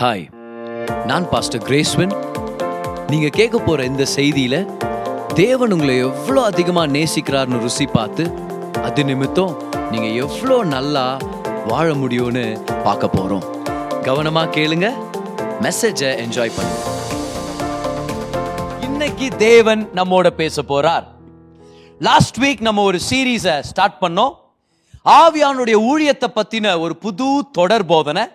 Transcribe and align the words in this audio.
Hi 0.00 0.24
நான் 1.06 1.26
pastor 1.30 1.62
கிரேஸ்வன் 1.66 2.10
நீங்க 3.10 3.28
கேட்க 3.28 3.58
போற 3.58 3.84
இந்த 3.84 4.06
செய்தியில 4.14 4.56
தேவன் 5.34 5.72
உங்களை 5.72 5.96
எவ்வளோ 5.98 6.40
அதிகமா 6.44 6.82
நேசிக்கிறார்னு 6.86 7.60
ருசி 7.62 7.86
பார்த்து 7.86 8.24
அது 8.82 9.04
நிமித்தம் 9.04 9.54
நீங்க 9.90 10.08
எவ்வளோ 10.24 10.62
நல்லா 10.74 11.06
வாழ 11.70 11.94
முடியும்னு 11.94 12.44
பார்க்க 12.84 13.10
போறோம். 13.16 13.46
கவனமா 14.08 14.44
கேளுங்க 14.58 14.92
மெசேஜை 15.66 16.10
என்ஜாய் 16.24 16.54
பண்ணுங்க. 16.58 16.84
இன்னைக்கு 18.80 19.28
தேவன் 19.36 19.90
நம்மோட 19.94 20.30
பேச 20.42 20.62
போறார். 20.62 21.04
லாஸ்ட் 21.98 22.40
வீக் 22.44 22.60
நம்ம 22.60 22.82
ஒரு 22.82 23.00
சீரீஸை 23.10 23.60
ஸ்டார்ட் 23.60 24.00
பண்ணோம். 24.00 24.34
ஆவியானுடைய 25.20 25.78
ஊழியத்தை 25.90 26.30
பத்தின 26.40 26.80
ஒரு 26.80 26.96
புது 26.96 27.50
தொடர் 27.52 27.90
போதனை. 27.94 28.26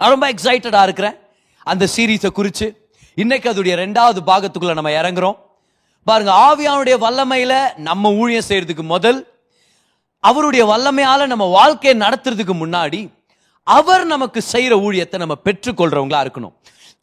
நான் 0.00 0.12
ரொம்ப 0.14 0.26
எக்ஸைட்டடாக 0.32 0.86
இருக்கிறேன். 0.88 1.16
அந்த 1.72 1.84
சீரீஸை 1.94 2.30
குறித்து 2.38 2.66
இன்னைக்கு 3.22 3.46
அதோடைய 3.52 3.74
ரெண்டாவது 3.84 4.20
பாகத்துக்குள்ள 4.30 4.74
நம்ம 4.78 4.90
இறங்குறோம். 5.00 5.36
பாருங்க 6.08 6.32
ஆவியானுடைய 6.48 6.96
வல்லமையில 7.04 7.52
நம்ம 7.88 8.12
ஊழியம் 8.22 8.46
செய்யறதுக்கு 8.48 8.84
முதல் 8.94 9.20
அவருடைய 10.28 10.62
வல்லமையால 10.72 11.26
நம்ம 11.32 11.44
வாழ்க்கையை 11.58 11.94
நடத்துறதுக்கு 12.04 12.54
முன்னாடி 12.62 13.00
அவர் 13.66 14.04
நமக்கு 14.14 14.40
செய்யற 14.52 14.74
ஊழியத்தை 14.86 15.16
நம்ம 15.22 15.34
பெற்றுக்கொள்றவங்களா 15.46 16.20
இருக்கணும். 16.26 16.54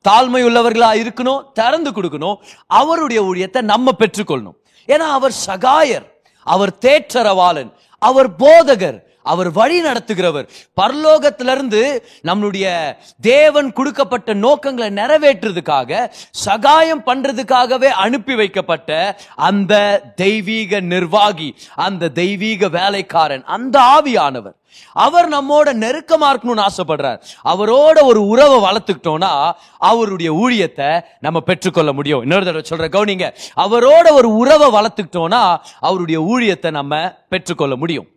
தாழ்மை 0.06 0.42
உள்ளவர்களா 0.48 0.90
இருக்கணும் 1.02 1.42
திறந்து 1.60 1.92
கொடுக்கணும் 1.98 2.38
அவருடைய 2.80 3.20
ஊழியத்தை 3.30 3.62
நம்ம 3.72 3.92
பெற்றுக்கொள்ளணும். 4.02 4.58
ஏன்னா 4.94 5.08
அவர் 5.18 5.34
சகாயர் 5.48 6.06
அவர் 6.54 6.72
தேற்றரவாளன் 6.86 7.72
அவர் 8.08 8.30
போதகர் 8.44 8.98
அவர் 9.24 9.52
வழி 9.52 9.84
நடத்துகிறவர். 9.84 10.48
பரலோகத்திலிருந்து 10.82 11.82
நம்மளுடைய 12.24 12.96
தேவன் 13.22 13.74
கொடுக்கப்பட்ட 13.74 14.34
நோக்கங்களை 14.34 14.90
நிறைவேற்றுறதுக்காக 14.94 16.10
சகாயம் 16.32 17.06
பண்றதுக்காகவே 17.06 17.92
அனுப்பி 18.06 18.36
வைக்கப்பட்ட 18.36 19.20
அந்த 19.36 20.02
தெய்வீக 20.16 20.80
நிர்வாகி 20.80 21.56
அந்த 21.76 22.10
தெய்வீக 22.10 22.68
வேலைக்காரன் 22.68 23.44
அந்த 23.46 23.80
ஆவியானவர். 23.96 24.58
அவர் 24.94 25.28
நம்மோட 25.30 25.68
நெருக்கமா 25.84 26.28
இருக்கணும்னு 26.34 26.66
ஆசைப்படுறார். 26.68 27.20
அவரோட 27.44 27.98
ஒரு 28.02 28.28
உறவை 28.28 28.58
வளர்த்துக்கிட்டோம்னா 28.60 29.52
அவருடைய 29.78 30.34
ஊழியத்தை 30.34 31.02
நம்ம 31.20 31.40
பெற்றுக்கொள்ள 31.40 31.94
முடியும். 31.94 32.22
இன்னொரு 32.22 32.46
தடவை 32.46 32.64
சொல்ற 32.70 32.90
கவுனிங்க. 32.90 33.28
அவரோட 33.56 34.12
ஒரு 34.12 34.36
உறவை 34.36 34.70
வளர்த்துக்கிட்டோம்னா 34.70 35.58
அவருடைய 35.80 36.22
ஊழியத்தை 36.22 36.72
நம்ம 36.72 37.12
பெற்றுக்கொள்ள 37.30 37.76
முடியும். 37.76 38.08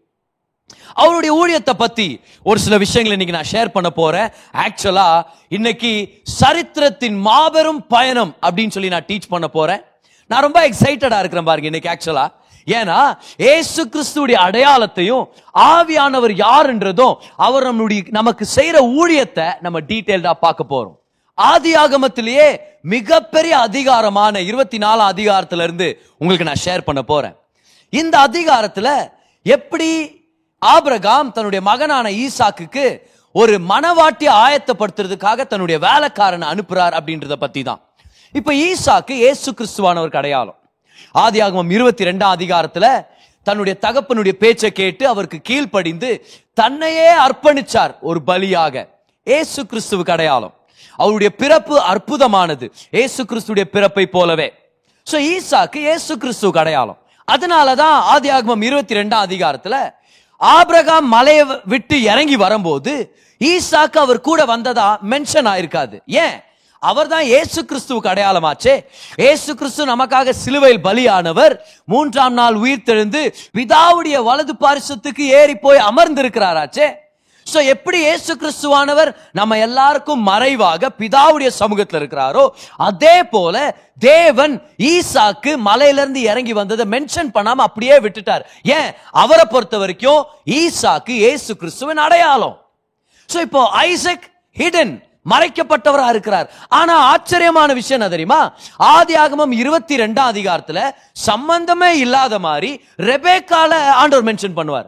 அவருடைய 0.95 1.33
ஊழியத்தை 1.41 1.75
பத்தி 1.78 2.20
ஒரு 2.42 2.59
சில 2.59 2.75
விஷயங்களை 2.84 3.14
இன்னைக்கு 3.17 3.36
நான் 3.39 3.53
ஷேர் 3.53 3.75
பண்ண 3.77 3.91
போறேன். 3.91 4.28
ஆக்சுவலா 4.64 5.22
இன்னைக்கு 5.48 5.91
சரித்திரத்தின் 6.22 7.19
மாபெரும் 7.28 7.86
பயணம் 7.86 8.36
அப்படின்னு 8.47 8.75
சொல்லி 8.77 8.89
நான் 8.89 9.09
டீச் 9.09 9.28
பண்ண 9.28 9.48
போறேன். 9.48 9.83
நான் 10.31 10.44
ரொம்ப 10.47 10.61
எக்ஸைட்டடா 10.69 11.19
இருக்கிறேன் 11.19 11.48
பாருங்க 11.50 11.70
இன்னைக்கு 11.72 11.92
ஆக்சுவலா 11.94 12.27
ஏன்னா 12.67 12.98
ஏசு 13.37 13.81
கிறிஸ்துடைய 13.87 14.37
அடையாளத்தையும் 14.47 15.25
ஆவியானவர் 15.55 16.34
யாருன்றதும் 16.44 17.14
அவர் 17.47 17.67
நம்மளுடைய 17.69 18.05
நமக்கு 18.11 18.47
செய்யற 18.55 18.77
ஊழியத்தை 19.00 19.47
நம்ம 19.61 19.81
டீட்டெயில்டா 19.81 20.33
பார்க்க 20.47 20.72
போறோம். 20.72 20.97
ஆதி 21.34 21.72
ஆகமத்திலேயே 21.75 22.48
மிகப்பெரிய 22.83 23.59
அதிகாரமான 23.59 24.41
இருபத்தி 24.41 24.78
நாலு 24.78 25.03
அதிகாரத்துல 25.03 25.62
இருந்து 25.62 25.89
உங்களுக்கு 26.19 26.48
நான் 26.50 26.64
ஷேர் 26.64 26.87
பண்ண 26.89 27.03
போறேன். 27.03 27.34
இந்த 27.91 28.14
அதிகாரத்துல 28.28 28.89
எப்படி 29.42 29.91
ஆபிரகாம் 30.75 31.33
தன்னுடைய 31.33 31.61
மகனான 31.70 32.06
ஈசாக்குக்கு 32.25 32.84
ஒரு 33.34 33.55
மனவாட்டி 33.70 34.27
ஆயத்தப்படுத்துறதுக்காக 34.45 35.47
தன்னுடைய 35.47 35.78
வேலைக்காரனை 35.86 36.47
அனுப்புறார் 36.53 36.97
அப்படின்றத 36.98 37.36
பத்தி 37.45 37.62
தான் 37.62 37.81
இப்ப 38.34 38.53
ஈசாக்கு 38.69 39.14
ஏசு 39.28 39.50
கிறிஸ்துவானவருக்கு 39.59 40.20
அடையாளம் 40.22 40.59
ஆகமம் 41.20 41.70
இருபத்தி 41.77 42.09
ரெண்டாம் 42.09 42.34
அதிகாரத்துல 42.37 42.87
தன்னுடைய 43.47 43.75
தகப்பனுடைய 43.82 44.34
பேச்சை 44.43 44.71
கேட்டு 44.72 45.05
அவருக்கு 45.09 45.38
கீழ்ப்படிந்து 45.49 46.10
தன்னையே 46.60 47.09
அர்ப்பணிச்சார் 47.26 47.93
ஒரு 48.00 48.21
பலியாக. 48.26 48.75
ஏசு 49.26 49.60
கிறிஸ்துவுக்கு 49.71 50.15
அடையாளம் 50.16 50.55
அவருடைய 50.99 51.31
பிறப்பு 51.43 51.75
அற்புதமானது. 51.93 52.66
ஏசு 53.03 53.21
கிறிஸ்துடைய 53.31 53.65
பிறப்பை 53.75 54.05
போலவே. 54.16 54.49
சோ 55.06 55.16
ஈசாக்கு 55.34 55.78
ஏசு 55.94 56.12
கிறிஸ்துவுக்கு 56.22 56.62
அடையாளம் 56.65 56.99
அதனாலதான் 57.28 57.97
ஆதியாகமம் 58.15 58.65
இருபத்தி 58.69 58.94
ரெண்டாம் 58.94 59.25
அதிகாரத்துல 59.28 59.76
ஆபிரகாம் 60.41 61.07
மலையை 61.09 61.47
விட்டு 61.65 62.03
இறங்கி 62.03 62.37
வரும்போது 62.37 63.15
ஈசாக்கு 63.41 63.99
அவர் 63.99 64.21
கூட 64.21 64.45
வந்ததா 64.45 64.99
மென்ஷன் 65.11 65.49
ஆயிருக்காது. 65.53 65.99
ஏன்? 66.07 66.37
அவர் 66.79 67.09
தான் 67.09 67.23
ஏசு 67.23 67.63
கிறிஸ்துவுக்கு 67.63 68.11
அடையாளமாச்சே. 68.13 68.85
ஏசு 69.17 69.55
கிறிஸ்து 69.55 69.87
நமக்காக 69.87 70.31
சிலுவையில் 70.31 70.83
பலியானவர் 70.83 71.55
மூன்றாம் 71.85 72.33
நாள் 72.33 72.55
உயிர் 72.55 72.87
தெழுந்து 72.87 73.35
பிதாவுடைய 73.55 74.23
வலது 74.25 74.53
பாரிசத்துக்கு 74.61 75.21
ஏறி 75.21 75.55
போய் 75.55 75.79
அமர்ந்திருக்கிறாராச்சே. 75.79 77.06
ஸோ 77.47 77.59
எப்படி 77.75 77.99
ஏசு 78.12 78.33
கிறிஸ்துவானவர் 78.41 79.11
நம்ம 79.33 79.59
எல்லாருக்கும் 79.59 80.23
மறைவாக 80.31 80.91
பிதாவுடைய 81.01 81.51
சமூகத்தில் 81.61 81.99
இருக்கிறாரோ 82.01 82.45
அதே 82.89 83.17
போல 83.34 83.57
தேவன் 83.99 84.55
ஈசாக்கு 84.93 85.53
மலையிலிருந்து 85.69 86.21
இறங்கி 86.31 86.53
வந்ததை 86.53 86.87
மென்ஷன் 86.95 87.35
பண்ணாம 87.37 87.65
அப்படியே 87.69 87.97
விட்டுட்டார். 88.05 88.43
ஏன்? 88.79 88.89
அவரை 89.23 89.45
பொறுத்த 89.55 89.79
வரைக்கும் 89.79 90.23
ஈசாக்கு 90.59 91.15
இயேசு 91.25 91.53
கிறிஸ்துவின் 91.56 92.03
அடையாளம். 92.06 92.56
ஸோ 93.29 93.39
இப்போ 93.41 93.62
ஐசக் 93.85 94.27
ஹிடன் 94.56 94.95
மறைக்கப்பட்டவராக 95.27 96.12
இருக்கிறார். 96.15 96.49
ஆனா 96.71 96.95
ஆச்சரியமான 97.12 97.71
விஷயம் 97.79 97.99
என்ன 97.99 98.11
தெரியுமா? 98.12 98.41
ஆதி 98.95 99.15
ஆகமம் 99.23 99.55
இருபத்தி 99.62 99.95
ரெண்டாம் 100.03 100.33
அதிகாரத்துல 100.33 100.83
சம்பந்தமே 101.29 101.91
இல்லாத 102.05 102.39
மாதிரி 102.49 102.71
ரெபேக்கால 103.11 103.73
ஆண்டவர் 104.03 104.29
மென்ஷன் 104.31 104.59
பண்ணுவார். 104.59 104.87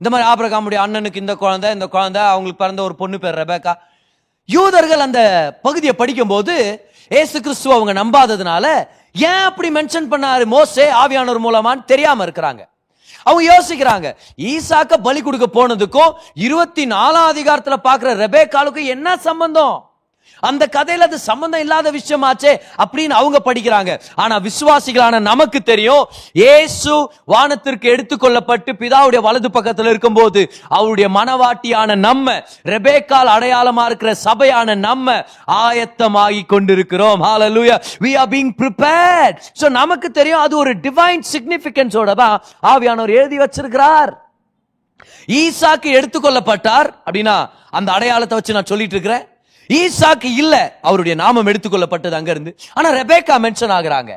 இந்த 0.00 0.10
மாதிரி 0.12 0.26
ஆபிரகாமுடைய 0.30 0.78
அண்ணனுக்கு 0.84 1.22
இந்த 1.24 1.34
குழந்தை 1.34 1.70
இந்த 1.76 1.86
குழந்தை 1.94 2.20
அவங்களுக்கு 2.22 2.62
பிறந்த 2.62 2.80
ஒரு 2.82 2.94
பொண்ணு 3.00 3.16
பேர் 3.18 3.38
ரெபேக்கா. 3.40 3.72
யூதர்கள் 4.48 5.02
அந்த 5.06 5.20
பகுதியை 5.62 5.94
படிக்கும்போது 5.98 6.54
ஏசு 7.10 7.36
கிறிஸ்துவ 7.40 7.74
அவங்க 7.78 7.92
நம்பாததுனால 7.98 8.64
ஏன் 9.30 9.44
அப்படி 9.48 9.68
மென்ஷன் 9.76 10.08
பண்ணாரு? 10.12 10.44
மோசே 10.54 10.86
ஆவியானவர் 11.02 11.44
மூலமான்னு 11.46 11.84
தெரியாம 11.92 12.24
இருக்கிறாங்க. 12.26 12.62
அவங்க 13.26 13.42
யோசிக்கிறாங்க 13.52 14.08
ஈசாக்க 14.50 14.96
பலி 15.06 15.20
கொடுக்க 15.22 15.46
போனதுக்கும் 15.58 16.16
இருபத்தி 16.46 16.84
நாலாம் 16.94 17.30
அதிகாரத்துல 17.32 17.78
பாக்குற 17.88 18.10
ரெபேக்காலுக்கும் 18.24 18.90
என்ன 18.94 19.16
சம்பந்தம்? 19.28 19.76
அந்த 20.48 20.68
கதையில 20.76 21.06
அது 21.08 21.18
சம்பந்தம் 21.18 21.62
இல்லாத 21.64 21.92
விஷயமாச்சே 21.98 22.52
அப்படின்னு 22.82 23.14
அவங்க 23.20 23.38
படிக்கிறாங்க. 23.48 23.90
ஆனா 24.22 24.34
விசுவாசிகளான 24.48 25.20
நமக்கு 25.30 25.62
தெரியும் 25.70 26.04
ஏசு 26.32 26.94
வானத்திற்கு 27.34 27.86
எடுத்துக்கொள்ளப்பட்டு 27.94 28.72
பிதாவுடைய 28.82 29.20
வலது 29.28 29.48
பக்கத்துல 29.56 29.92
இருக்கும்போது 29.94 30.42
அவருடைய 30.68 31.08
மனவாட்டியான 31.18 31.96
நம்ம 32.08 32.36
ரெபேக்கால் 32.74 33.32
அடையாளமா 33.36 33.84
இருக்கிற 33.90 34.14
சபையான 34.24 34.74
நம்ம 34.88 35.24
ஆயத்தமாகி 35.46 36.42
கொண்டிருக்கிறோம். 36.54 37.20
ஹalleluya 37.28 37.76
we 38.04 38.10
are 38.20 38.28
being 38.34 38.50
prepared. 38.62 39.34
So 39.60 39.68
நமக்கு 39.68 40.10
தெரியும் 40.10 40.44
அது 40.46 40.54
ஒரு 40.62 40.72
டிவைன் 40.86 41.22
சிக்னிபிகன்ஸோட 41.32 42.10
தான் 42.22 42.36
ஆவியானவர் 42.72 43.12
எழுதி 43.20 43.38
வச்சிருக்கிறார். 43.38 44.10
ஈசாக்கு 45.40 45.88
எடுத்துக்கொள்ளப்பட்டார் 45.98 46.88
அப்படின்னா 47.06 47.36
அந்த 47.78 47.88
அடையாளத்தை 47.92 48.36
வச்சு 48.38 48.56
நான் 48.56 48.70
சொல்லிட்டு 48.72 48.96
இருக்கிறேன். 48.96 49.26
ஈசாக்கு 49.78 50.28
இல்ல. 50.42 50.54
அவருடைய 50.88 51.14
நாமம் 51.22 51.48
எடுத்துக்கொள்ளப்பட்டது 51.50 52.16
அங்க 52.18 52.30
இருந்து 52.34 52.52
ஆனா 52.78 52.88
ரெபேக்கா 52.98 53.36
மென்ஷன் 53.46 53.74
ஆகுறாங்க. 53.78 54.12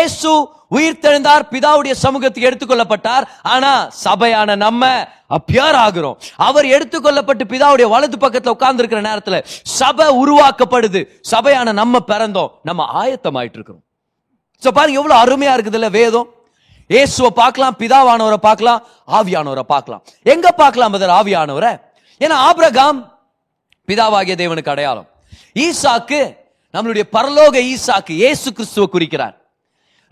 ஏசு 0.00 0.30
உயிர் 0.76 1.02
தெழுந்தார் 1.04 1.44
பிதாவுடைய 1.52 1.94
சமூகத்துக்கு 2.04 2.48
எடுத்துக்கொள்ளப்பட்டார். 2.50 3.24
ஆனா 3.54 3.72
சபையான 4.04 4.56
நம்ம 4.64 4.90
அப்பியார் 5.36 5.78
ஆகிறோம் 5.86 6.16
அவர் 6.48 6.66
எடுத்துக்கொள்ளப்பட்டு 6.76 7.44
பிதாவுடைய 7.52 7.86
வலது 7.94 8.16
பக்கத்துல 8.24 8.54
உட்கார்ந்து 8.56 8.82
இருக்கிற 8.82 9.02
நேரத்துல 9.10 9.38
சபை 9.78 10.06
உருவாக்கப்படுது. 10.22 11.02
சபையான 11.32 11.72
நம்ம 11.82 11.98
பிறந்தோம். 12.12 12.50
நம்ம 12.70 12.86
ஆயத்தமாயிட்டு 13.02 13.58
இருக்கிறோம் 13.58 13.84
சோ 14.62 14.68
பாருங்க 14.78 15.00
எவ்வளவு 15.00 15.20
அருமையா 15.24 15.52
இருக்குதுல்ல 15.56 15.90
வேதம். 16.00 16.28
இயேசுவை 16.90 17.30
பார்க்கலாம் 17.42 17.74
பிதாவானவரை 17.80 18.38
பார்க்கலாம் 18.46 18.80
ஆவியானவரை 19.18 19.64
பார்க்கலாம். 19.72 20.02
எங்க 20.32 20.48
பார்க்கலாம் 20.60 20.92
பதர் 20.94 21.12
ஆவியானவரை? 21.18 21.72
ஏன்னா 22.24 22.36
ஆபிரகாம் 22.48 22.98
பிதாவாகிய 23.88 24.34
தேவனுக்கு 24.42 24.72
அடையாளம். 24.74 25.08
ஈசாக்கு 25.66 26.20
நம்மளுடைய 26.74 27.04
பரலோக 27.16 27.54
ஈசாக்கு 27.72 28.12
இயேசு 28.22 28.48
கிறிஸ்துவ 28.52 28.86
குறிக்கிறார். 28.94 29.36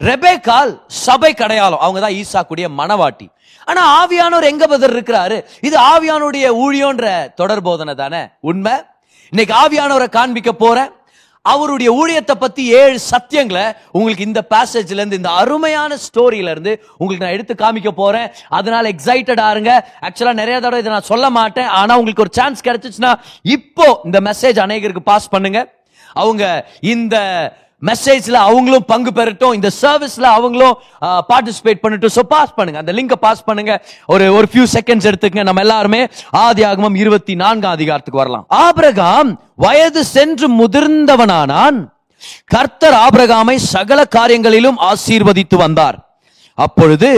ரெபேக்கால் 0.00 0.72
சபை 1.04 1.30
கடையாளம் 1.34 1.82
அவங்க 1.84 2.00
தான் 2.04 2.16
ஈசாக்குடைய 2.22 2.66
மனவாட்டி. 2.80 3.26
ஆனா 3.68 3.82
ஆவியானவர் 4.00 4.50
எங்க 4.52 4.64
பதர் 4.72 4.94
இருக்கிறாரு? 4.96 5.36
இது 5.68 5.76
ஆவியானுடைய 5.92 6.46
ஊழியோன்ற 6.64 7.06
தொடர் 7.40 7.62
போதனை 7.68 7.94
தானே? 7.94 8.22
உண்மை? 8.50 8.74
இன்னைக்கு 9.32 9.54
ஆவியானவரை 9.62 10.08
காண்பிக்க 10.18 10.52
போறேன் 10.64 10.90
அவருடைய 11.52 11.90
ஊழியத்தை 12.00 12.34
பத்தி 12.44 12.62
ஏழு 12.80 12.98
சத்தியங்களை 13.12 13.64
உங்களுக்கு 13.96 14.28
இந்த 14.30 14.42
பேசேஜ்ல 14.54 15.00
இருந்து 15.00 15.20
இந்த 15.20 15.32
அருமையான 15.42 15.98
ஸ்டோரியில 16.06 16.54
இருந்து 16.54 16.72
உங்களுக்கு 16.98 17.24
நான் 17.26 17.36
எடுத்து 17.36 17.54
காமிக்க 17.64 17.92
போறேன். 18.02 18.28
அதனால 18.58 18.84
எக்ஸைட்டட் 18.94 19.44
இருங்க. 19.54 19.72
ஆக்சுவலா 20.06 20.34
நிறைய 20.42 20.56
தடவை 20.60 20.80
இதை 20.84 20.92
நான் 20.96 21.10
சொல்ல 21.12 21.26
மாட்டேன். 21.38 21.70
ஆனா 21.80 21.92
உங்களுக்கு 22.00 22.26
ஒரு 22.26 22.34
சான்ஸ் 22.40 22.66
கிடைச்சிச்சுன்னா 22.68 23.12
இப்போ 23.56 23.88
இந்த 24.08 24.20
மெசேஜ் 24.28 24.60
அநேகருக்கு 24.66 25.08
பாஸ் 25.12 25.32
பண்ணுங்க. 25.36 25.60
அவங்க 26.22 26.44
இந்த 26.94 27.16
மெசேஜ்ல 27.88 28.36
அவங்களும் 28.48 28.86
பங்கு 28.92 29.10
பெறட்டும். 29.16 29.54
இந்த 29.56 29.70
சர்வீஸ்ல 29.80 30.26
அவங்களும் 30.36 30.76
பார்ட்டிசிபேட் 31.30 31.82
பண்ணட்டும். 31.82 32.14
சோ 32.16 32.22
பாஸ் 32.34 32.54
பண்ணுங்க. 32.58 32.78
அந்த 32.82 32.92
லிங்கை 32.98 33.18
பாஸ் 33.24 33.44
பண்ணுங்க. 33.48 33.74
ஒரு 34.12 34.24
ஒரு 34.36 34.46
ஃபியூ 34.52 34.64
செகண்ட்ஸ் 34.76 35.08
எடுத்துக்கங்க. 35.10 35.44
நம்ம 35.48 35.64
எல்லாருமே 35.66 36.00
ஆதி 36.44 36.64
ஆகமம் 36.70 36.96
இருபத்தி 37.02 37.34
நான்காம் 37.42 37.76
அதிகாரத்துக்கு 37.76 38.22
வரலாம். 38.22 38.46
ஆபிரகாம் 38.64 39.30
வயது 39.64 40.04
சென்று 40.14 40.48
முதிர்ந்தவனானான். 40.60 41.78
கர்த்தர் 42.54 42.96
ஆபிரகாமை 43.04 43.56
சகல 43.74 44.00
காரியங்களிலும் 44.16 44.78
ஆசீர்வதித்து 44.90 45.56
வந்தார். 45.64 45.98
அப்பொழுது 46.58 47.10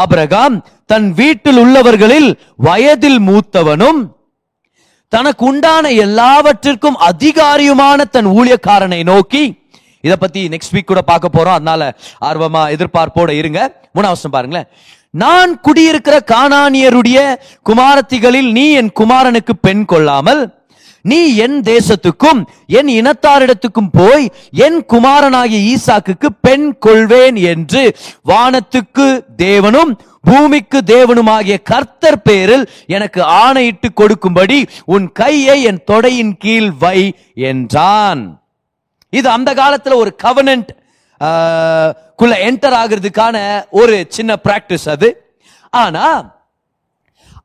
ஆபிரகாம் 0.00 0.56
தன் 0.90 1.06
வீட்டில் 1.20 1.58
உள்ளவர்களில் 1.62 2.30
வயதில் 2.66 3.20
மூத்தவனும் 3.28 4.00
தனக்கு 5.12 5.44
உண்டான 5.50 5.84
எல்லாவற்றிற்கும் 6.04 7.00
அதிகாரியுமான 7.08 7.98
தன் 8.14 8.28
ஊழியக்காரனை 8.36 9.00
நோக்கி 9.10 9.44
இதை 10.02 10.16
பத்தி 10.16 10.48
நெக்ஸ்ட் 10.48 10.74
வீக் 10.74 10.90
கூட 10.90 11.02
பார்க்க 11.02 11.36
போறோம். 11.36 11.58
அதனால 11.58 11.96
ஆர்வமா 12.20 12.62
எதிர்பார்ப்போட 12.74 13.30
இருங்க. 13.30 13.60
மூணாவசம் 13.94 14.34
பாருங்களேன். 14.36 14.68
நான் 15.10 15.60
குடியிருக்கிற 15.60 16.20
காணானியருடைய 16.32 17.36
குமாரத்திகளில் 17.70 18.50
நீ 18.50 18.70
என் 18.70 18.92
குமாரனுக்கு 19.00 19.54
பெண் 19.60 19.84
கொள்ளாமல் 19.84 20.60
நீ 21.00 21.36
என் 21.36 21.60
தேசத்துக்கும் 21.60 22.46
என் 22.66 22.86
இனத்தாரிடத்துக்கும் 22.86 23.88
போய் 23.92 24.32
என் 24.50 24.84
குமாரனாகிய 24.84 25.76
ஈசாக்குக்கு 25.76 26.28
பெண் 26.40 26.78
கொள்வேன் 26.78 27.36
என்று 27.36 27.96
வானத்துக்கு 28.28 29.24
தேவனும் 29.36 29.98
பூமிக்கு 30.20 30.80
தேவனுமாகிய 30.86 31.56
கர்த்தர் 31.62 32.22
பேரில் 32.22 32.68
எனக்கு 32.86 33.22
ஆணையிட்டு 33.22 33.92
கொடுக்கும்படி 33.92 34.66
உன் 34.84 35.12
கையை 35.12 35.62
என் 35.62 35.82
தொடையின் 35.90 36.36
கீழ் 36.38 36.70
வை 36.70 37.14
என்றான். 37.34 38.41
இது 39.12 39.28
அந்த 39.30 39.50
காலத்தில் 39.54 40.00
ஒரு 40.02 40.10
கவனன்ட் 40.24 40.70
குள்ள 42.18 42.34
என்டர் 42.46 42.76
ஆகுறதுக்கான 42.78 43.36
ஒரு 43.72 43.94
சின்ன 44.08 44.32
பிராக்டிஸ் 44.44 44.86
அது. 44.88 45.08
ஆனா 45.72 46.04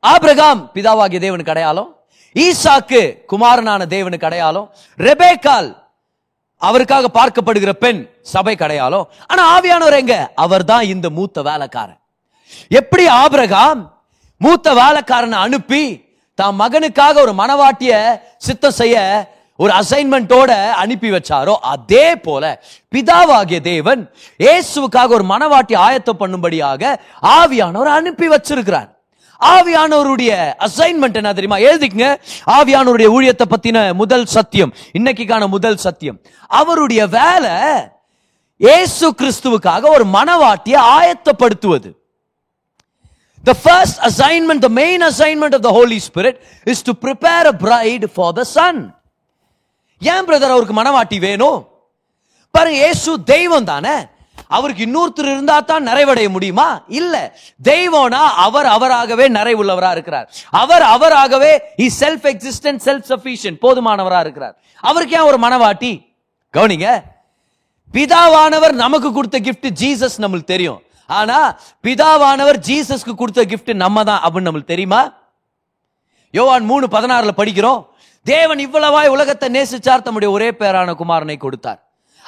ஆபிரகாம் 0.04 0.60
பிதாவாகிய 0.74 1.18
தேவனுக்கு 1.20 1.52
அடையாளம் 1.54 1.90
ஈசாக்கு 2.36 3.00
குமாரனான 3.26 3.86
தேவனுக்கு 3.94 4.28
அடையாளம் 4.28 4.66
ரெபேக்கால் 4.98 5.68
அவருக்காக 6.62 7.06
பார்க்கப்படுகிற 7.16 7.72
பெண் 7.78 8.00
சபை 8.32 8.54
கடையாலும் 8.54 9.06
ஆனா 9.30 9.42
ஆவியானவர் 9.54 9.98
எங்க? 10.00 10.14
அவர்தான் 10.44 10.84
இந்த 10.92 11.06
மூத்த 11.10 11.42
வேலைக்காரன். 11.42 12.00
எப்படி 12.70 13.04
ஆபிரகாம் 13.16 13.80
மூத்த 14.40 14.68
வேலைக்காரனை 14.74 15.38
அனுப்பி 15.38 15.82
தான் 16.38 16.56
மகனுக்காக 16.60 17.14
ஒரு 17.20 17.32
மனவாட்டிய 17.34 17.92
சித்தம் 18.46 18.78
செய்ய 18.80 18.96
ஒரு 19.62 19.72
அசைன்மெண்டோட 19.80 20.50
அனுப்பி 20.82 21.08
வச்சாரோ 21.10 21.54
அதே 21.72 22.16
போல 22.26 22.44
பிதாவாகிய 22.94 23.60
தேவன் 23.60 24.02
இயேசுக்காக 24.44 25.08
ஒரு 25.18 25.24
மனவாட்டி 25.32 25.76
ஆயத்தம் 25.86 26.20
பண்ணும்படியாக 26.20 26.82
ஆவியானவர் 27.38 27.90
அனுப்பி 27.98 28.28
வச்சிருக்கிறார். 28.28 28.88
ஆவியானவருடைய 29.40 30.30
அசைன்மெண்ட் 30.66 31.18
என்ன 31.20 31.32
தெரியுமா? 31.32 31.58
எழுதிக்கங்க. 31.68 32.08
ஆவியானவருடைய 32.56 33.08
ஊழியத்தை 33.16 33.46
பத்தின 33.50 33.94
முதல் 33.94 34.26
சத்தியம் 34.36 34.72
இன்னைக்குக்கான 34.98 35.48
முதல் 35.48 35.76
சத்தியம். 35.76 36.18
அவருடைய 36.60 37.06
வேலை 37.06 37.54
இயேசு 38.56 39.08
கிறிஸ்துவுக்காக 39.20 39.82
ஒரு 39.96 40.04
மனவாட்டியை 40.16 40.80
ஆயத்தப்படுத்துவது. 40.98 41.90
The 43.44 43.54
first 43.54 43.96
assignment, 44.08 44.60
the 44.60 44.72
main 44.82 45.02
assignment 45.02 45.52
of 45.54 45.62
the 45.62 45.72
Holy 45.78 45.98
Spirit 45.98 46.36
is 46.66 46.82
to 46.82 46.94
prepare 47.04 47.44
a 47.46 47.56
bride 47.64 48.06
for 48.16 48.30
the 48.38 48.44
Son. 48.44 48.76
ஏன் 50.00 50.24
பிரதர் 50.24 50.50
அவருக்கு 50.50 50.82
மனவாட்டி 50.82 51.18
வேணும்? 51.18 51.68
பாருங்க 52.50 52.78
ஏசு 52.78 53.22
தெய்வம் 53.22 53.64
தானே. 53.64 53.94
அவருக்கு 54.48 54.84
இன்னொருத்தர் 54.84 55.32
இருந்தா 55.32 55.60
தான் 55.60 55.86
நிறைவடைய 55.86 56.28
முடியுமா? 56.28 56.82
இல்ல. 56.88 57.36
தெய்வம்னா 57.64 58.28
அவர் 58.36 58.66
அவராகவே 58.66 59.28
நிறைவுள்ளவரா 59.28 59.90
இருக்கிறார். 59.90 60.34
அவர் 60.50 60.82
அவராகவே 60.82 61.62
இ 61.76 61.90
செல்ஃப் 62.00 62.24
எக்ஸிஸ்டன்ட் 62.24 62.80
செல்ஃப் 62.84 63.04
சஃபிஷியன்ட் 63.08 63.58
போதுமானவரா 63.62 64.20
இருக்கிறார். 64.20 64.56
அவருக்கு 64.80 65.16
ஏன் 65.16 65.22
ஒரு 65.22 65.38
மனவாட்டி? 65.38 66.06
கவனிங்க. 66.52 67.02
பிதாவானவர் 67.92 68.72
நமக்கு 68.72 69.12
கொடுத்த 69.12 69.40
கிஃப்ட் 69.40 69.70
ஜீசஸ் 69.80 70.18
நம்மளுக்கு 70.18 70.44
தெரியும். 70.44 70.82
ஆனா 71.06 71.58
பிதாவானவர் 71.82 72.60
ஜீசஸ்க்கு 72.66 73.14
கொடுத்த 73.14 73.44
கிஃப்ட் 73.44 73.74
நம்ம 73.74 74.04
தான் 74.04 74.22
அப்படின்னு 74.22 74.36
நம்மளுக்கு 74.36 74.64
தெரியுமா? 74.64 75.12
யோவான் 76.30 76.64
மூணு 76.64 76.86
பதினாறுல 76.86 77.30
படிக்கிறோம். 77.36 77.86
தேவன் 78.26 78.60
இவ்வளவாய் 78.66 79.12
உலகத்தை 79.14 79.48
நேசிச்சார் 79.48 80.06
தம்முடைய 80.06 80.30
ஒரே 80.30 80.48
பேரான 80.60 80.94
குமாரனை 80.94 81.36
கொடுத்தார். 81.38 81.80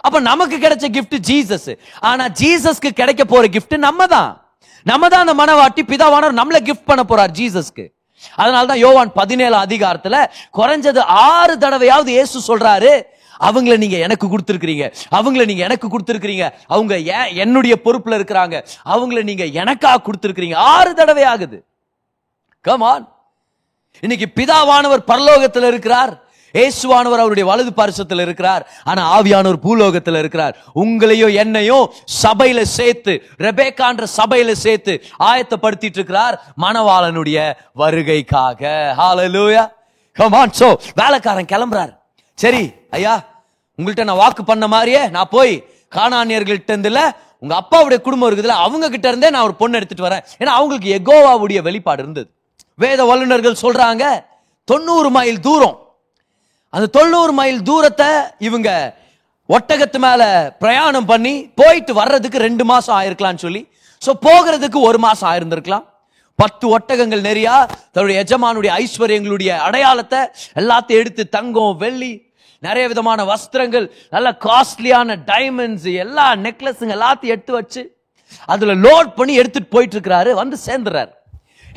அப்ப 0.04 0.20
நமக்கு 0.20 0.56
கிடைச்ச 0.56 0.87
கிஃப்ட் 0.96 1.16
ஜீசஸ் 1.28 1.70
ஆனா 2.00 2.25
ஜீசஸ்க்கு 2.40 2.90
கிடைக்க 2.92 3.22
போற 3.25 3.46
கிஃப்ட் 3.56 3.76
நம்ம 3.78 4.06
தான் 4.06 4.31
நம்ம 4.87 5.08
தான் 5.08 5.25
அந்த 5.25 5.34
மனவாட்டி 5.34 5.82
பிதாவானவர் 5.90 6.38
நம்மள 6.40 6.58
கிஃப்ட் 6.69 6.88
பண்ண 6.90 7.02
போறார் 7.04 7.32
ஜீசஸ்க்கு 7.38 7.84
அதனால 8.38 8.62
தான் 8.66 8.82
யோவான் 8.84 9.10
பதினேழு 9.12 9.56
அதிகாரத்துல 9.56 10.16
குறைஞ்சது 10.58 11.00
ஆறு 11.28 11.54
தடவையாவது 11.58 12.10
இயேசு 12.12 12.40
சொல்றாரு 12.48 12.92
அவங்கள 13.40 13.75
நீங்க 13.76 13.98
எனக்கு 14.06 14.26
கொடுத்துருக்கீங்க 14.28 14.87
அவங்கள 15.19 15.44
நீங்க 15.44 15.62
எனக்கு 15.69 15.87
கொடுத்துருக்கீங்க 15.88 16.46
அவங்க 16.66 16.94
ஏன் 17.16 17.31
என்னுடைய 17.37 17.75
பொறுப்புல 17.84 18.19
இருக்கிறாங்க. 18.19 18.56
அவங்கள 18.84 19.20
நீங்க 19.22 19.44
எனக்கா 19.62 19.92
கொடுத்துருக்கீங்க 20.08 20.58
ஆறு 20.72 20.90
தடவை 20.94 21.25
ஆகுது 21.25 21.58
கமான் 22.64 23.06
இன்னைக்கு 24.00 24.26
பிதாவானவர் 24.38 25.08
பரலோகத்தில் 25.12 25.67
இருக்கிறார். 25.67 26.12
இயேசுவானவர் 26.55 27.23
அவருடைய 27.23 27.44
வலது 27.49 27.73
பரிசத்தில் 27.81 28.23
இருக்கிறார். 28.25 28.62
ஆனா 28.85 29.02
ஆவியானவர் 29.17 29.61
பூலோகத்தில் 29.67 30.19
இருக்கிறார். 30.20 30.55
உங்களையும் 30.75 31.35
என்னையும் 31.43 31.85
சபையில 32.23 32.62
சேர்த்து 32.62 33.12
ரெபேக்கான்ற 33.47 34.06
சபையில 34.17 34.52
சேர்த்து 34.64 34.94
ஆயத்தப்படுத்திட்டு 35.31 35.99
இருக்கிறார் 36.00 36.37
மணவாளனுடைய 36.64 37.38
வருகைக்காக. 37.82 38.62
ஹாலலூயா 39.00 39.64
come 40.17 40.35
on 40.41 40.50
வேலைக்காரன் 41.00 41.50
கிளம்புறாரு. 41.52 41.93
சரி 42.35 42.62
ஐயா 42.91 43.14
உங்கள்கிட்ட 43.79 44.05
நான் 44.05 44.23
வாக்கு 44.25 44.44
பண்ண 44.44 44.67
மாதிரியே 44.75 45.02
நான் 45.17 45.32
போய் 45.37 45.55
காணானியர்கள்ட்ட 45.97 46.75
இருந்துல 46.76 47.00
உங்க 47.44 47.55
அப்பாவுடைய 47.62 47.99
குடும்பம் 48.00 48.29
இருக்குதுல 48.31 48.56
அவங்க 48.64 48.88
கிட்ட 48.88 49.08
இருந்தே 49.08 49.31
நான் 49.35 49.47
ஒரு 49.49 49.55
பொண்ணு 49.55 49.79
எடுத்துட்டு 49.79 50.06
வரேன். 50.08 50.25
ஏன்னா 50.41 50.52
அவங்களுக்கு 50.58 50.91
எகோவாவுடைய 50.99 51.61
வெளிப்பாடு 51.69 52.02
இருந்தது. 52.02 52.29
வேத 52.78 53.00
வல்லுநர்கள் 53.11 53.62
சொல்றாங்க 53.64 54.05
தொண்ணூறு 54.69 55.08
மைல் 55.17 55.40
தூரம். 55.46 55.76
அந்த 56.75 56.87
தொண்ணூறு 56.96 57.32
மைல் 57.40 57.61
தூரத்தை 57.69 58.11
இவங்க 58.49 58.70
ஒட்டகத்து 59.49 59.99
மேல 60.04 60.23
பிரயாணம் 60.62 61.09
பண்ணி 61.12 61.35
போயிட்டு 61.61 61.92
வர்றதுக்கு 62.00 62.38
ரெண்டு 62.47 62.64
மாசம் 62.73 62.97
ஆயிருக்கலாம்னு 62.99 63.45
சொல்லி. 63.47 63.62
ஸோ 64.02 64.11
போகிறதுக்கு 64.26 64.80
ஒரு 64.88 64.99
மாசம் 65.06 65.28
ஆயிருந்திருக்கலாம். 65.30 65.87
பத்து 66.38 66.66
ஒட்டகங்கள் 66.76 67.23
நிறையா 67.28 67.54
தன்னுடைய 67.95 68.18
எஜமானுடைய 68.25 68.73
ஐஸ்வர்யங்களுடைய 68.83 69.50
அடையாளத்தை 69.66 70.21
எல்லாத்தையும் 70.61 71.00
எடுத்து 71.02 71.23
தங்கம் 71.37 71.75
வெள்ளி 71.83 72.12
நிறைய 72.62 72.85
விதமான 72.92 73.21
வஸ்திரங்கள் 73.33 73.87
நல்ல 74.14 74.28
காஸ்ட்லியான 74.47 75.16
டைமண்ட்ஸ் 75.33 75.88
எல்லா 76.04 76.26
நெக்லஸுங்க 76.47 76.95
எல்லாத்தையும் 76.99 77.35
எடுத்து 77.37 77.54
வச்சு 77.59 77.83
அதுல 78.52 78.75
லோட் 78.87 79.11
பண்ணி 79.18 79.35
எடுத்துட்டு 79.42 79.75
போயிட்டு 79.75 79.97
இருக்கிறாரு 79.97 80.33
வந்து 80.40 80.56
சேர்ந்துறாரு 80.66 81.12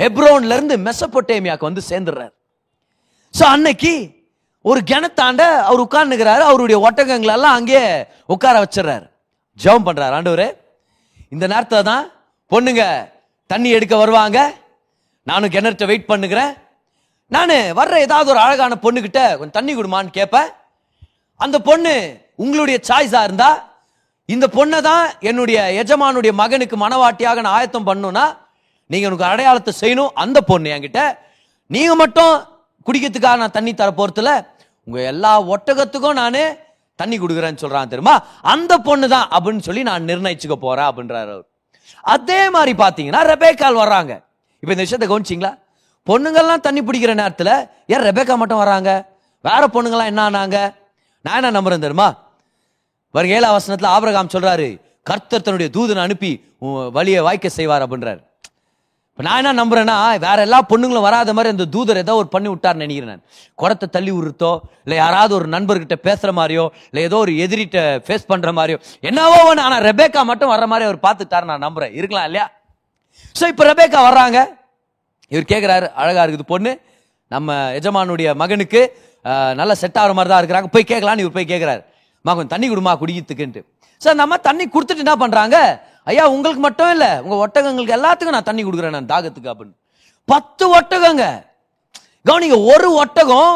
எப்ரோன்ல 0.05 0.55
இருந்து 0.57 0.75
மெசபொட்டேமியாக்கு 0.87 1.69
வந்து 1.69 1.83
சேர்ந்துடுறாரு. 1.89 2.33
ஸோ 3.33 3.43
அன்னைக்கு 3.53 3.93
ஒரு 4.65 4.79
கிணத்தாண்ட 4.89 5.43
அவர் 5.67 5.85
உட்கார்ந்துக்கிறாரு. 5.85 6.43
அவருடைய 6.49 6.77
ஒட்டகங்களெல்லாம் 6.87 7.57
அங்கேயே 7.59 7.85
உட்கார 8.33 8.55
வச்சிடுறாரு. 8.63 9.05
ஜெபம் 9.59 9.87
பண்ணுறாரு 9.87 10.15
ஆண்டவர் 10.17 10.47
இந்த 11.33 11.45
நேரத்தில் 11.53 11.87
தான் 11.91 12.05
பொண்ணுங்க 12.51 12.83
தண்ணி 13.49 13.69
எடுக்க 13.77 13.95
வருவாங்க. 14.01 14.39
நானும் 15.27 15.53
கிணற்ற 15.55 15.85
வெயிட் 15.89 16.11
பண்ணுகிறேன். 16.11 16.53
நான் 17.31 17.53
வர்ற 17.79 17.95
ஏதாவது 18.05 18.31
ஒரு 18.33 18.41
அழகான 18.45 18.77
பொண்ணுக்கிட்ட 18.85 19.21
கொஞ்சம் 19.37 19.57
தண்ணி 19.59 19.73
கொடுமான்னு 19.75 20.17
கேட்பேன். 20.19 20.49
அந்த 21.39 21.57
பொண்ணு 21.69 21.93
உங்களுடைய 22.43 22.77
சாய்ஸாக 22.89 23.27
இருந்தால் 23.27 23.59
இந்த 24.29 24.45
பொண்ணை 24.57 24.79
தான் 24.89 25.05
என்னுடைய 25.29 25.59
எஜமானுடைய 25.81 26.33
மகனுக்கு 26.41 26.75
மனவாட்டியாக 26.83 27.41
நான் 27.43 27.57
ஆயத்தம் 27.57 27.87
பண்ணுன்னா 27.89 28.25
நீங்க 28.89 29.07
உனக்கு 29.09 29.29
அடையாளத்தை 29.31 29.73
செய்யணும் 29.81 30.11
அந்த 30.23 30.39
பொண்ணு 30.49 30.73
என்கிட்ட 30.75 31.03
நீங்க 31.69 31.93
மட்டும் 32.03 32.33
குடிக்கிறதுக்காக 32.87 33.41
நான் 33.41 33.57
தண்ணி 33.57 33.71
தர 33.73 33.91
போறதுல 33.99 34.31
உங்க 34.87 34.99
எல்லா 35.13 35.31
ஒட்டகத்துக்கும் 35.53 36.19
நான் 36.21 36.39
தண்ணி 36.99 37.15
கொடுக்குறேன்னு 37.19 37.61
சொல்றான் 37.61 37.91
தெரியுமா? 37.91 38.15
அந்த 38.53 38.73
பொண்ணு 38.87 39.05
தான் 39.13 39.27
அப்படின்னு 39.35 39.65
சொல்லி 39.67 39.83
நான் 39.89 40.07
நிர்ணயிச்சுக்க 40.09 40.55
போறேன் 40.65 40.89
அப்படின்றாரு 40.89 41.31
அவர். 41.35 41.45
அதே 42.13 42.41
மாதிரி 42.55 42.73
பாத்தீங்கன்னா 42.81 43.21
ரெபேக்கால் 43.31 43.79
வர்றாங்க. 43.81 44.13
இப்ப 44.63 44.71
இந்த 44.73 44.83
விஷயத்தை 44.85 45.07
கவனிச்சிங்களா? 45.11 45.51
பொண்ணுங்கள்லாம் 46.07 46.65
தண்ணி 46.67 46.81
பிடிக்கிற 46.87 47.13
நேரத்துல 47.21 47.51
ஏன் 47.93 48.05
ரெபேக்கா 48.09 48.35
மட்டும் 48.41 48.61
வராங்க 48.63 48.89
வேற 49.45 49.63
பொண்ணுங்களாம் 49.75 50.11
என்ன 50.11 50.21
ஆனாங்க? 50.29 50.57
நான் 51.25 51.39
என்ன 51.39 51.53
நம்புறேன் 51.57 51.85
தெரியுமா? 51.85 52.09
வருகையில 53.13 53.39
ஏழாம் 53.39 53.55
வசனத்துல 53.57 53.93
ஆபிரகாம் 53.95 54.33
சொல்றாரு 54.35 54.67
கர்த்தர் 55.09 55.45
தன்னுடைய 55.47 55.69
தூதனை 55.77 56.03
அனுப்பி 56.07 56.31
உன் 56.65 56.77
வழியை 56.97 57.21
வாய்க்க 57.27 57.49
செய்வார் 57.57 57.85
அப்படின்றாரு. 57.85 58.21
இப்போ 59.13 59.23
நான் 59.25 59.39
என்ன 59.41 59.51
நம்புறேன்னா 59.59 59.95
வேற 60.23 60.37
எல்லா 60.45 60.59
பொண்ணுங்களும் 60.69 61.03
வராத 61.07 61.33
மாதிரி 61.37 61.49
அந்த 61.53 61.65
தூதர் 61.73 61.99
ஏதோ 62.01 62.13
ஒரு 62.21 62.29
பண்ணி 62.35 62.47
விட்டார்னு 62.51 62.83
நினைக்கிறேன் 62.85 63.11
நான். 63.11 63.21
குடத்தை 63.59 63.87
தள்ளி 63.95 64.11
விடுறதோ 64.15 64.49
இல்லை 64.85 64.97
யாராவது 65.01 65.33
ஒரு 65.39 65.47
நண்பர்கிட்ட 65.55 65.95
பேசுற 66.07 66.29
மாதிரியோ 66.39 66.63
இல்லை 66.87 67.01
ஏதோ 67.09 67.17
ஒரு 67.25 67.33
எதிரிட்ட 67.43 67.77
ஃபேஸ் 68.05 68.25
பண்ற 68.31 68.51
மாதிரியோ 68.59 68.77
என்னவோ 69.09 69.37
ஒன்று 69.49 69.63
ஆனால் 69.65 69.83
ரெபேக்கா 69.89 70.21
மட்டும் 70.31 70.51
வர்ற 70.53 70.67
மாதிரி 70.71 70.87
அவர் 70.89 70.99
பார்த்துட்டாரு 71.05 71.47
நான் 71.51 71.63
நம்புறேன். 71.67 71.93
இருக்கலாம் 71.99 72.27
இல்லையா? 72.29 72.45
ஸோ 73.39 73.43
இப்போ 73.53 73.63
ரெபேக்கா 73.71 74.01
வர்றாங்க. 74.07 74.39
இவர் 75.31 75.47
கேட்குறாரு 75.53 75.87
அழகா 76.01 76.23
இருக்குது 76.25 76.49
பொண்ணு. 76.53 76.73
நம்ம 77.31 77.49
எஜமானுடைய 77.79 78.29
மகனுக்கு 78.43 78.81
நல்லா 79.25 79.53
நல்ல 79.61 79.73
செட் 79.83 79.99
ஆகிற 80.01 80.13
மாதிரி 80.17 80.31
தான் 80.33 80.41
இருக்கிறாங்க. 80.43 80.69
போய் 80.75 80.89
கேட்கலான்னு 80.91 81.23
இவர் 81.25 81.37
போய் 81.37 81.51
கேட்குறாரு 81.53 81.81
மகன் 82.25 82.53
தண்ணி 82.55 82.67
கொடுமா 82.71 82.91
குடிக்கிறதுக்குன்ட்டு. 83.01 83.61
சார் 84.01 84.21
நம்ம 84.23 84.35
தண்ணி 84.47 84.65
கொடுத்துட்டு 84.73 85.05
என்ன 85.05 85.15
பண்ணுறாங்க 85.21 85.57
ஐயா 86.11 86.23
உங்களுக்கு 86.35 86.61
மட்டும் 86.65 86.91
இல்லை 86.93 87.09
உங்கள் 87.23 87.41
ஒட்டகங்களுக்கு 87.43 87.97
எல்லாத்துக்கும் 87.97 88.35
நான் 88.37 88.49
தண்ணி 88.49 88.63
கொடுக்குறேன் 88.63 88.95
நான் 88.97 89.11
தாகத்துக்கு 89.13 89.51
அப்படின்னு. 89.51 89.75
பத்து 90.31 90.65
ஒட்டகங்க. 90.77 91.25
கவனிங்க 92.27 92.57
ஒரு 92.73 92.89
ஒட்டகம் 93.03 93.55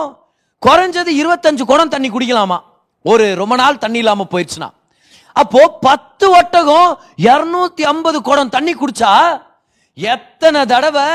குறைஞ்சது 0.65 1.11
இருபத்தஞ்சு 1.21 1.63
குடம் 1.71 1.93
தண்ணி 1.95 2.09
குடிக்கலாமா? 2.09 2.57
ஒரு 3.05 3.25
ரொம்ப 3.41 3.55
நாள் 3.61 3.83
தண்ணி 3.83 3.99
இல்லாமல் 4.03 4.31
போயிடுச்சுன்னா. 4.33 4.69
அப்போ 5.41 5.61
பத்து 5.87 6.25
ஒட்டகம் 6.37 6.89
இரநூத்தி 7.27 7.83
ஐம்பது 7.91 8.21
குடம் 8.29 8.53
தண்ணி 8.55 8.73
குடிச்சா 8.73 9.11
எத்தனை 9.97 10.61
தடவை 10.71 11.05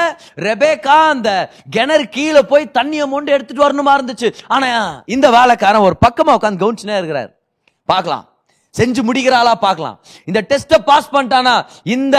ரெபேக்கா 0.46 0.96
அந்த 1.14 1.30
கிணறு 1.74 2.04
கீழே 2.16 2.42
போய் 2.52 2.64
தண்ணியை 2.78 3.06
மொண்டு 3.12 3.34
எடுத்துட்டு 3.36 3.64
வரணுமா 3.64 3.92
இருந்துச்சு. 3.98 4.28
ஆனா 4.54 4.68
இந்த 5.16 5.26
வேலைக்காரன் 5.38 5.86
ஒரு 5.88 5.96
பக்கமா 6.06 6.34
உட்காந்து 6.38 6.62
கவனிச்சுனே 6.62 6.98
இருக்கிறார். 7.00 7.30
பார்க்கலாம். 7.88 8.24
செஞ்சு 8.78 9.00
முடிக்கிறாளா 9.06 9.52
பார்க்கலாம். 9.64 9.96
இந்த 10.28 10.40
டெஸ்ட்டை 10.50 10.78
பாஸ் 10.88 11.10
பண்ணிட்டானா 11.14 11.54
இந்த 11.94 12.16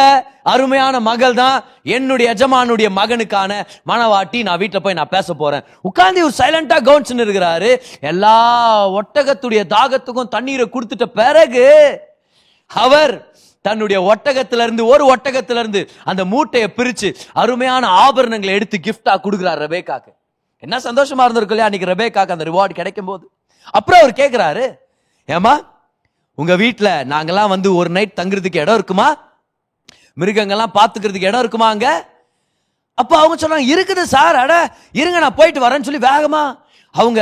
அருமையான 0.52 0.96
மகள் 1.08 1.38
தான் 1.40 1.58
என்னுடைய 1.96 2.34
எஜமானுடைய 2.34 2.88
மகனுக்கான 3.00 3.52
மனவாட்டி. 3.92 4.40
நான் 4.48 4.60
வீட்டில் 4.64 4.84
போய் 4.86 4.98
நான் 5.00 5.14
பேச 5.16 5.34
போறேன். 5.42 5.64
உட்காந்து 5.90 6.22
இவர் 6.24 6.38
சைலண்டா 6.42 6.78
கவனிச்சுன்னு 6.90 7.26
இருக்கிறாரு. 7.28 7.72
எல்லா 8.12 8.36
ஒட்டகத்துடைய 9.00 9.64
தாகத்துக்கும் 9.76 10.32
தண்ணீரை 10.36 10.68
கொடுத்துட்ட 10.76 11.08
பிறகு 11.22 11.66
அவர் 12.72 13.16
தன்னுடைய 13.66 13.98
ஒட்டகத்திலிருந்து 14.12 14.86
ஒரு 14.94 15.04
ஒட்டகத்திலிருந்து 15.16 15.82
அந்த 16.12 16.22
மூட்டையை 16.32 16.70
பிரிச்சு 16.78 17.10
அருமையான 17.42 17.84
ஆபரணங்களை 18.06 18.54
எடுத்து 18.60 18.78
கிஃப்டா 18.88 19.14
கொடுக்குறாரு 19.26 19.62
ரபேக்காக்கு. 19.66 20.12
என்ன 20.64 20.76
சந்தோஷமா 20.88 21.24
இருந்திருக்கும் 21.26 21.56
இல்லையா? 21.56 21.70
அன்னைக்கு 21.70 21.94
ரபேக்காக்கு 21.94 22.36
அந்த 22.36 22.46
ரிவார்டு 22.50 22.80
கிடைக்கும் 22.80 23.12
போது 23.12 23.24
அப்புறம் 23.78 24.02
அவர் 24.02 24.20
கேட்குறாரு 24.24 24.66
ஏமா 25.30 25.54
உங்க 26.38 26.54
வீட்டில் 26.56 26.92
நாங்கெல்லாம் 27.10 27.52
வந்து 27.52 27.70
ஒரு 27.75 27.90
நைட் 27.90 28.20
தங்குறதுக்கு 28.20 28.62
இடம் 28.62 28.75
இருக்குமா? 28.75 29.08
மிருகங்கள்லாம் 30.18 30.75
பார்த்துக்கிறதுக்கு 30.75 31.30
இடம் 31.30 31.40
இருக்குமா 31.40 31.68
அங்க? 31.70 31.88
அப்போ 32.98 33.16
அவங்க 33.20 33.36
சொன்னாங்க 33.38 33.68
இருக்குது 33.74 34.04
சார் 34.12 34.36
அட 34.36 34.54
இருங்க 34.94 35.20
நான் 35.20 35.38
போயிட்டு 35.38 35.63
வரேன்னு 35.63 35.88
சொல்லி 35.88 36.02
வேகமா 36.04 36.42
அவங்க 36.96 37.22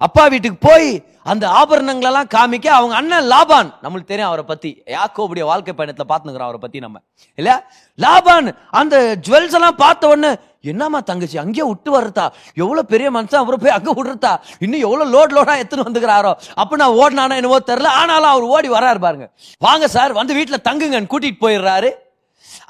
அப்பா 0.00 0.22
வீட்டுக்கு 0.26 0.58
போய் 0.62 0.88
அந்த 1.26 1.44
ஆபரணங்களெல்லாம் 1.58 2.30
காமிக்க 2.30 2.66
அவங்க 2.76 2.94
அண்ணன் 2.96 3.26
லாபான் 3.26 3.68
நம்மளுக்கு 3.82 4.10
தெரியும் 4.10 4.28
அவரை 4.28 4.44
பத்தி 4.44 4.70
யாக்கோபுடைய 4.90 5.44
வாழ்க்கை 5.44 5.72
பயணத்தில் 5.74 6.10
பார்த்துக்கிறோம் 6.10 6.48
அவரை 6.48 6.60
பத்தி 6.60 6.78
நம்ம. 6.80 6.96
இல்ல 7.38 7.50
லாபான் 7.98 8.48
அந்த 8.72 8.96
ஜுவல்ஸ் 9.26 9.56
எல்லாம் 9.58 9.76
பார்த்த 9.76 10.08
உடனே 10.08 10.30
என்னம்மா 10.64 10.98
தங்கச்சி 11.10 11.36
அங்கேயே 11.42 11.66
விட்டு 11.68 11.90
வர்றதா 11.96 12.26
எவ்வளோ 12.62 12.82
பெரிய 12.92 13.08
மனுஷன் 13.16 13.42
அவரை 13.42 13.58
போய் 13.62 13.76
அங்கே 13.76 13.92
விடுறதா 13.98 14.32
இன்னும் 14.64 14.84
எவ்வளோ 14.86 15.04
லோட் 15.14 15.34
லோடாக 15.36 15.60
எடுத்துன்னு 15.60 15.86
வந்துக்கிறாரோ? 15.88 16.32
அப்போ 16.62 16.74
நான் 16.82 16.96
ஓடினானா 17.02 17.38
என்னவோ 17.40 17.60
தெரில 17.70 17.90
ஆனாலும் 18.00 18.32
அவர் 18.32 18.46
ஓடி 18.54 18.68
வராரு 18.76 19.00
பாருங்க. 19.06 19.26
வாங்க 19.66 19.88
சார் 19.96 20.18
வந்து 20.20 20.36
வீட்டில் 20.38 20.64
தங்குங்கன்னு 20.68 21.10
கூட்டிட்டு 21.12 21.42
போயிடுறாரு. 21.44 21.90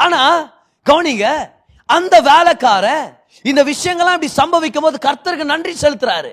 ஆனால் 0.04 0.38
கவனிங்க 0.86 1.26
அந்த 1.88 2.14
வேலைக்காரன் 2.30 3.04
இந்த 3.50 3.60
விஷயங்கள்லாம் 3.72 4.16
இப்படி 4.18 4.32
சம்பவிக்கும் 4.40 4.86
போது 4.86 4.98
கர்த்தருக்கு 5.08 5.52
நன்றி 5.52 5.74
செலுத்துறாரு. 5.84 6.32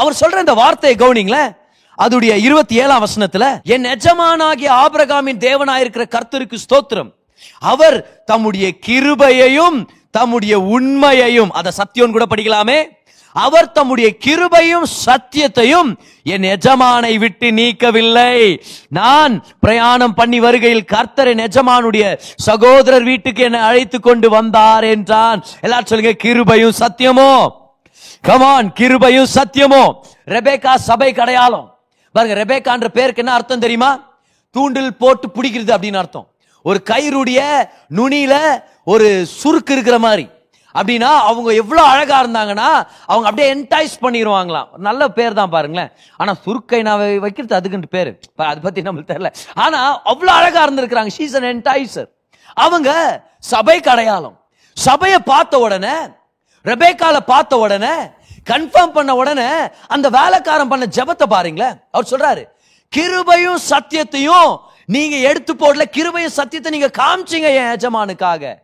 அவர் 0.00 0.20
சொல்ற 0.22 0.38
இந்த 0.44 0.54
வார்த்தையை 0.62 0.96
கவனிங்களேன். 1.04 1.50
அதுடைய 1.98 2.32
இருபத்தி 2.46 2.74
ஏழாம் 2.82 3.04
வசனத்துல 3.06 3.44
என் 3.74 3.88
எஜமானாகிய 3.94 4.68
ஆபிரகாமின் 4.82 5.40
தேவனாயிருக்கிற 5.46 6.04
கர்த்தருக்கு 6.16 6.64
ஸ்தோத்திரம். 6.66 7.10
அவர் 7.72 7.96
தம்முடைய 8.30 8.66
கிருபையையும் 8.86 9.78
தம்முடைய 10.10 10.60
உண்மையையும் 10.60 11.50
அத 11.50 11.70
சத்தியம் 11.70 12.10
கூட 12.10 12.24
படிக்கலாமே 12.30 12.98
அவர் 13.32 13.72
தம்முடைய 13.72 14.08
கிருபையும் 14.24 14.86
சத்தியத்தையும் 15.06 15.90
என் 16.22 16.42
எஜமானை 16.42 17.18
விட்டு 17.18 17.50
நீக்கவில்லை. 17.50 18.60
நான் 18.88 19.46
பிரயாணம் 19.60 20.14
பண்ணி 20.14 20.40
வருகையில் 20.40 20.84
கர்த்தர் 20.84 21.26
என் 21.26 21.38
எஜமானுடைய 21.38 22.04
சகோதரர் 22.36 23.02
வீட்டுக்கு 23.02 23.42
என்னை 23.42 23.60
அழைத்து 23.60 24.00
கொண்டு 24.00 24.30
வந்தார் 24.30 24.84
என்றான். 24.84 25.44
எல்லாரும் 25.60 25.86
சொல்லுங்க 25.86 26.14
கிருபையும் 26.24 26.78
சத்தியமோ? 26.80 27.48
கமான் 28.20 28.72
கிருபையும் 28.80 29.30
சத்தியமோ? 29.34 29.92
ரெபேக்கா 30.26 30.74
சபை 30.74 31.12
கடையாளம். 31.12 31.78
பாருங்க 32.12 32.44
ரெபேக்கான்ற 32.44 32.88
பேருக்கு 32.88 33.22
என்ன 33.22 33.32
அர்த்தம் 33.32 33.58
தெரியுமா? 33.58 34.18
தூண்டில் 34.50 34.96
போட்டு 34.96 35.28
பிடிக்கிறது 35.34 35.72
அப்படின்னு 35.76 36.02
அர்த்தம். 36.02 36.26
ஒரு 36.62 36.82
கயிறுடைய 36.90 37.40
நுனியில 37.96 38.34
ஒரு 38.86 39.08
சுருக்கு 39.40 39.74
இருக்கிற 39.76 39.96
மாதிரி. 40.04 40.26
அப்படின்னா 40.74 41.10
அவங்க 41.28 41.50
எவ்வளோ 41.60 41.82
அழகாக 41.92 42.18
இருந்தாங்கன்னா 42.22 42.68
அவங்க 43.12 43.26
அப்படியே 43.28 43.48
என்டைஸ் 43.54 43.94
பண்ணிடுவாங்களாம் 44.04 44.68
நல்ல 44.86 45.08
பேர் 45.16 45.38
தான் 45.38 45.52
பாருங்களேன். 45.54 45.90
ஆனால் 46.20 46.38
சுருக்கை 46.44 46.80
நான் 46.88 47.02
வைக்கிறது 47.24 47.58
அதுக்குன்ட்டு 47.58 47.94
பேர். 47.96 48.10
இப்போ 48.28 48.44
அதை 48.50 48.60
பற்றி 48.66 48.84
நம்மளுக்கு 48.86 49.12
தெரில 49.14 49.30
ஆனால் 49.64 49.96
அவ்வளோ 50.12 50.32
அழகாக 50.38 50.64
இருந்திருக்கிறாங்க. 50.66 51.12
ஷீஸ் 51.18 51.36
அன் 51.40 51.48
என்டைசர் 51.52 52.08
அவங்க 52.64 52.90
சபைக்கு 53.52 53.90
அடையாளம். 53.94 54.36
சபையை 54.76 55.18
பார்த்த 55.32 55.58
உடனே 55.66 55.96
ரெபேக்கால 56.64 57.16
பார்த்த 57.32 57.58
உடனே 57.64 57.94
கன்ஃபார்ம் 58.50 58.96
பண்ண 58.96 59.12
உடனே 59.20 59.50
அந்த 59.94 60.06
வேலைக்காரன் 60.18 60.72
பண்ண 60.72 60.84
ஜெபத்தை 60.96 61.26
பாருங்களேன். 61.34 61.76
அவர் 61.94 62.10
சொல்றாரு 62.12 62.42
கிருபையும் 62.92 63.60
சத்தியத்தையும் 63.70 64.50
நீங்க 64.94 65.16
எடுத்து 65.30 65.52
போடல 65.54 65.82
கிருபையும் 65.96 66.36
சத்தியத்தை 66.38 66.70
நீங்க 66.76 66.90
காமிச்சீங்க 67.00 67.48
என் 67.58 67.72
எஜமானுக்காக. 67.74 68.54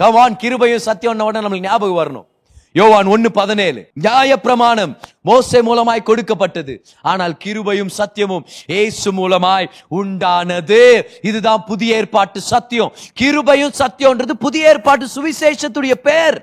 கவான் 0.00 0.36
கிருபையும் 0.42 0.86
சத்தியம் 0.88 1.20
உடனே 1.20 1.46
நம்மளுக்கு 1.46 1.68
ஞாபகம் 1.70 1.98
வரணும். 2.00 2.26
யோவான் 2.72 3.10
ஒன்னு 3.14 3.28
பதினேழு. 3.30 3.80
நியாய 4.04 4.36
பிரமாணம் 4.40 4.92
மோசை 5.24 5.60
மூலமாய் 5.68 6.06
கொடுக்கப்பட்டது. 6.08 6.74
ஆனால் 7.02 7.34
கிருபையும் 7.44 7.92
சத்தியமும் 7.98 8.46
ஏசு 8.66 9.12
மூலமாய் 9.12 9.68
உண்டானது. 9.90 10.80
இதுதான் 11.22 11.62
புதிய 11.64 12.00
ஏற்பாட்டு 12.00 12.40
சத்தியம். 12.40 12.92
கிருபையும் 13.20 13.76
சத்தியம்ன்றது 13.82 14.36
புதிய 14.46 14.72
ஏற்பாட்டு 14.72 15.08
சுவிசேஷத்துடைய 15.16 15.94
பேர். 16.08 16.38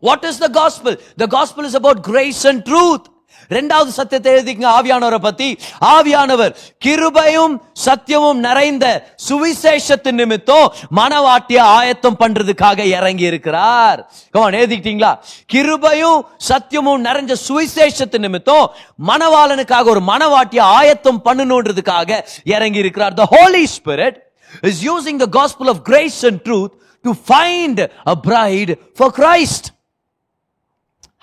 What 0.00 0.26
is 0.30 0.42
the 0.46 0.48
gospel 0.60 0.96
the 1.16 1.26
gospel 1.26 1.68
is 1.70 1.78
about 1.82 2.02
grace 2.10 2.46
and 2.46 2.62
truth 2.68 3.06
ரெண்டாவது 3.50 3.90
சத்தியத்தை 3.90 4.32
எழுதிக்கங்க 4.32 4.68
ஆவியானவரை 4.78 5.18
பத்தி. 5.18 5.48
ஆவியானவர் 5.94 6.52
கிருபையும் 6.84 7.54
சத்தியமும் 7.84 8.40
நிறைந்த 8.46 8.86
சுவிசேஷத்தின் 9.28 10.18
நிமித்தம் 10.20 10.66
மனவாட்டிய 10.96 11.60
ஆயத்தம் 11.78 12.18
பண்றதுக்காக 12.22 12.78
இறங்கி 12.96 13.24
இருக்கிறார் 13.24 14.00
கமான் 14.34 14.58
எழுதிக்கிட்டீங்களா? 14.60 15.12
கிருபையும் 15.52 16.20
சத்தியமும் 16.48 17.04
நிறைஞ்ச 17.08 17.32
சுவிசேஷத்தின் 17.46 18.24
நிமித்தம் 18.26 18.66
மணவாளனுக்காக 19.06 19.88
ஒரு 19.94 20.02
மனவாட்டிய 20.10 20.60
ஆயத்தம் 20.78 21.22
பண்ணணுன்றதுக்காக 21.24 22.10
இறங்கி 22.56 22.78
இருக்கிறார் 22.78 23.14
the 23.14 23.26
Holy 23.34 23.64
Spirit 23.76 24.18
is 24.62 24.82
using 24.82 25.18
the 25.18 25.28
gospel 25.38 25.68
of 25.68 25.82
grace 25.82 26.20
and 26.24 26.40
truth 26.46 26.74
to 27.04 27.14
find 27.26 27.82
a 28.06 28.16
bride 28.28 28.72
for 29.00 29.14
Christ 29.18 29.68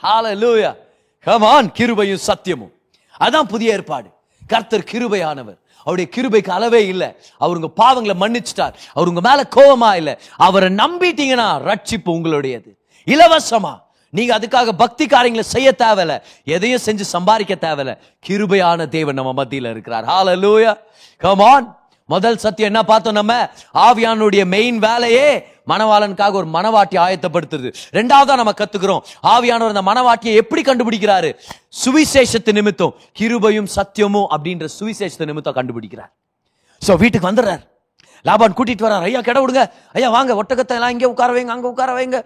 Hallelujah. 0.03 0.71
Come on 1.25 1.71
கிருபையும் 1.77 2.17
சத்தியமும். 2.27 2.71
அதான் 3.19 3.41
புதிய 3.41 3.71
ஏற்பாடு. 3.71 4.09
கர்த்தர் 4.47 4.87
கிருபையானவர். 4.91 5.57
அவருடைய 5.83 6.09
கிருபைக்கு 6.15 6.49
அளவே 6.49 6.87
இல்லை. 6.87 7.15
அவர் 7.37 7.57
உங்க 7.57 7.69
பாவங்களை 7.83 8.13
மன்னிச்சிட்டார். 8.19 8.73
அவர் 8.93 9.07
உங்க 9.07 9.21
மேல 9.21 9.47
கோபமா 9.55 9.95
இல்லை. 9.95 10.17
அவரை 10.35 10.69
நம்பிட்டீங்கன்னா 10.69 11.73
ரட்சிப்பு 11.73 12.05
உங்களுடையது. 12.05 12.69
இலவசமா. 13.05 13.83
நீங்க 14.09 14.39
அதுக்காக 14.39 14.71
பக்தி 14.71 15.07
காரியங்களை 15.07 15.49
செய்ய 15.49 15.75
தேவையில்ல 15.77 16.21
எதையும் 16.43 16.81
செஞ்சு 16.85 17.01
சம்பாதிக்க 17.01 17.55
தேவையில்ல 17.55 17.97
கிருபையான 18.27 18.87
தேவன் 18.87 19.15
நம்ம 19.15 19.43
மத்தியில 19.43 19.69
இருக்கிறார். 19.69 20.05
ஹalleluya 20.05 20.77
கமான் 21.17 21.77
முதல் 22.05 22.37
சத்தியம் 22.37 22.73
என்ன 22.73 22.85
பார்த்தோம் 22.85 23.13
நம்ம? 23.13 23.49
ஆவியானுடைய 23.73 24.45
மெயின் 24.45 24.79
வேலையே 24.79 25.47
மணவாளனுக்காக 25.71 26.35
ஒரு 26.41 26.49
மனவாட்டி 26.55 26.97
ஆயத்தப்படுத்துறது 27.05 27.69
ரெண்டாவதா 27.99 28.39
நம்ம 28.41 28.55
கத்துக்கிறோம். 28.61 29.03
ஆவியானவர் 29.33 29.75
அந்த 29.75 29.85
மனவாட்டியை 29.91 30.33
எப்படி 30.41 30.63
கண்டுபிடிக்கிறாரு? 30.71 31.31
சுவிசேஷத்து 31.83 32.51
நிமித்தம் 32.59 32.95
கிருபையும் 33.19 33.69
சத்தியமும் 33.77 34.27
அப்படின்ற 34.35 34.67
சுவிசேஷத்து 34.79 35.29
நிமித்தம் 35.31 35.57
கண்டுபிடிக்கிறார். 35.61 36.11
சோ 36.81 36.93
வீட்டுக்கு 37.03 37.29
வந்துடுறார். 37.29 37.63
லாபான் 38.27 38.55
கூட்டிட்டு 38.57 38.83
வரார் 38.85 39.03
ஐயா 39.07 39.19
கிட 39.25 39.39
விடுங்க. 39.41 39.63
ஐயா 39.97 40.07
வாங்க. 40.15 40.31
ஒட்டகத்தை 40.41 40.75
எல்லாம் 40.77 40.93
இங்கே 40.93 41.07
உட்கார 41.11 41.31
வைங்க 41.35 41.51
அங்கே 41.55 41.67
உட்கார 41.71 41.91
வைங்க. 41.97 42.17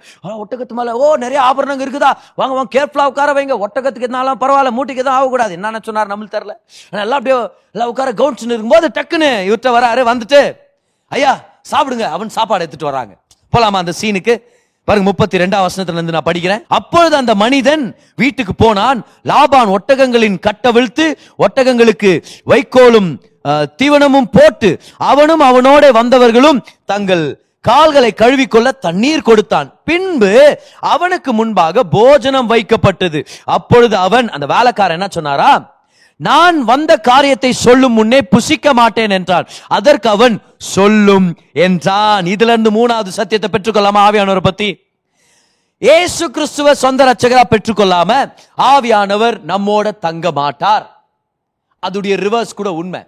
ஒட்டகத்து 0.44 0.78
மேலே 0.78 0.92
ஓ 1.04 1.08
நிறைய 1.24 1.40
ஆபரணங்க 1.48 1.84
இருக்குதா? 1.86 2.12
வாங்க 2.40 2.54
வாங்க. 2.58 2.70
கேர்ஃபுல்லா 2.76 3.06
உட்கார 3.12 3.34
வைங்க. 3.38 3.56
ஒட்டகத்துக்கு 3.66 4.08
எதுனாலும் 4.10 4.40
பரவாயில்ல 4.44 4.72
மூட்டைக்கு 4.78 5.04
எதுவும் 5.04 5.18
ஆகக்கூடாது. 5.18 5.54
என்னென்ன 5.58 5.82
சொன்னார் 5.88 6.12
நம்மளுக்கு 6.12 6.38
தெரில 6.38 6.54
நல்லா 6.92 7.04
எல்லாம் 7.06 7.20
அப்படியே 7.20 7.38
எல்லாம் 7.76 7.92
உட்கார 7.94 8.14
கவுன்ஸ் 8.22 8.46
இருக்கும்போது 8.54 8.90
டக்குன்னு 9.00 9.30
இவர்கிட்ட 9.48 9.74
வராரு 9.78 10.04
வந்துட்டு 10.12 10.42
ஐயா 11.18 11.34
சாப்பிடுங்க. 11.72 12.08
அவன் 12.16 12.36
சாப்பாடு 12.38 12.64
எடுத்துட்டு 12.66 12.92
வராங்க. 12.92 13.14
போலாமா 13.54 13.82
அந்த 13.84 13.94
சீனுக்கு? 14.02 14.36
பாருங்க 14.88 15.08
முப்பத்தி 15.10 15.42
ரெண்டாம் 15.42 15.66
வசனத்துல 15.66 15.98
இருந்து 15.98 16.16
நான் 16.16 16.28
படிக்கிறேன். 16.28 16.62
அப்பொழுது 16.78 17.16
அந்த 17.22 17.34
மனிதன் 17.42 17.84
வீட்டுக்கு 18.22 18.54
போனான். 18.64 19.00
லாபான் 19.32 19.74
ஒட்டகங்களின் 19.76 20.38
கட்டவிழ்த்து 20.48 21.06
ஒட்டகங்களுக்கு 21.46 22.12
வைக்கோலும் 22.52 23.10
தீவனமும் 23.80 24.32
போட்டு 24.38 24.70
அவனும் 25.12 25.44
அவனோட 25.50 25.84
வந்தவர்களும் 26.00 26.60
தங்கள் 26.92 27.24
கால்களை 27.68 28.12
கழுவிக்கொள்ள 28.22 28.70
தண்ணீர் 28.86 29.28
கொடுத்தான். 29.30 29.70
பின்பு 29.88 30.32
அவனுக்கு 30.94 31.32
முன்பாக 31.40 31.84
போஜனம் 31.98 32.50
வைக்கப்பட்டது. 32.52 33.20
அப்பொழுது 33.58 33.96
அவன் 34.08 34.30
அந்த 34.36 34.46
வேலைக்காரன் 34.56 34.98
என்ன 35.00 35.10
சொன்னாரா? 35.18 35.52
நான் 36.28 36.58
வந்த 36.70 36.92
காரியத்தை 37.10 37.52
சொல்லும் 37.66 37.96
முன்னே 38.00 38.20
புசிக்க 38.34 38.74
மாட்டேன் 38.80 39.14
என்றான் 39.18 39.50
அதற்கு 39.78 40.08
அவன் 40.16 40.36
சொல்லும் 40.74 41.28
என்றான். 41.66 42.26
இதுல 42.34 42.54
இருந்து 42.56 42.72
மூணாவது 42.78 43.12
சத்தியத்தை 43.20 43.50
பெற்றுக்கொள்ளாம 43.54 44.00
ஆவியானவரை 44.08 44.44
பத்தி. 44.50 44.70
ஏசு 45.82 46.24
கிறிஸ்துவ 46.36 46.74
சொந்த 46.84 47.06
ரட்சகரா 47.10 47.44
பெற்றுக்கொள்ளாம 47.56 48.22
ஆவியானவர் 48.74 49.38
நம்மோட 49.52 49.98
தங்க 50.08 50.32
மாட்டார். 50.40 50.86
அதுடைய 51.84 52.14
ரிவர்ஸ் 52.24 52.58
கூட 52.60 52.70
உண்மை. 52.80 53.00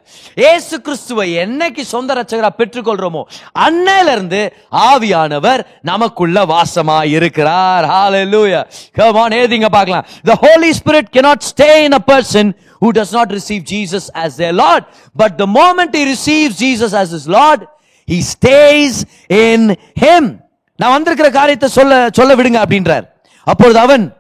ஏசு 0.50 0.76
கிறிஸ்துவை 0.82 1.26
என்னைக்கு 1.44 1.84
சொந்த 1.94 2.14
ரட்சகரா 2.20 2.50
பெற்றுக்கொள்றோமோ 2.60 3.22
அன்னையில 3.66 4.12
இருந்து 4.16 4.42
ஆவியானவர் 4.90 5.62
நமக்குள்ள 5.92 6.46
வாசமா 6.56 7.00
இருக்கிறார். 7.18 7.86
ஹalleluya 7.94 8.62
come 9.00 9.20
on 9.24 9.32
ஏதிங்க 9.42 9.70
பார்க்கலாம். 9.78 10.06
The 10.30 10.38
holy 10.46 10.74
spirit 10.82 11.08
cannot 11.18 11.42
stay 11.54 11.76
in 11.88 11.94
a 12.02 12.04
person 12.14 12.56
who 12.82 12.92
does 12.92 13.12
not 13.18 13.30
receive 13.38 13.64
jesus 13.74 14.10
as 14.24 14.36
their 14.42 14.54
lord. 14.54 14.84
But 15.22 15.38
the 15.40 15.46
moment 15.46 15.96
he 15.96 16.04
receives 16.14 16.56
jesus 16.66 16.94
as 17.02 17.12
his 17.18 17.28
lord 17.28 17.68
he 18.08 18.20
stays 18.36 18.96
in 19.30 19.76
him. 20.04 20.40
நான் 20.76 20.92
வந்திருக்கிற 20.92 21.30
காரியத்தை 21.32 21.70
சொல்ல 21.70 22.10
சொல்ல 22.14 22.36
விடுங்க 22.36 22.60
அப்படின்றார். 22.66 23.06
அப்பொழுது 23.44 23.80
அவன் 23.80 24.18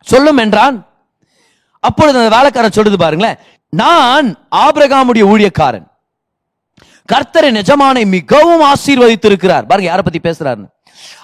சொல்லும் 0.00 0.36
என்றான். 0.36 0.86
அப்பொழுது 1.80 2.18
அந்த 2.18 2.36
வேலைக்காரன் 2.36 2.76
சொல்லுது 2.76 2.98
பாருங்களேன். 2.98 3.38
நான் 3.68 4.48
ஆபிரகாமுடைய 4.56 5.24
ஊழியக்காரன். 5.32 5.86
கர்த்தரை 7.12 7.50
நிஜமானை 7.58 8.06
மிகவும் 8.06 8.62
ஆசீர்வதித்து 8.62 9.24
இருக்கிறார் 9.24 9.66
பாருங்க 9.66 9.90
யாரை 9.90 10.02
பத்தி 10.02 10.20
பேசுறாருன்னு. 10.28 10.68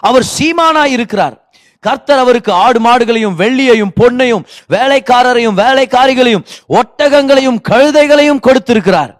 அவர் 0.00 0.24
சீமானா 0.38 0.84
இருக்கிறார். 0.84 1.47
கர்த்தர் 1.86 2.22
அவருக்கு 2.22 2.52
ஆடு 2.52 2.80
மாடுகளையும் 2.86 3.36
வெள்ளியையும் 3.42 3.92
பொன்னையும் 4.00 4.46
வேலைக்காரரையும் 4.74 5.58
வேலைக்காரிகளையும் 5.62 6.46
ஒட்டகங்களையும் 6.78 7.60
கழுதைகளையும் 7.70 8.44
கொடுத்திருக்கிறார். 8.46 9.12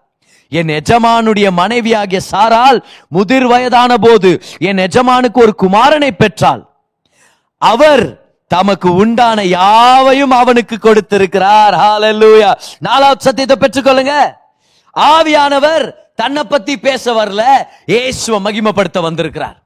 என் 0.48 0.68
எஜமானுடைய 0.68 1.48
மனைவியாகிய 1.60 2.20
சாரால் 2.30 2.78
முதிர் 3.08 3.46
வயதான 3.46 3.92
போது 3.96 4.30
என் 4.58 4.78
எஜமானுக்கு 4.78 5.38
ஒரு 5.46 5.54
குமாரனை 5.62 6.10
பெற்றாள். 6.22 6.62
அவர் 7.58 8.04
தமக்கு 8.48 8.90
உண்டான 9.02 9.44
யாவையும் 9.44 10.34
அவனுக்கு 10.40 10.76
கொடுத்திருக்கிறார். 10.78 11.74
ஹalleluya 11.82 12.50
நாலாவது 12.86 13.26
சத்தியத்தை 13.26 13.56
பெற்றுக்கொள்ளுங்க. 13.60 14.14
ஆவியானவர் 14.96 15.84
தன்னை 16.14 16.42
பத்தி 16.44 16.76
பேச 16.86 17.12
வரல. 17.12 17.42
ஏசுவ 18.00 18.40
மகிமப்படுத்த 18.46 19.00
வந்திருக்கிறார். 19.08 19.58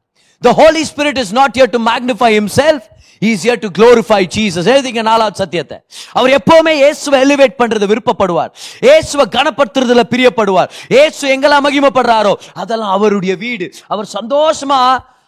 The 0.46 0.52
holy 0.60 0.84
spirit 0.92 1.16
is 1.24 1.30
not 1.40 1.50
here 1.58 1.70
to 1.74 1.78
magnify 1.90 2.32
himself. 2.40 2.80
He 3.24 3.30
is 3.34 3.42
here 3.46 3.58
to 3.64 3.68
glorify 3.78 4.20
jesus. 4.36 4.64
எழுதிங்க 4.72 5.02
நாலாவது 5.08 5.36
சத்தியத்தை. 5.42 5.76
அவர் 6.12 6.32
எப்பவுமே 6.38 6.72
இயேசுவை 6.82 7.18
எலிவேட் 7.24 7.54
பண்றது 7.60 7.86
விருப்பப்படுவார். 7.92 8.52
இயேசுவை 8.80 9.26
கனப்படுத்துறதுல 9.36 10.02
பிரியப்படுவார். 10.14 10.70
இயேசு 10.88 11.22
எங்கெல்லாம் 11.34 11.66
மகிமைப்படுறாரோ? 11.68 12.34
அதெல்லாம் 12.62 12.90
அவருடைய 12.90 13.36
வீடு. 13.36 13.68
அவர் 13.88 14.08
சந்தோஷமா 14.18 14.80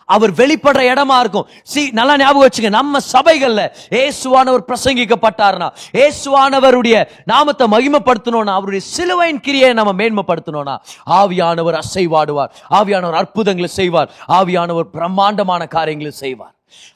அவர் 0.05 0.33
வெளிப்படுற 0.33 0.81
இடமா 0.93 1.19
இருக்கும். 1.21 1.47
சி 1.63 1.91
நல்லா 1.91 2.17
ஞாபகம் 2.17 2.49
வச்சுங்க. 2.49 2.69
நம்ம 2.69 2.99
சபைகள்ல 3.13 3.73
ஏசுவானவர் 3.91 4.65
பிரசங்கிக்கப்பட்டார்னா 4.69 5.73
ஏசுவானவருடைய 5.93 7.09
நாமத்தை 7.25 7.69
மகிமைப்படுத்தணும்னா 7.69 8.55
அவருடைய 8.59 8.87
சிலுவையின் 8.87 9.41
கிரியை 9.41 9.73
நம்ம 9.73 9.93
மேன்மைப்படுத்தணும்னா 10.03 10.77
ஆவியானவர் 11.07 11.79
அசைவாடுவார். 11.79 12.49
ஆவியானவர் 12.71 13.13
அற்புதங்களை 13.13 13.69
செய்வார். 13.69 14.11
ஆவியானவர் 14.29 14.91
பிரம்மாண்டமான 14.93 15.67
காரியங்களை 15.67 16.13
செய்வார். 16.13 16.53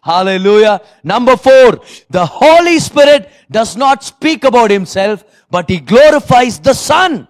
Hallelujah. 0.07 0.79
Number 1.05 1.37
four, 1.37 1.79
the 2.13 2.25
Holy 2.25 2.79
Spirit 2.79 3.29
does 3.53 3.77
not 3.77 3.99
speak 4.03 4.43
about 4.43 4.71
himself, 4.71 5.23
but 5.53 5.65
he 5.69 5.79
glorifies 5.93 6.59
the 6.65 6.73
Son. 6.73 7.29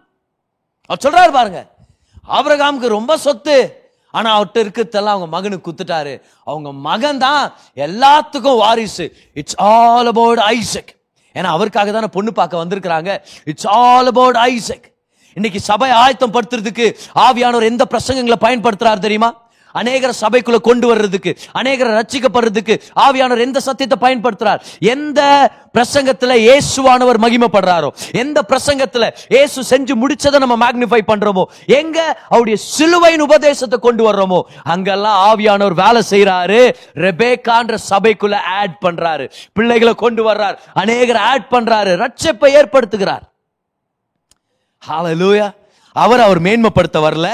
சொல்றாரு 1.05 1.33
பாருங்க. 1.33 1.67
ஆபிரகாமுக்கு 2.29 2.87
ரொம்ப 2.87 3.17
சொத்து. 3.17 3.78
ஆனா 4.11 4.41
அவர்கிட்ட 4.41 4.59
இருக்கிறதெல்லாம் 4.65 5.17
அவங்க 5.17 5.27
மகனுக்கு 5.27 5.67
குத்துட்டாரு 5.69 6.15
அவங்க 6.45 6.73
மகன் 6.73 7.19
தான் 7.19 7.43
எல்லாத்துக்கும் 7.87 8.61
வாரிசு. 8.65 9.07
இட்ஸ் 9.35 9.57
ஆல் 9.57 10.07
அபவுட் 10.07 10.39
ஐசக் 10.39 10.93
ஏன்னா 11.35 11.51
அவருக்காக 11.57 11.93
தானே 11.93 12.07
பொண்ணு 12.07 12.33
பார்க்க 12.33 12.65
வந்திருக்கிறாங்க. 12.65 13.11
இட்ஸ் 13.45 13.67
ஆல் 13.67 14.07
அபவுட் 14.07 14.37
ஐசக் 14.37 14.87
இன்னைக்கு 15.37 15.61
சபை 15.61 15.91
ஆயத்தம் 15.91 16.33
படுத்துறதுக்கு 16.33 16.87
ஆவியானவர் 17.27 17.71
எந்த 17.73 17.85
பிரசங்கங்களை 17.93 18.39
பயன்படுத்துறாரு 18.47 18.99
தெரியுமா? 18.99 19.31
அநேகர் 19.81 20.19
சபைக்குள்ள 20.23 20.61
கொண்டு 20.69 20.87
வர்றதுக்கு 20.91 21.33
அநேகரை 21.61 21.93
ரட்சிக்கப்படுறதுக்கு 21.99 22.75
ஆவியானவர் 23.07 23.47
எந்த 23.47 23.61
சத்தியத்தை 23.69 23.99
பயன்படுத்துறார்? 24.05 24.61
எந்த 24.95 25.21
பிரசங்கத்துல 25.77 26.37
இயேசுவானவர் 26.45 27.19
மகிமைப்படுறாரோ 27.25 27.89
எந்த 28.23 28.39
பிரசங்கத்துல 28.51 29.07
இயேசு 29.35 29.63
செஞ்சு 29.71 29.95
முடிச்சதை 30.03 30.39
நம்ம 30.45 30.57
மேக்னிஃபை 30.65 31.01
பண்றோமோ 31.11 31.45
எங்க 31.81 31.99
அவருடைய 32.29 32.59
சிலுவையின் 32.75 33.27
உபதேசத்தை 33.27 33.79
கொண்டு 33.87 34.03
வர்றோமோ 34.09 34.41
அங்கெல்லாம் 34.75 35.19
ஆவியானவர் 35.29 35.77
வேலை 35.85 36.03
செய்யறாரு 36.13 36.61
ரெபேக்கான்ற 37.07 37.77
சபைக்குள்ள 37.91 38.37
ஆட் 38.61 38.77
பண்றாரு. 38.85 39.25
பிள்ளைகளை 39.53 39.95
கொண்டு 40.05 40.23
வர்றார். 40.29 40.57
அநேகரை 40.81 41.23
ஆட் 41.33 41.49
பண்றாரு. 41.51 41.93
ரட்சிப்பை 42.03 42.51
ஏற்படுத்துகிறார். 42.61 43.25
ஹalleluya 44.83 45.47
அவர் 45.97 46.25
அவர் 46.25 46.41
மேன்மைப்படுத்த 46.43 46.99
வரல 47.05 47.29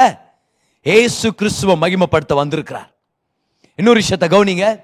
ஏசு 0.85 1.35
கிறிஸ்துவ 1.35 1.89
மகிமைப்படுத்த 1.89 2.35
வந்திருக்கிறார். 2.35 2.95
இன்னொரு 3.77 3.97
விஷயத்தை 3.97 4.29
கவனிங்க. 4.29 4.81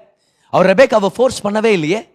அவர் 0.49 0.75
ரெபேக்காவை 0.75 1.05
ஃபோர்ஸ் 1.05 1.47
பண்ணவே 1.47 1.65
இல்லையே. 1.65 2.09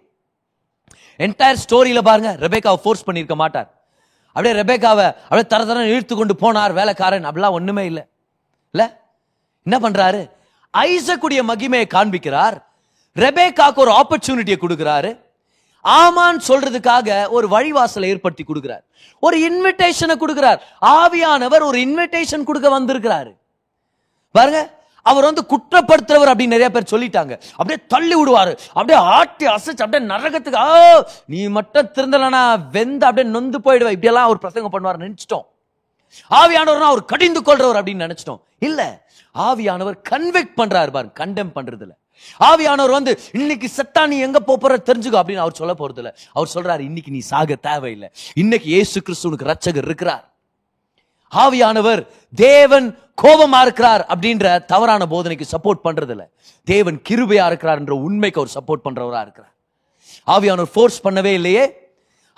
என்டையர் 1.19 1.57
ஸ்டோரியில் 1.69 2.03
பாருங்க 2.03 2.37
ரெபேக்காவை 2.47 2.75
ஃபோர்ஸ் 2.75 3.11
பண்ணியிருக்க 3.11 3.35
மாட்டார். 3.35 3.85
அப்படியே 4.29 4.63
ரெபேக்காவை 4.63 5.13
அப்படியே 5.13 5.47
தர 5.47 5.65
தர 5.65 5.87
இழுத்து 5.87 6.17
கொண்டு 6.17 6.37
போனார் 6.41 6.73
வேலைக்காரன். 6.73 7.27
அப்படிலாம் 7.27 7.51
ஒன்றுமே 7.51 7.85
இல்லை. 7.85 8.05
இல்லை? 8.71 8.91
என்ன 9.63 9.91
பண்ணுறாரு 9.91 10.31
ஐசக்குடைய 10.79 11.43
மகிமையை 11.49 11.85
காண்பிக்கிறார். 11.95 12.63
ரெபேக்காக்கு 13.17 13.75
ஒரு 13.75 13.91
ஆப்பர்ச்சுனிட்டியை 13.91 14.57
கொடுக்குறாரு. 14.61 15.21
ஆமான் 15.81 16.43
சொல்றதுக்காக 16.49 17.29
ஒரு 17.29 17.49
வழிவாசலை 17.49 18.05
ஏற்படுத்தி 18.05 18.45
கொடுக்கிறார். 18.45 18.85
ஒரு 19.21 19.37
இன்விடேஷனை 19.39 20.17
கொடுக்கிறார். 20.17 20.59
ஆவியானவர் 20.81 21.63
ஒரு 21.63 21.79
இன்விடேஷன் 21.79 22.45
கொடுக்க 22.45 22.81
வந்திருக்கிறாரு. 22.81 23.35
பாருங்க 24.39 24.61
அவர் 25.11 25.27
வந்து 25.29 25.43
குற்றப்படுத்துறவர் 25.51 26.31
அப்படின்னு 26.31 26.55
நிறைய 26.55 26.69
பேர் 26.75 26.93
சொல்லிட்டாங்க. 26.93 27.35
அப்படியே 27.59 27.79
தள்ளி 27.93 28.15
விடுவாரு. 28.21 28.53
அப்படியே 28.79 28.99
ஆட்டி 29.17 29.47
அசைச்சு 29.57 29.85
அப்படியே 29.85 30.03
நரகத்துக்கு 30.13 30.63
ஆ 30.63 30.71
நீ 31.35 31.41
மட்டும் 31.59 31.91
திருந்தலனா 31.97 32.41
வெந்து 32.77 33.07
அப்படியே 33.09 33.33
நொந்து 33.37 33.59
போயிடுவ. 33.67 33.91
இப்படியெல்லாம் 33.97 34.29
அவர் 34.29 34.43
பிரசங்கம் 34.45 34.75
பண்ணுவார் 34.75 35.05
நினைச்சிட்டோம். 35.05 35.47
ஆவியானவர்னா 36.41 36.89
அவர் 36.93 37.05
கடிந்து 37.13 37.41
கொள்றவர் 37.47 37.79
அப்படின்னு 37.81 38.07
நினைச்சிட்டோம். 38.07 38.41
இல்ல 38.69 38.81
ஆவியானவர் 39.47 39.97
கன்வெக்ட் 40.11 40.59
பண்றாரு 40.61 40.91
பாருங்க 40.97 41.17
கண்டெம் 41.23 41.55
பண்றதுல 41.57 41.95
ஆவியானவர் 42.49 42.97
வந்து 42.99 43.13
இன்னைக்கு 43.39 43.69
செத்தா 43.77 44.03
நீ 44.13 44.19
எங்க 44.27 44.39
போற 44.41 44.77
தெரிஞ்சுக்கோ 44.89 45.19
அப்படின்னு 45.21 45.45
அவர் 45.45 45.59
சொல்ல 45.61 45.73
போறது 45.81 46.01
இல்ல 46.03 46.11
அவர் 46.33 46.53
சொல்றாரு 46.55 46.83
இன்னைக்கு 46.91 47.11
நீ 47.17 47.21
சாக 47.33 47.57
தேவையில்லை. 47.69 48.09
இன்னைக்கு 48.35 48.69
ஏசு 48.79 48.99
கிறிஸ்துவனுக்கு 49.07 49.51
ரட்சகர் 49.53 49.89
இருக்கிறார். 49.91 50.25
ஆவியானவர் 51.33 52.03
தேவன் 52.35 52.89
கோபமா 53.23 53.61
இருக்கிறார் 53.67 54.03
அப்படின்ற 54.13 54.47
தவறான 54.73 55.07
போதனைக்கு 55.13 55.47
சப்போர்ட் 55.55 55.85
பண்றது 55.87 56.15
இல்ல 56.15 56.25
தேவன் 56.67 56.99
கிருபையா 57.09 57.45
இருக்கிறார் 57.51 57.81
என்ற 57.83 57.95
உண்மைக்கு 58.07 58.41
அவர் 58.41 58.55
சப்போர்ட் 58.57 58.85
பண்றவரா 58.87 59.21
இருக்கிறார். 59.27 59.53
ஆவியானவர் 60.35 60.73
ஃபோர்ஸ் 60.75 60.99
பண்ணவே 61.07 61.33
இல்லையே. 61.39 61.65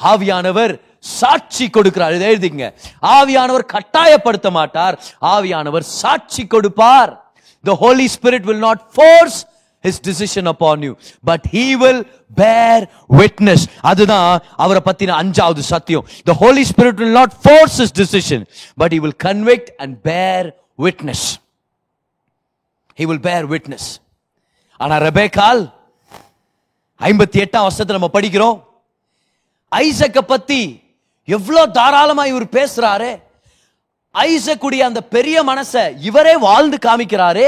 ஆவியானவர் 0.01 0.73
சாட்சி 1.19 1.67
கொடுக்கிறார். 1.77 2.14
இதை 2.17 2.27
எழுதிங்க 2.33 2.67
ஆவியானவர் 3.17 3.64
கட்டாயப்படுத்த 3.75 4.49
மாட்டார். 4.59 4.97
ஆவியானவர் 5.35 5.87
சாட்சி 6.01 6.43
கொடுப்பார். 6.55 7.12
The 7.64 7.75
Holy 7.85 8.07
Spirit 8.17 8.47
will 8.51 8.64
not 8.69 8.83
force 8.97 9.38
his 9.85 10.01
decision 10.09 10.49
upon 10.53 10.85
you 10.87 10.93
but 11.31 11.45
he 11.55 11.67
will 11.83 12.01
bear 12.41 12.85
witness 13.21 13.64
அதுதான் 13.91 14.27
அவரை 14.64 14.81
பத்தின 14.88 15.17
அஞ்சாவது 15.23 15.64
சத்தியம். 15.73 16.07
The 16.31 16.35
Holy 16.43 16.64
Spirit 16.73 17.01
will 17.03 17.17
not 17.21 17.35
force 17.45 17.77
his 17.83 17.97
decision 18.03 18.47
but 18.83 18.95
he 18.97 19.01
will 19.05 19.19
convict 19.29 19.71
and 19.85 19.97
bear 20.09 20.49
witness 20.79 21.27
he 22.99 23.05
will 23.05 23.25
bear 23.29 23.47
witness 23.47 23.88
ஆனால் 24.81 25.03
ரெபேக்கால் 25.09 25.62
ஐம்பத்தி 27.01 27.38
எட்டாம் 27.45 27.67
வருஷத்தை 27.67 27.95
நம்ம 27.97 28.11
படிக்கிறோம் 28.14 28.59
ஐசக்கை 29.73 30.23
பத்தி 30.25 30.61
எவ்வளோ 31.29 31.62
தாராளமாக 31.79 32.31
இவர் 32.33 32.55
பேசுறாரு 32.59 33.11
ஐசக்குடைய 34.14 34.83
அந்த 34.83 35.01
பெரிய 35.14 35.38
மனசை 35.43 35.83
இவரே 36.01 36.35
வாழ்ந்து 36.38 36.79
காமிக்கிறாரு 36.87 37.47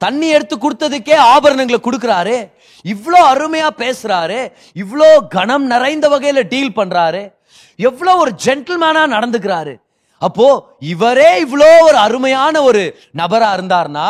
தண்ணி 0.00 0.28
எடுத்து 0.28 0.56
கொடுத்ததுக்கே 0.56 1.16
ஆபரணங்களை 1.32 1.80
கொடுக்குறாரு 1.82 2.36
இவ்வளோ 2.84 3.20
அருமையாக 3.32 3.78
பேசுறாரு 3.84 4.38
இவ்வளோ 4.76 5.08
கணம் 5.28 5.66
நிறைந்த 5.66 6.06
வகையில் 6.08 6.48
டீல் 6.48 6.76
பண்ணுறாரு 6.76 7.22
எவ்வளோ 7.78 8.12
ஒரு 8.16 8.32
ஜென்டில்மேனாக 8.44 9.12
நடந்துக்கிறாரு. 9.14 9.74
அப்போ 10.26 10.46
இவரே 10.92 11.30
இவ்வளோ 11.44 11.70
ஒரு 11.88 11.98
அருமையான 12.06 12.62
ஒரு 12.68 12.82
நபரா 13.20 13.50
இருந்தார்னா 13.58 14.08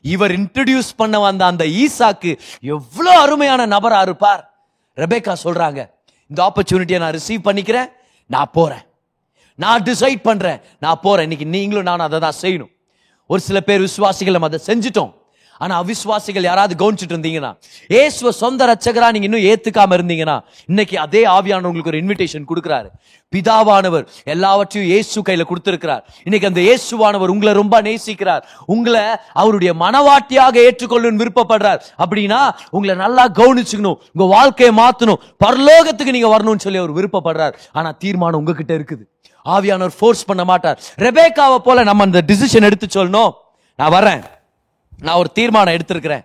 இவர் 0.00 0.32
இன்ட்ரடியூஸ் 0.40 0.90
பண்ண 0.96 1.16
வந்த 1.20 1.42
அந்த 1.46 1.64
ஈசாக்கு 1.82 2.30
எவ்வளோ 2.76 3.12
அருமையான 3.24 3.66
நபரா 3.74 3.98
இருப்பார். 4.06 4.42
ரெபேக்கா 4.96 5.34
சொல்றாங்க 5.46 5.80
இந்த 6.30 6.40
ஆப்பர்ச்சுனிட்டியை 6.48 6.98
நான் 7.02 7.16
ரிசீவ் 7.18 7.46
பண்ணிக்கிறேன் 7.48 7.88
நான் 8.26 8.52
போறேன். 8.52 8.84
நான் 9.58 9.82
டிசைட் 9.88 10.22
பண்றேன் 10.28 10.60
நான் 10.84 11.02
போறேன். 11.02 11.26
இன்னைக்கு 11.28 11.46
நீங்களும் 11.54 11.88
நானும் 11.90 12.06
அதை 12.06 12.18
தான் 12.26 12.40
செய்யணும். 12.42 12.72
ஒரு 13.30 13.40
சில 13.48 13.60
பேர் 13.60 13.84
விசுவாசிகள் 13.88 14.36
நம்ம 14.36 14.50
அதை 14.52 14.60
செஞ்சுட்டோம். 14.70 15.12
ஆனா 15.60 15.74
அவிசுவாசிகள் 15.82 16.48
யாராவது 16.50 16.74
கவனிச்சுட்டு 16.82 17.14
இருந்தீங்கன்னா 17.16 17.52
ஏசுவ 18.00 18.30
சொந்த 18.42 18.66
ரட்சகரா 18.70 19.08
நீங்க 19.14 19.26
இன்னும் 19.28 19.46
ஏத்துக்காம 19.50 19.96
இருந்தீங்கன்னா 19.98 20.36
இன்னைக்கு 20.72 20.96
அதே 21.06 21.22
ஆவியான 21.36 21.68
உங்களுக்கு 21.70 21.92
ஒரு 21.92 22.00
இன்விடேஷன் 22.02 22.48
கொடுக்குறாரு. 22.50 22.88
பிதாவானவர் 23.32 24.04
எல்லாவற்றையும் 24.34 24.88
இயேசு 24.92 25.22
கையில 25.26 25.42
கொடுத்திருக்கிறார். 25.50 26.02
இன்னைக்கு 26.26 26.48
அந்த 26.50 26.60
இயேசுவானவர் 26.66 27.32
உங்களை 27.34 27.52
ரொம்ப 27.60 27.76
நேசிக்கிறார். 27.88 28.42
உங்களை 28.74 29.04
அவருடைய 29.42 29.72
மனவாட்டியாக 29.84 30.56
ஏற்றுக்கொள்ளணும் 30.66 31.20
விருப்பப்படுறார். 31.22 31.80
அப்படின்னா 32.02 32.40
உங்களை 32.76 32.96
நல்லா 33.04 33.26
கவனிச்சுக்கணும் 33.40 34.00
உங்க 34.14 34.26
வாழ்க்கையை 34.36 34.72
மாத்தணும் 34.82 35.22
பரலோகத்துக்கு 35.44 36.16
நீங்க 36.18 36.32
வரணும்னு 36.34 36.66
சொல்லி 36.66 36.82
அவர் 36.82 36.96
விருப்பப்படுறார். 36.98 37.54
ஆனா 37.78 37.90
தீர்மானம் 38.04 38.40
உங்ககிட்ட 38.42 38.74
இருக்குது. 38.80 39.04
ஆவியானவர் 39.46 39.96
ஃபோர்ஸ் 40.00 40.26
பண்ண 40.30 40.42
மாட்டார். 40.50 40.78
ரெபேக்காவை 41.06 41.60
போல 41.68 41.84
நம்ம 41.90 42.04
அந்த 42.08 42.22
டிசிஷன் 42.32 42.68
எடுத்து 42.70 42.86
சொல்லணும். 42.98 43.32
நான் 43.78 43.94
வரேன். 43.96 44.22
நான் 45.00 45.16
ஒரு 45.16 45.30
தீர்மானம் 45.32 45.74
எடுத்திருக்கிறேன். 45.74 46.24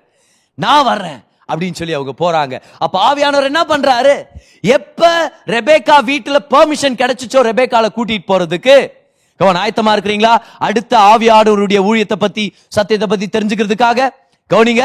நான் 0.54 0.86
வர்றேன் 0.86 1.24
அப்படின்னு 1.54 1.74
சொல்லி 1.74 1.94
அவங்க 1.94 2.14
போறாங்க. 2.24 2.62
அப்ப 2.78 2.96
ஆவியானவர் 3.08 3.44
என்ன 3.44 3.62
பண்றாரு? 3.64 4.14
எப்ப 4.62 5.32
ரெபேக்கா 5.46 5.96
வீட்டுல 6.12 6.38
பெர்மிஷன் 6.50 7.00
கிடைச்சிச்சோ 7.02 7.42
ரெபேக்கால 7.50 7.88
கூட்டிட்டு 7.96 8.30
போறதுக்கு? 8.32 8.92
கவன் 9.38 9.56
ஆயத்தமா 9.56 9.92
இருக்கிறீங்களா? 9.96 10.34
அடுத்த 10.60 10.98
ஆவியானவருடைய 10.98 11.80
ஊழியத்தை 11.90 12.18
பத்தி 12.20 12.56
சத்தியத்தை 12.68 13.10
பத்தி 13.10 13.40
தெரிஞ்சுக்கிறதுக்காக 13.40 14.10
கவனிங்க. 14.54 14.84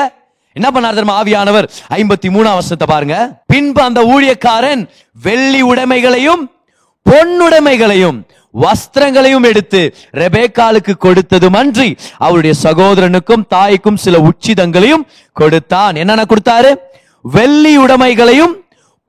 என்ன 0.53 0.69
பண்ணார் 0.71 0.99
தெரியுமா 0.99 1.17
ஆவியானவர்? 1.23 1.69
ஐம்பத்தி 1.89 2.29
மூணாம் 2.37 2.59
வருஷத்தை 2.59 2.87
பாருங்க. 2.87 3.43
பின்பு 3.47 3.83
அந்த 3.83 4.01
ஊழியக்காரன் 4.05 4.89
வெள்ளி 5.23 5.63
உடைமைகளையும் 5.63 6.43
பொன்னுடைமைகளையும் 7.11 8.19
வஸ்திரங்களையும் 8.55 9.43
எடுத்து 9.43 9.95
ரெபேக்காலுக்கு 10.13 10.93
கொடுத்ததும் 11.01 11.57
அன்றி 11.57 11.97
அவருடைய 12.19 12.55
சகோதரனுக்கும் 12.63 13.47
தாய்க்கும் 13.49 13.97
சில 13.97 14.19
உச்சிதங்களையும் 14.19 15.07
கொடுத்தான். 15.33 15.97
என்னென்ன 15.97 16.25
கொடுத்தாரு? 16.29 16.75
வெள்ளி 17.23 17.79
உடைமைகளையும் 17.79 18.55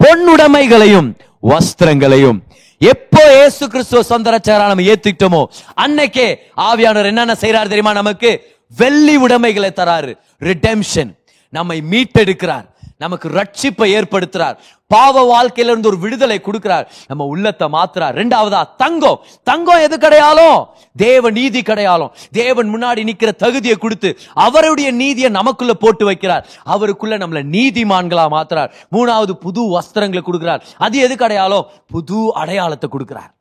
பொன்னுடைமைகளையும் 0.04 1.14
வஸ்திரங்களையும். 1.44 2.40
எப்போ 2.78 3.24
ஏசு 3.34 3.68
கிறிஸ்துவ 3.68 4.04
சொந்த 4.04 4.40
நம்ம 4.46 4.82
ஏத்துக்கிட்டோமோ 4.82 5.44
அன்னைக்கே 5.76 6.36
ஆவியானவர் 6.58 7.06
என்னென்ன 7.06 7.34
செய்யறாரு 7.34 7.64
தெரியுமா 7.64 7.94
நமக்கு? 7.94 8.56
வெள்ளி 8.78 9.16
உடைமைகளை 9.16 9.72
தராரு. 9.76 10.16
ரிடெம்ஷன் 10.40 11.20
நம்மை 11.50 11.84
மீட்டெடுக்கிறார். 11.92 12.70
நமக்கு 13.02 13.28
ரட்சிப்பை 13.30 13.88
ஏற்படுத்துறார். 13.98 14.58
பாவ 14.88 15.16
வாழ்க்கையில 15.32 15.70
இருந்து 15.72 15.88
ஒரு 15.88 16.00
விடுதலை 16.00 16.42
கொடுக்கிறார். 16.44 16.86
நம்ம 17.08 17.24
உள்ளத்தை 17.24 17.68
மாத்துறார். 17.68 18.16
ரெண்டாவதா 18.20 18.62
தங்கம். 18.78 19.20
தங்கம் 19.44 19.84
எது 19.86 19.98
கிடையாலும்? 19.98 20.66
தேவ 20.96 21.30
நீதி 21.30 21.62
கிடையாலும். 21.62 22.12
தேவன் 22.32 22.70
முன்னாடி 22.74 23.10
நிக்கிற 23.10 23.36
தகுதியை 23.36 23.78
கொடுத்து 23.78 24.18
அவருடைய 24.34 24.92
நீதியை 24.92 25.30
நமக்குள்ள 25.30 25.74
போட்டு 25.74 26.12
வைக்கிறார். 26.12 26.44
அவருக்குள்ள 26.64 27.18
நம்மள 27.18 27.42
நீதிமான்களா 27.58 28.26
மாத்துறார். 28.36 28.72
மூணாவது 28.92 29.32
புது 29.32 29.62
வஸ்திரங்களை 29.80 30.22
கொடுக்கிறார். 30.22 30.62
அது 30.78 30.98
எது 30.98 31.16
கிடையாலும்? 31.16 31.66
புது 31.88 32.34
அடையாளத்தை 32.34 32.90
கொடுக்கிறார். 32.90 33.32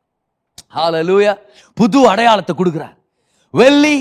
ஹalleluya 0.75 1.37
புது 1.75 2.09
அடையாளத்தை 2.09 2.57
கொடுக்கிறார். 2.57 2.96
வெள்ளி 3.51 3.96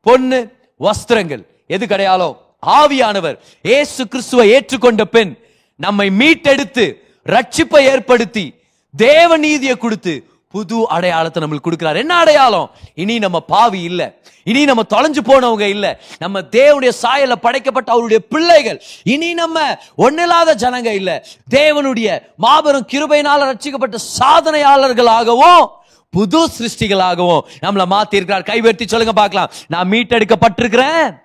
பொண்ணு 0.00 0.52
வஸ்திரங்கள் 0.80 1.42
எது 1.66 1.86
கிடையாலோ 1.86 2.42
ஆவியானவர் 2.66 3.38
ஏசு 3.62 4.08
கிறிஸ்துவை 4.08 4.52
ஏற்றுக்கொண்ட 4.52 5.02
பெண் 5.02 5.36
நம்மை 5.76 6.10
மீட்டெடுத்து 6.10 6.94
ரட்சிப்பை 7.26 7.78
ஏற்படுத்தி 7.78 8.54
தேவ 8.96 9.36
நீதியை 9.36 9.76
கொடுத்து 9.76 10.26
புது 10.50 10.88
அடையாளத்தை 10.88 11.42
நம்மளுக்கு 11.42 11.66
கொடுக்கிறார். 11.70 11.96
என்ன 11.96 12.14
அடையாளம்? 12.14 12.70
இனி 12.94 13.18
நம்ம 13.18 13.40
பாவி 13.40 13.82
இல்ல. 13.82 14.14
இனி 14.44 14.64
நம்ம 14.64 14.82
தொலைஞ்சு 14.94 15.18
போனவங்க 15.24 15.60
இல்ல. 15.60 16.00
நம்ம 16.18 16.40
தேவனுடைய 16.40 16.90
சாயல 17.02 17.32
படைக்கப்பட்ட 17.32 17.92
அவருடைய 17.92 18.22
பிள்ளைகள். 18.28 18.82
இனி 19.02 19.34
நம்ம 19.34 19.78
ஒன்னில்லாத 19.96 20.54
ஜனங்க 20.54 20.84
இல்ல. 20.84 21.26
தேவனுடைய 21.50 22.22
மாபெரும் 22.36 22.88
கிருபையினால 22.92 23.54
ரட்சிக்கப்பட்ட 23.54 23.98
சாதனையாளர்களாகவும் 24.18 25.66
புது 26.10 26.48
சிருஷ்டிகளாகவும் 26.58 27.40
நம்மளை 27.62 27.86
மாத்தி 27.90 28.14
இருக்கிறார் 28.14 28.42
கைவர்த்தி 28.42 28.86
சொல்லுங்க 28.86 29.14
பார்க்கலாம். 29.14 29.50
நான் 29.68 29.90
மீட்டெடுக்கப்பட்டிருக்கிறேன். 29.90 31.22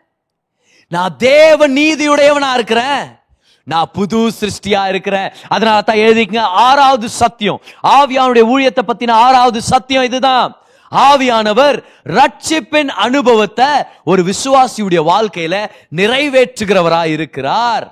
நான் 0.96 1.18
தேவ 1.18 1.68
நீதியுடையவனா 1.70 2.54
இருக்கிறேன். 2.54 3.20
நான் 3.64 3.90
புது 3.94 4.32
சிருஷ்டியா 4.40 4.88
இருக்கிறேன். 4.88 5.34
அதனால 5.48 5.82
தான் 5.82 6.02
எழுதிக்கங்க 6.06 6.40
ஆறாவது 6.40 7.10
சத்தியம். 7.10 7.62
ஆவியானுடைய 7.84 8.44
ஊழியத்தை 8.54 8.84
பத்தின 8.88 9.12
ஆறாவது 9.12 9.62
சத்தியம் 9.62 10.04
இதுதான். 10.04 10.58
ஆவியானவர் 10.92 11.84
ரட்சிப்பின் 12.06 12.88
அனுபவத்தை 12.88 13.66
ஒரு 14.04 14.24
விசுவாசியுடைய 14.24 15.02
வாழ்க்கையில 15.12 15.70
நிறைவேற்றுகிறவரா 15.96 17.06
இருக்கிறார். 17.06 17.86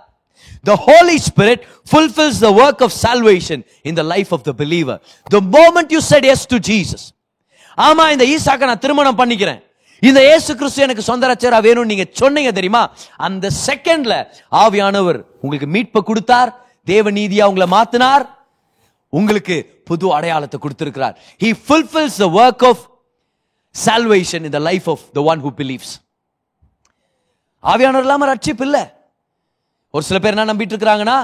The 0.66 0.76
Holy 0.76 1.18
Spirit 1.18 1.60
fulfills 1.92 2.42
the 2.42 2.52
work 2.52 2.82
of 2.82 2.92
salvation 2.92 3.64
in 3.84 3.96
the 3.96 4.04
life 4.04 4.32
of 4.32 4.42
the 4.46 4.54
believer. 4.54 4.98
The 5.32 5.42
moment 5.58 5.88
you 5.96 6.02
said 6.10 6.26
yes 6.32 6.46
to 6.46 6.58
Jesus. 6.72 7.14
ஆமா 7.78 8.12
இந்த 8.12 8.26
ஈசாக்க 8.34 8.70
நான் 8.72 8.84
திருமணம் 8.86 9.18
பண்ணிக்கிறேன். 9.18 9.62
இந்த 10.04 10.20
இயேசு 10.28 10.52
கிறிஸ்து 10.58 10.84
எனக்கு 10.86 11.04
சொந்த 11.10 11.28
ரச்சரா 11.30 11.60
வேணும்னு 11.68 11.92
நீங்க 11.92 12.06
சொன்னீங்க 12.22 12.52
தெரியுமா? 12.58 12.82
அந்த 13.28 13.46
செகண்ட்ல 13.68 14.16
ஆவியானவர் 14.64 15.20
உங்களுக்கு 15.44 15.70
மீட்பை 15.76 16.02
கொடுத்தார் 16.10 16.52
தேவ 16.92 17.12
நீதியா 17.20 17.48
உங்களை 17.52 17.68
மாத்தினார் 17.76 18.26
உங்களுக்கு 19.14 19.56
புது 19.90 20.06
அடையாளத்தை 20.18 20.58
கொடுத்திருக்கிறார். 20.60 21.16
He 21.42 21.50
fulfils 21.66 22.20
the 22.24 22.28
work 22.42 22.66
of 22.70 22.84
salvation 23.76 24.46
in 24.48 24.56
the 24.58 24.62
life 24.70 24.88
of 24.94 25.04
the 25.18 25.24
one 25.32 25.42
who 25.46 25.52
believes 25.62 25.94
ஆவியானவர் 27.64 28.06
இல்லாம 28.08 28.28
ரட்சிப்பு 28.34 28.66
இல்லை. 28.70 28.84
ஒரு 29.94 30.04
சில 30.10 30.18
பேர் 30.24 30.36
என்ன 30.36 30.48
நம்பிட்டு 30.54 30.74
இருக்கிறாங்கன்னா 30.76 31.18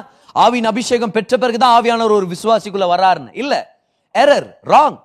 ஆவின் 0.44 0.68
அபிஷேகம் 0.72 1.16
பெற்ற 1.16 1.38
பிறகு 1.44 1.58
தான் 1.64 1.76
ஆவியானவர் 1.78 2.18
ஒரு 2.20 2.28
விசுவாசிக்குள்ள 2.36 2.86
வராருன்னு 2.96 3.34
இல்ல. 3.44 3.54
எரர் 4.16 4.48
ராங் 4.74 4.98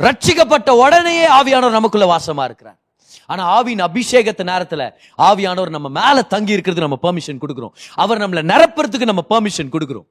ரட்சிக்கப்பட்ட 0.00 0.70
உடனேயே 0.70 1.26
ஆவியானவர் 1.28 1.70
நமக்குள்ள 1.70 2.16
வாசமா 2.16 2.44
இருக்கிறார். 2.44 2.78
ஆனா 3.26 3.62
ஆவியின் 3.62 3.84
அபிஷேகத்து 3.88 4.42
நேரத்துல 4.44 4.90
ஆவியானவர் 5.18 5.68
நம்ம 5.68 5.88
மேல 5.88 6.22
தங்கி 6.22 6.52
இருக்கிறது 6.52 6.88
நம்ம 6.88 6.98
பெர்மிஷன் 7.02 7.38
கொடுக்கிறோம். 7.40 7.70
அவர் 7.94 8.18
நம்மள 8.18 8.52
நிரப்புறதுக்கு 8.52 9.04
நம்ம 9.04 9.24
பெர்மிஷன் 9.30 9.72
கொடுக்கிறோம். 9.72 10.06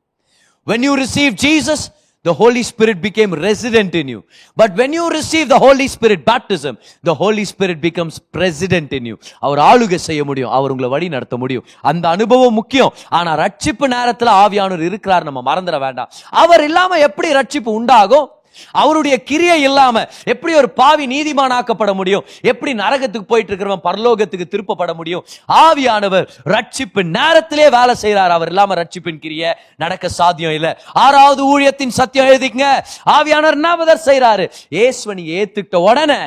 When 0.65 0.81
you 0.81 1.05
receive 1.05 1.35
jesus 1.43 1.77
the 2.25 2.33
holy 2.33 2.63
spirit 2.63 2.95
became 3.01 3.33
resident 3.35 3.95
in 3.99 4.07
you. 4.07 4.21
But 4.63 4.75
when 4.75 4.91
you 4.91 5.19
receive 5.19 5.49
the 5.49 5.57
holy 5.57 5.87
spirit 5.99 6.23
baptism 6.31 6.77
the 7.05 7.13
holy 7.13 7.45
spirit 7.57 7.79
becomes 7.81 8.15
president 8.37 8.93
in 8.93 9.13
you. 9.13 9.17
அவர் 9.39 9.59
ஆளுகை 9.59 9.95
செய்ய 9.95 10.23
முடியும். 10.23 10.49
அவர் 10.49 10.69
உங்களை 10.69 10.89
வழி 10.89 11.09
நடத்த 11.09 11.37
முடியும். 11.37 11.65
அந்த 11.81 12.09
அனுபவம் 12.09 12.53
முக்கியம். 12.53 12.93
ஆனா 13.09 13.37
ரட்சிப்பு 13.37 13.79
நேரத்துல 13.79 14.29
ஆவியானவர் 14.43 14.85
இருக்கிறார் 14.85 15.23
நம்ம 15.23 15.55
மறந்துட 15.55 15.79
வேண்டாம். 15.79 16.09
அவர் 16.29 16.63
இல்லாம 16.63 16.97
எப்படி 16.97 17.33
ரட்சிப்பு 17.33 17.69
உண்டாகும்? 17.79 18.29
அவருடைய 18.71 19.23
கிரியை 19.23 19.61
இல்லாம 19.61 20.05
எப்படி 20.23 20.53
ஒரு 20.53 20.69
பாவி 20.69 21.07
நீதிமானாக்கப்பட 21.07 21.93
முடியும்? 21.93 22.25
எப்படி 22.41 22.73
நரகத்துக்கு 22.73 23.27
போயிட்டு 23.27 23.55
இருக்கிறவன் 23.55 23.83
பரலோகத்துக்கு 23.83 24.47
திருப்பப்பட 24.47 24.93
முடியும்? 24.93 25.25
ஆவியானவர் 25.47 26.27
ரட்சிப்பின் 26.45 27.11
நேரத்திலே 27.19 27.69
வேலை 27.69 27.95
செய்யறார் 28.01 28.29
அவர் 28.29 28.47
இல்லாம 28.47 28.75
ரட்சிப்பின் 28.75 29.19
கிரிய 29.19 29.53
நடக்க 29.75 30.09
சாத்தியம் 30.09 30.51
இல்ல. 30.51 30.81
ஆறாவது 30.93 31.59
ஊழியத்தின் 31.59 31.87
சத்தியம் 31.87 32.27
எழுதிங்க 32.27 32.83
ஆவியானவர் 33.05 33.53
என்ன 33.53 33.95
செய்யறாரு 33.95 34.51
ஏசுவனி 34.69 35.23
ஏத்துக்கிட்ட 35.39 35.75
உடனே 35.75 36.21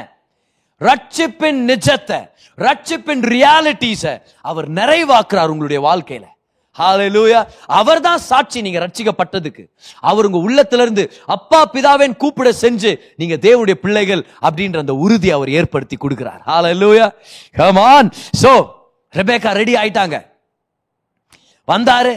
ரட்சிப்பின் 0.81 1.61
நிஜத்தை 1.71 2.29
ரட்சிப்பின் 2.59 3.23
ரியாலிட்டிஸ 3.23 4.21
அவர் 4.41 4.71
நிறைவாக்குறார் 4.71 5.47
உங்களுடைய 5.47 5.81
வாழ்க்கையில. 5.89 6.27
ஹalleluya. 6.81 7.41
அவர் 7.81 8.01
தான் 8.07 8.21
சாட்சி 8.31 8.59
நீங்க 8.67 8.79
ரட்சிக்கப்பட்டதுக்கு. 8.85 9.65
அவர் 10.11 10.27
உங்க 10.29 10.41
உள்ளத்துல 10.47 10.85
இருந்து 10.87 11.05
அப்பா 11.37 11.61
பிதாவேன் 11.75 12.17
கூப்பிட 12.23 12.53
செஞ்சு 12.65 12.93
நீங்க 13.21 13.37
தேவனுடைய 13.47 13.77
பிள்ளைகள் 13.85 14.23
அப்படின்ற 14.47 14.79
அந்த 14.85 14.97
உறுதி 15.05 15.31
அவர் 15.37 15.51
ஏற்படுத்தி 15.59 15.97
கொடுக்கிறார். 16.05 16.41
ஹalleluya. 16.51 17.07
Come 17.61 17.81
so 17.83 18.01
so 18.43 18.53
Rebecca 19.15 19.51
ready 19.61 19.75
ஆயிட்டாங்க. 19.83 20.17
வந்தாரு. 21.69 22.15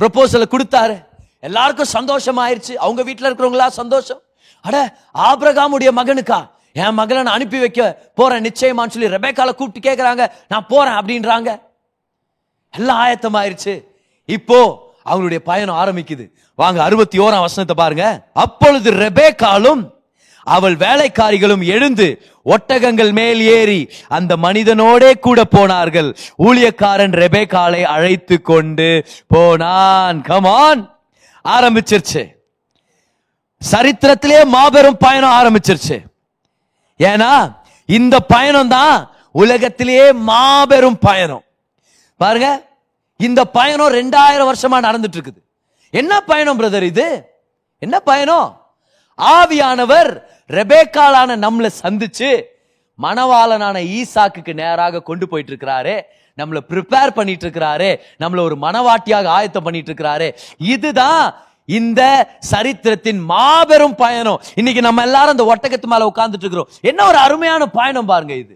ப்ரொபோசலை 0.00 0.46
கொடுத்தாரு. 0.54 0.96
எல்லாருக்கும் 1.46 1.94
சந்தோஷம் 1.96 2.38
ஆயிருச்சு 2.42 2.74
அவங்க 2.84 3.00
வீட்டில் 3.08 3.26
இருக்கிறவங்களா 3.28 3.66
சந்தோஷம்? 3.80 4.20
அட 4.64 4.76
ஆபிரகாமுடைய 5.28 5.90
மகனுக்கா? 5.98 6.38
என் 6.82 6.96
மகளை 6.98 7.20
நான் 7.22 7.36
அனுப்பி 7.38 7.58
வைக்க 7.62 7.82
போறேன். 8.18 8.44
நிச்சயமான்னு 8.48 8.94
சொல்லி 8.94 9.14
ரெபேக்கால 9.14 9.52
கூப்பிட்டு 9.58 9.86
கேட்கறாங்க 9.88 10.24
நான் 10.52 10.66
போறேன் 10.72 10.98
அப்படின்றாங்க. 10.98 11.50
எல்லாம் 12.74 13.00
ஆயத்தமாயிருச்சு 13.04 13.74
இப்போ 14.24 14.58
அவங்களுடைய 15.04 15.40
பயணம் 15.50 15.78
ஆரம்பிக்குது. 15.82 16.24
வாங்க 16.54 16.82
அறுபத்தி 16.82 17.18
ஓராம் 17.18 17.44
வசனத்தை 17.46 17.76
பாருங்க. 17.76 18.06
அப்பொழுது 18.32 18.90
ரெபேக்காலும் 19.04 19.82
அவள் 20.46 20.76
வேலைக்காரிகளும் 20.76 21.64
எழுந்து 21.74 22.06
ஒட்டகங்கள் 22.54 23.12
மேல் 23.12 23.40
ஏறி 23.40 23.80
அந்த 24.08 24.36
மனிதனோடே 24.36 25.10
கூட 25.26 25.44
போனார்கள். 25.44 26.08
ஊழியக்காரன் 26.46 27.14
ரெபேக்காலை 27.22 27.82
அழைத்து 27.94 28.42
கொண்டு 28.42 28.88
போனான். 29.26 30.20
கமான் 30.22 30.82
ஆரம்பிச்சிருச்சு. 31.44 32.22
சரித்திரத்திலே 33.70 34.44
மாபெரும் 34.44 35.02
பயணம் 35.06 35.36
ஆரம்பிச்சிருச்சு. 35.40 35.98
ஏன்னா 37.00 37.32
இந்த 37.86 38.20
பயணம் 38.20 38.68
தான் 38.68 38.96
உலகத்திலேயே 39.32 40.12
மாபெரும் 40.12 40.98
பயணம். 40.98 41.44
பாருங்க 42.20 42.48
இந்த 43.20 43.40
பயணம் 43.58 43.94
ரெண்டாயிரம் 44.00 44.50
வருஷமா 44.50 44.78
நடந்துட்டு 44.88 45.18
இருக்குது 45.18 45.40
என்ன 45.94 46.12
பயணம் 46.30 46.58
பிரதர் 46.60 46.86
இது? 46.92 47.06
என்ன 47.82 47.96
பயணம்? 48.10 48.48
ஆவியானவர் 49.18 50.10
ரெபேக்காலான 50.50 51.36
நம்மளை 51.46 51.70
சந்திச்சு 51.82 52.30
மணவாளனான 52.98 53.76
ஈசாக்குக்கு 53.96 54.52
நேராக 54.60 55.02
கொண்டு 55.02 55.24
போயிட்டு 55.28 55.52
இருக்கிறாரு 55.52 55.94
நம்மளை 56.38 56.60
ப்ரிப்பேர் 56.70 57.16
பண்ணிட்டு 57.18 57.44
இருக்கிறாரு 57.46 57.90
நம்மளை 58.22 58.40
ஒரு 58.48 58.56
மனவாட்டியாக 58.64 59.28
ஆயத்தம் 59.36 59.66
பண்ணிட்டு 59.66 59.90
இருக்கிறாரு 59.90 60.28
இதுதான் 60.72 61.22
இந்த 61.68 62.02
சரித்திரத்தின் 62.50 63.20
மாபெரும் 63.32 63.96
பயணம். 63.96 64.38
இன்னைக்கு 64.54 64.82
நம்ம 64.86 65.02
எல்லாரும் 65.02 65.34
அந்த 65.36 65.44
ஒட்டகத்து 65.52 65.88
மேல 65.92 66.08
உட்கார்ந்துட்டு 66.10 66.46
இருக்கிறோம் 66.46 66.70
என்ன 66.80 67.00
ஒரு 67.04 67.18
அருமையான 67.26 67.66
பயணம் 67.78 68.10
பாருங்க 68.12 68.34
இது. 68.34 68.54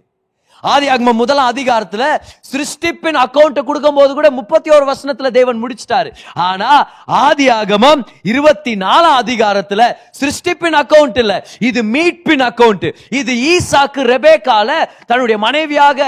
ஆதி 0.63 0.87
ஆகமம் 0.89 1.17
முதலாம் 1.17 1.51
அதிகாரத்துல 1.53 2.05
சிருஷ்டிப்பின் 2.51 3.19
அக்கௌண்ட் 3.23 3.59
கொடுக்கும் 3.65 3.95
போது 3.95 4.13
கூட 4.15 4.29
முப்பத்தி 4.31 4.71
ஒரு 4.71 4.85
வசனத்துல 4.91 5.31
தேவன் 5.31 5.61
முடிச்சிட்டாரு. 5.63 6.11
ஆனா 6.49 6.71
ஆதி 7.23 7.47
ஆகமம் 7.51 8.03
இருபத்தி 8.23 8.75
நாலாம் 8.85 9.19
அதிகாரத்துல 9.23 9.83
சிருஷ்டிப்பின் 10.21 10.79
அக்கௌண்ட் 10.83 11.19
இல்ல 11.19 11.35
இது 11.61 11.83
மீட்பின் 11.95 12.45
அக்கௌண்ட் 12.51 12.87
இது 13.21 13.35
ஈசாக்கு 13.53 14.03
ரெபேக்கால 14.15 14.71
தன்னுடைய 15.07 15.39
மனைவியாக 15.39 16.01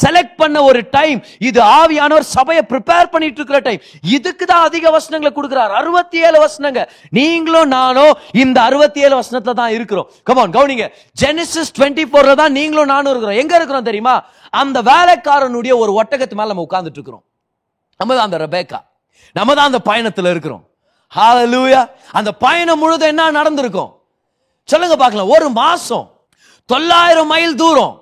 செலக்ட் 0.00 0.36
பண்ண 0.40 0.62
ஒரு 0.68 0.80
டைம் 0.96 1.18
இது 1.48 1.60
ஆவியானவர் 1.78 2.26
சபையை 2.34 2.62
ப்ரிப்பேர் 2.72 3.10
பண்ணிட்டு 3.14 3.38
இருக்கிற 3.40 3.60
டைம் 3.66 3.80
இதுக்கு 4.16 4.44
தான் 4.52 4.64
அதிக 4.68 4.90
வசனங்களை 4.96 5.32
கொடுக்கிறார். 5.38 5.72
அறுபத்தி 5.80 6.18
ஏழு 6.28 6.38
வசனங்க 6.44 6.82
நீங்களும் 7.18 7.72
நானும் 7.76 8.14
இந்த 8.44 8.58
அறுபத்தி 8.68 9.00
ஏழு 9.06 9.14
வசனத்துல 9.20 9.56
தான் 9.62 9.74
இருக்கிறோம். 9.78 10.08
கமான் 10.30 10.54
கவுனிங்க. 10.56 10.88
ஜெனிசிஸ் 11.22 11.74
டுவெண்ட்டி 11.78 12.06
போர்ல 12.14 12.34
தான் 12.42 12.56
நீங்களும் 12.58 12.92
நானும் 12.94 13.12
இருக்கிறோம். 13.12 13.38
எங்க 13.44 13.54
இருக்கிறோம் 13.60 13.88
தெரியுமா? 13.90 14.16
அந்த 14.62 14.78
வேலைக்காரனுடைய 14.92 15.72
ஒரு 15.82 15.92
ஒட்டகத்து 16.00 16.34
மேல 16.40 16.52
நம்ம 16.52 16.66
உட்கார்ந்துட்டு 16.68 17.00
இருக்கிறோம். 17.00 17.24
நம்ம 18.00 18.14
தான் 18.14 18.28
அந்த 18.28 18.38
ரெபேக்கா. 18.46 18.80
நம்ம 19.36 19.54
தான் 19.54 19.70
அந்த 19.70 19.82
பயணத்துல 19.90 20.30
இருக்கிறோம். 20.34 20.62
ஹalleluya 21.12 21.80
அந்த 22.18 22.30
பயணம் 22.44 22.80
முழுதும் 22.82 23.10
என்ன 23.12 23.30
நடந்திருக்கும்? 23.38 23.90
சொல்லுங்க 24.68 24.96
பார்க்கலாம். 24.96 25.32
ஒரு 25.36 25.48
மாசம் 25.62 26.06
தொள்ளாயிரம் 26.70 27.30
மைல் 27.32 27.58
தூரம். 27.62 27.94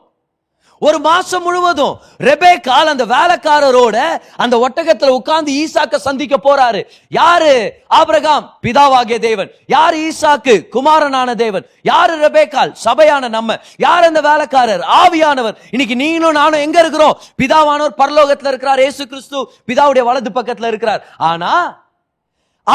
ஒரு 0.80 0.98
மாசம் 0.98 1.42
முழுவதும் 1.42 1.98
ரெபேக்கால் 2.18 2.90
அந்த 2.92 3.06
வேலைக்காரரோட 3.06 4.22
அந்த 4.36 4.56
ஒட்டகத்துல 4.56 5.08
உட்கார்ந்து 5.08 5.52
ஈசாக்க 5.52 5.96
சந்திக்க 5.96 6.36
போறாரு. 6.44 6.82
யாரு? 7.08 7.72
ஆபிரகாம் 7.86 8.58
பிதாவாகிய 8.62 9.18
தேவன். 9.18 9.50
யாரு 9.66 9.98
ஈசாக்கு? 9.98 10.68
குமாரனான 10.68 11.34
தேவன். 11.34 11.66
யாரு 11.82 12.16
ரெபேக்கால் 12.28 12.74
சபையான 12.84 13.28
நம்ம. 13.28 13.58
யார் 13.76 14.04
அந்த 14.04 14.20
வேலைக்காரர்? 14.20 14.80
ஆவியானவர். 14.80 15.56
இன்னைக்கு 15.70 15.96
நீங்களும் 15.96 16.32
நானும் 16.32 16.60
எங்க 16.60 16.80
இருக்கிறோம்? 16.80 17.20
பிதாவானவர் 17.42 17.98
பரலோகத்துல 17.98 18.46
இருக்கிறார். 18.46 18.78
இயேசு 18.78 19.06
கிறிஸ்து 19.06 19.52
பிதாவுடைய 19.66 20.00
வலது 20.00 20.30
பக்கத்துல 20.30 20.66
இருக்கிறார். 20.66 21.06
ஆனா 21.16 21.82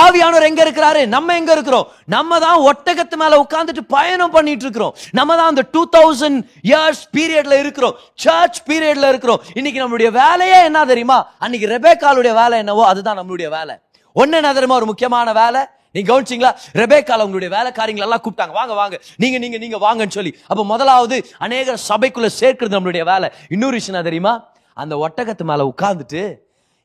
ஆவியானவர் 0.01 0.47
எங்க 0.49 0.61
இருக்கிறாரு? 0.65 1.07
நம்ம 1.07 1.35
எங்க 1.35 1.51
இருக்கிறோம்? 1.51 1.87
நம்ம 2.05 2.39
தான் 2.39 2.59
ஒட்டகத்து 2.59 3.15
மேல 3.15 3.41
உட்கார்ந்துட்டு 3.41 3.81
பயணம் 3.87 4.31
பண்ணிட்டு 4.31 4.61
இருக்கிறோம். 4.61 4.95
நம்ம 5.11 5.35
தான் 5.35 5.47
அந்த 5.47 5.63
டூ 5.71 5.89
தௌசண்ட் 5.97 6.39
இயர்ஸ் 6.63 7.03
பீரியட்ல 7.17 7.59
இருக்கிறோம். 7.59 7.95
சர்ச் 8.15 8.59
பீரியட்ல 8.69 9.07
இருக்கிறோம். 9.07 9.41
இன்னைக்கு 9.53 9.81
நம்மளுடைய 9.83 10.11
வேலையே 10.11 10.63
என்ன 10.63 10.85
தெரியுமா? 10.85 11.31
அன்னைக்கு 11.39 11.67
ரெபேக்காலுடைய 11.67 12.33
வேலை 12.33 12.57
என்னவோ 12.57 12.85
அதுதான் 12.85 13.19
நம்மளுடைய 13.19 13.49
வேலை. 13.49 13.75
ஒன்னு 14.13 14.35
என்ன 14.35 14.49
தெரியுமா? 14.49 14.75
ஒரு 14.75 14.85
முக்கியமான 14.85 15.33
வேலை. 15.33 15.61
நீங்க 15.91 16.07
கவனிச்சிங்களா? 16.09 16.51
ரெபேக்கால 16.73 17.21
உங்களுடைய 17.21 17.49
வேலைக்காரங்களை 17.57 18.05
எல்லாம் 18.07 18.21
கூப்பிட்டாங்க. 18.23 18.51
வாங்க 18.51 18.73
வாங்க. 18.73 18.99
நீங்க 19.17 19.37
நீங்க 19.37 19.57
நீங்க 19.57 19.77
வாங்கன்னு 19.77 20.09
சொல்லி. 20.09 20.35
அப்ப 20.47 20.65
முதலாவது 20.65 21.29
அநேக 21.37 21.77
சபைக்குள்ள 21.89 22.25
சேர்க்கிறது 22.25 22.79
நம்மளுடைய 22.79 23.03
வேலை. 23.03 23.31
இன்னொரு 23.49 23.71
விஷயம் 23.71 24.03
தெரியுமா? 24.03 24.49
அந்த 24.73 24.95
ஒட்டகத்து 24.95 25.43
மேல 25.43 25.73
உட்காந்துட்டு 25.73 26.35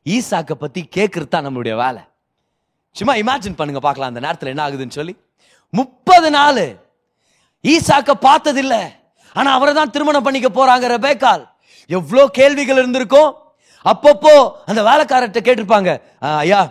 ஈசாக்க 0.05 0.53
பத்தி 0.53 0.89
கேட்கறது 0.97 1.29
தான் 1.29 1.47
நம்மளுடைய 1.47 1.77
வேலை. 1.77 2.09
சும்மா 2.99 3.15
இமேஜின் 3.23 3.59
பண்ணுங்க 3.59 3.81
பார்க்கலாம் 3.87 4.11
அந்த 4.13 4.23
நேரத்தில் 4.27 4.53
என்ன 4.53 4.63
ஆகுதுன்னு 4.67 4.99
சொல்லி. 4.99 5.15
முப்பது 5.79 6.29
நாள் 6.37 6.65
ஈசாக்க 7.65 8.11
பார்த்ததில்ல. 8.29 8.75
ஆனால் 9.39 9.55
அவரை 9.57 9.73
தான் 9.79 9.93
திருமணம் 9.95 10.27
பண்ணிக்க 10.27 10.49
போறாங்க 10.59 10.87
ரெபேக்கால். 10.97 11.43
எவ்வளோ 11.97 12.23
கேள்விகள் 12.39 12.81
இருந்திருக்கும் 12.83 13.31
அப்பப்போ 13.91 14.33
அந்த 14.71 14.81
வேலைக்காரர்கிட்ட 14.89 15.41
கேட்டிருப்பாங்க 15.47 15.91
ஐயா 16.45 16.63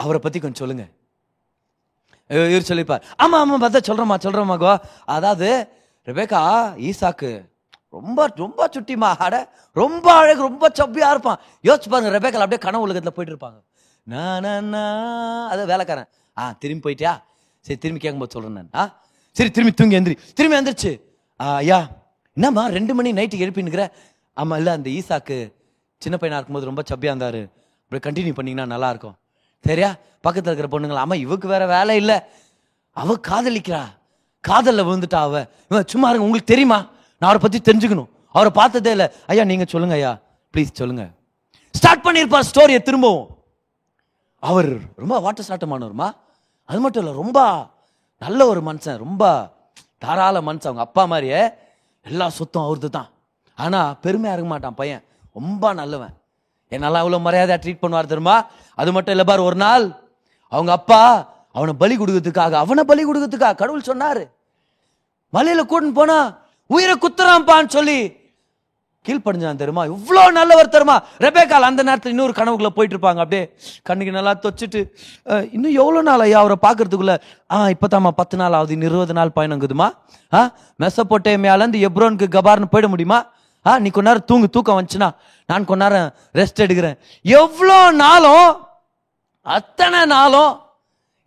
அவரை 0.00 0.18
பற்றி 0.20 0.38
கொஞ்சம் 0.42 0.62
சொல்லுங்க. 0.62 0.84
இவர் 2.52 2.70
சொல்லிப்பார் 2.70 3.02
ஆமாம் 3.22 3.40
ஆமாம் 3.42 3.62
பார்த்தா 3.64 3.80
சொல்கிறோம்மா 3.88 4.16
சொல்கிறோம்மா 4.26 4.56
கோ. 4.62 4.72
அதாவது 5.16 5.48
ரெபேக்கா 6.08 6.40
ஈசாக்கு 6.88 7.30
ரொம்ப 7.96 8.20
ரொம்ப 8.42 8.60
சுட்டிமா 8.74 9.10
அட 9.26 9.34
ரொம்ப 9.82 10.06
அழகு 10.20 10.40
ரொம்ப 10.48 10.66
சப்பியாக 10.78 11.14
இருப்பான். 11.14 11.40
யோசிச்சு 11.68 11.90
பாருங்க 11.92 12.10
ரெபேக்கால் 12.16 12.44
அப்படியே 12.44 12.62
கனவு 12.66 12.86
உலகத்தில் 12.86 13.16
போயிட்டு 13.16 13.34
இருப்பாங்க. 13.34 13.58
நான் 14.04 14.72
அது 15.48 15.66
வேலைக்காரன். 15.66 16.06
ஆ 16.38 16.56
திரும்பி 16.58 16.90
போயிட்டியா? 16.90 17.22
சரி 17.60 17.78
திரும்பி 17.78 18.00
கேட்கும்போது 18.02 18.32
சொல்கிறேன் 18.32 18.68
நான். 18.70 18.70
ஆ 18.74 19.02
சரி 19.32 19.50
திரும்பி 19.50 19.74
தூங்கி 19.74 20.00
எந்திரி. 20.00 20.18
திரும்பி 20.34 20.56
எந்திரிச்சு. 20.56 21.00
ஆ, 21.40 21.54
ஐயா 21.54 21.88
என்னம்மா 22.34 22.66
ரெண்டு 22.66 22.94
மணி 22.94 23.12
நைட்டுக்கு 23.12 23.44
எழுப்பினுக்கிற 23.46 23.90
ஆமாம் 24.34 24.58
இல்லை 24.58 24.72
அந்த 24.72 24.90
ஈசாக்கு 24.90 25.52
சின்ன 25.98 26.18
பையனாக 26.18 26.44
இருக்கும்போது 26.44 26.66
ரொம்ப 26.66 26.82
சப்பியாக 26.90 27.04
இருந்தார். 27.04 27.48
அப்படி 27.88 28.00
கண்டினியூ 28.06 28.34
பண்ணிங்கன்னா 28.34 28.66
நல்லாயிருக்கும் 28.66 29.14
சரியா? 29.64 29.96
பக்கத்தில் 30.20 30.58
இருக்கிற 30.58 30.68
பொண்ணுங்களா 30.68 30.96
அம்மா 30.96 31.14
இவக்கு 31.14 31.46
வேறு 31.46 31.66
வேலை 31.66 31.96
இல்லை. 31.96 32.20
அவ 32.90 33.16
காதலிக்கிறா. 33.28 33.82
காதலில் 34.40 34.84
விழுந்துட்டா 34.84 35.14
அவ. 35.14 35.46
இவன் 35.70 35.86
சும்மா 35.86 36.08
இருங்க 36.08 36.24
உங்களுக்கு 36.24 36.52
தெரியுமா? 36.52 36.88
நான் 37.18 37.30
அவரை 37.30 37.38
பற்றி 37.40 37.72
தெரிஞ்சுக்கணும். 37.72 38.08
அவரை 38.32 38.52
பார்த்ததே 38.54 38.90
இல்லை. 38.90 39.10
ஐயா 39.26 39.44
நீங்கள் 39.44 39.66
சொல்லுங்க 39.66 39.94
ஐயா. 39.94 40.18
ப்ளீஸ் 40.52 40.72
சொல்லுங்க. 40.72 41.10
ஸ்டார்ட் 41.72 42.04
பண்ணியிருப்பார் 42.04 42.42
ஸ்டோரியை 42.54 42.82
திரும்பவும். 42.82 43.33
அவர் 44.48 44.70
ரொம்ப 45.02 45.14
வாட்டர் 45.24 45.48
சாட்டமானவருமா 45.48 46.08
அது 46.68 46.78
மட்டும் 46.84 47.02
இல்லை 47.02 47.14
ரொம்ப 47.22 47.38
நல்ல 48.22 48.40
ஒரு 48.52 48.60
மனுஷன் 48.68 49.02
ரொம்ப 49.04 49.24
தாராள 50.02 50.36
மனுஷன் 50.48 50.70
அவங்க 50.70 50.84
அப்பா 50.86 51.02
மாதிரியே. 51.12 51.40
எல்லா 52.06 52.26
சொத்தும் 52.38 52.64
அவரது 52.66 52.88
தான் 52.96 53.08
ஆனால் 53.58 53.90
பெருமையாக 54.04 54.34
இருக்க 54.36 54.48
மாட்டான் 54.52 54.78
பையன். 54.80 55.02
ரொம்ப 55.38 55.72
நல்லவன். 55.80 56.14
என்னெல்லாம் 56.72 57.02
இவ்வளோ 57.04 57.20
மரியாதையாக 57.26 57.60
ட்ரீட் 57.64 57.82
பண்ணுவார் 57.82 58.10
தெரியுமா? 58.12 58.36
அது 58.78 58.90
மட்டும் 58.96 59.14
இல்லை 59.14 59.26
பாரு 59.30 59.42
ஒரு 59.50 59.58
நாள் 59.64 59.84
அவங்க 60.52 60.72
அப்பா 60.78 61.00
அவனை 61.56 61.72
பலி 61.82 61.94
கொடுக்கறதுக்காக 62.00 62.54
அவனை 62.64 62.84
பலி 62.90 63.02
கொடுக்கறதுக்காக 63.08 63.58
கடவுள் 63.62 63.88
சொன்னார். 63.90 64.22
மலையில் 65.32 65.68
கூட்டின்னு 65.70 65.98
போனா 66.00 66.18
உயிரை 66.70 66.94
குத்துறான்ப்பான்னு 67.04 67.70
சொல்லி 67.78 67.98
கீழ்ப்படிஞ்சான் 69.06 69.60
தெரியுமா? 69.62 69.82
இவ்வளோ 69.94 70.22
நல்லவர் 70.38 70.72
தெரியுமா? 70.74 70.96
ரெபேக்கால் 71.24 71.68
அந்த 71.68 71.82
நேரத்தில் 71.88 72.12
இன்னொரு 72.14 72.34
கனவுக்குள்ளே 72.38 72.72
போயிட்டு 72.76 72.94
இருப்பாங்க 72.96 73.20
அப்படியே 73.24 73.44
கண்ணுக்கு 73.88 74.16
நல்லா 74.16 74.32
தொச்சிட்டு 74.44 74.80
இன்னும் 75.54 75.76
எவ்வளோ 75.82 76.02
நாள் 76.08 76.24
ஐயா 76.26 76.40
அவரை 76.44 76.56
பார்க்கறதுக்குள்ள 76.66 77.14
ஆ 77.54 77.58
இப்போதாம்மா 77.74 78.12
பத்து 78.20 78.38
நாள் 78.42 78.56
ஆகுது 78.58 78.78
இருபது 78.90 79.16
நாள் 79.18 79.34
பயணங்குதுமா? 79.38 79.88
ஆ 80.38 80.40
மெசப்போட்டேமியாலேருந்து 80.84 81.80
எப்ரோனுக்கு 81.88 82.28
கபார்னு 82.36 82.72
போயிட 82.74 82.88
முடியுமா? 82.94 83.20
ஆ 83.66 83.78
நீ 83.82 83.88
கொஞ்ச 83.96 84.08
நேரம் 84.10 84.28
தூங்கு 84.30 84.48
தூக்கம் 84.54 84.78
வந்துச்சுன்னா 84.78 85.10
நான் 85.48 85.68
கொஞ்ச 85.68 85.82
நேரம் 85.84 86.08
ரெஸ்ட் 86.40 86.64
எடுக்கிறேன். 86.64 86.96
எவ்வளோ 87.40 87.78
நாளும் 88.04 88.48
அத்தனை 89.58 90.00
நாளும் 90.14 90.52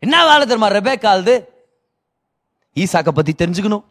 என்ன 0.03 0.15
வேலை 0.29 0.43
தெரியுமா 0.45 0.69
ரெபேக்கால்து? 0.79 1.35
ஈசாக்கை 2.83 3.11
பற்றி 3.17 3.33
தெரிஞ்சுக்கணும். 3.41 3.83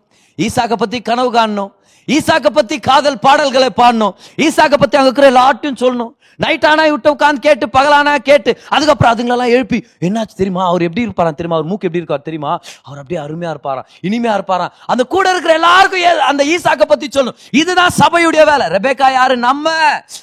ஈசாக்கை 0.44 0.76
பற்றி 0.82 0.98
கனவு 1.08 1.30
காணணும். 1.38 1.72
ஈசாக்க 2.12 2.46
பத்தி 2.46 2.78
காதல் 2.78 3.18
பாடல்களை 3.18 3.68
பாடணும். 3.68 4.14
ஈசாக்க 4.36 4.74
பத்தி 4.76 4.98
அங்க 4.98 5.02
இருக்கிற 5.02 5.30
எல்லாட்டையும் 5.30 5.74
சொல்லணும். 5.74 6.14
நைட் 6.36 6.66
ஆனா 6.66 6.84
விட்டு 6.84 7.14
உட்காந்து 7.14 7.32
கேட்டு 7.32 7.66
பகலானா 7.66 8.16
கேட்டு 8.16 8.60
அதுக்கப்புறம் 8.68 9.14
அதுங்களெல்லாம் 9.14 9.46
எழுப்பி 9.46 9.86
என்னாச்சு 10.00 10.34
தெரியுமா? 10.36 10.66
அவர் 10.66 10.82
எப்படி 10.82 11.06
இருப்பாராம் 11.06 11.34
தெரியுமா? 11.34 11.56
அவர் 11.56 11.68
மூக்கு 11.68 11.86
எப்படி 11.86 11.96
இருக்கார் 11.96 12.22
தெரியுமா? 12.22 12.60
அவர் 12.82 12.98
அப்படியே 12.98 13.26
அருமையா 13.26 13.54
இருப்பாராம் 13.54 13.84
இனிமையா 14.02 14.34
இருப்பாராம். 14.34 14.68
அந்த 14.86 15.04
கூட 15.04 15.30
இருக்கிற 15.30 15.54
எல்லாருக்கும் 15.54 16.00
ஏ- 16.00 16.20
அந்த 16.20 16.44
ஈசாக்க 16.44 16.82
பத்தி 16.82 17.08
சொல்லணும். 17.08 17.34
இதுதான் 17.50 17.90
சபையுடைய 17.98 18.44
வேலை. 18.44 18.66
ரெபேக்கா 18.66 19.12
யாரு? 19.12 19.36
நம்ம. 19.36 19.72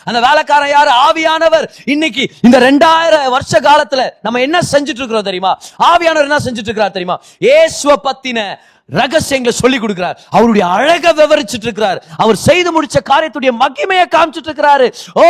அந்த 0.04 0.20
வேலைக்காரன் 0.20 0.70
யாரு? 0.70 0.92
ஆவியானவர். 0.92 1.68
இன்னைக்கு 1.86 2.32
இந்த 2.42 2.60
ரெண்டாயிரம் 2.60 3.30
வருஷ 3.30 3.60
காலத்துல 3.60 4.10
நம்ம 4.22 4.40
என்ன 4.40 4.60
செஞ்சுட்டு 4.72 4.82
இருக்கிறோம் 4.82 5.24
தெரியுமா? 5.24 5.60
ஆவியானவர் 5.80 6.22
என்ன 6.22 6.38
செஞ்சுட்டு 6.38 6.70
இருக்கிறார் 6.70 6.92
தெரியுமா? 6.92 7.22
ஏசுவ 7.40 7.94
பத்தின 8.04 8.56
ரகசியங்களை 8.86 9.58
சொல்லி 9.60 9.80
கொடுக்கிறார். 9.80 10.16
அவருடைய 10.30 10.68
அழக 10.68 11.14
விவரிச்சிட்டு 11.14 11.68
இருக்கிறார். 11.68 12.04
அவர் 12.18 12.36
செய்து 12.36 12.82
முடிச்ச 12.82 12.98
காரியத்துடைய 13.10 13.52
மகிமையை 13.60 14.06
காமிச்சிட்டு 14.16 14.50
இருக்கிறாரு. 14.50 14.94
ஓ 15.14 15.24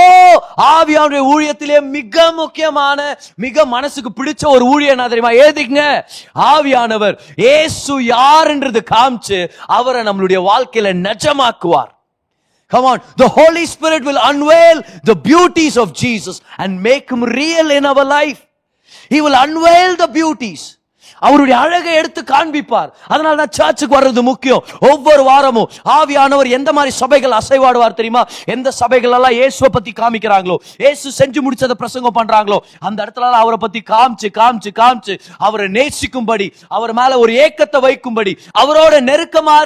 ஆவியானுடைய 0.57 1.21
ஊழியத்திலே 1.33 1.81
மிக 1.81 2.31
முக்கியமான 2.31 3.19
மிக 3.35 3.65
மனசுக்கு 3.65 4.23
பிடிச்ச 4.23 4.47
ஒரு 4.47 4.65
ஊழியர் 4.65 4.97
என்ன 4.97 5.07
தெரியுமா? 5.07 5.31
ஏதிங்க 5.45 6.03
ஆவியானவர். 6.35 7.17
ஏசு 7.35 8.01
யாருன்றது 8.01 8.79
காமிச்சு 8.91 9.49
அவரை 9.65 10.03
நம்மளுடைய 10.03 10.51
வாழ்க்கையில 10.51 10.93
நிஜமாக்குவார். 11.07 11.91
Come 12.69 12.85
on, 12.85 13.01
the 13.17 13.27
Holy 13.27 13.65
Spirit 13.65 14.03
will 14.03 14.17
unveil 14.17 14.81
the 15.05 15.13
beauties 15.13 15.77
of 15.77 15.91
Jesus 15.91 16.41
and 16.57 16.83
make 16.87 17.07
him 17.11 17.23
real 17.23 17.69
in 17.69 17.85
our 17.85 18.03
life. 18.03 18.39
He 19.09 19.21
will 19.21 19.35
unveil 19.35 19.95
the 19.99 20.07
beauties. 20.07 20.77
அவருடைய 21.27 21.55
அழகை 21.63 21.93
எடுத்து 22.01 22.21
காண்பிப்பார். 22.33 22.89
அதனால 23.13 23.35
தான் 23.41 23.53
சர்ச்சுக்கு 23.59 23.95
வர்றது 23.97 24.23
முக்கியம். 24.29 24.63
ஒவ்வொரு 24.91 25.23
வாரமும் 25.29 25.69
ஆவியானவர் 25.97 26.49
எந்த 26.57 26.69
மாதிரி 26.77 26.93
சபைகள் 27.01 27.37
அசைவாடுவார் 27.39 27.97
தெரியுமா? 27.99 28.23
எந்த 28.55 28.71
சபைகள் 28.81 29.15
எல்லாம் 29.17 29.37
இயேசுவை 29.39 29.71
பத்தி 29.77 29.93
காமிக்கிறாங்களோ 30.01 30.57
இயேசு 30.83 31.15
செஞ்சு 31.19 31.41
முடிச்சதை 31.45 31.77
பிரசங்கம் 31.83 32.17
பண்றாங்களோ 32.19 32.59
அந்த 32.87 32.97
இடத்துல 33.05 33.31
அவரை 33.43 33.59
பத்தி 33.65 33.81
காமிச்சு 33.93 34.29
காமிச்சு 34.39 34.73
காமிச்சு 34.81 35.15
அவரை 35.47 35.67
நேசிக்கும்படி 35.77 36.49
அவர் 36.77 36.93
மேல 36.99 37.19
ஒரு 37.23 37.33
ஏக்கத்தை 37.45 37.81
வைக்கும்படி 37.87 38.33
அவரோட 38.63 38.93
நெருக்கமா 39.11 39.57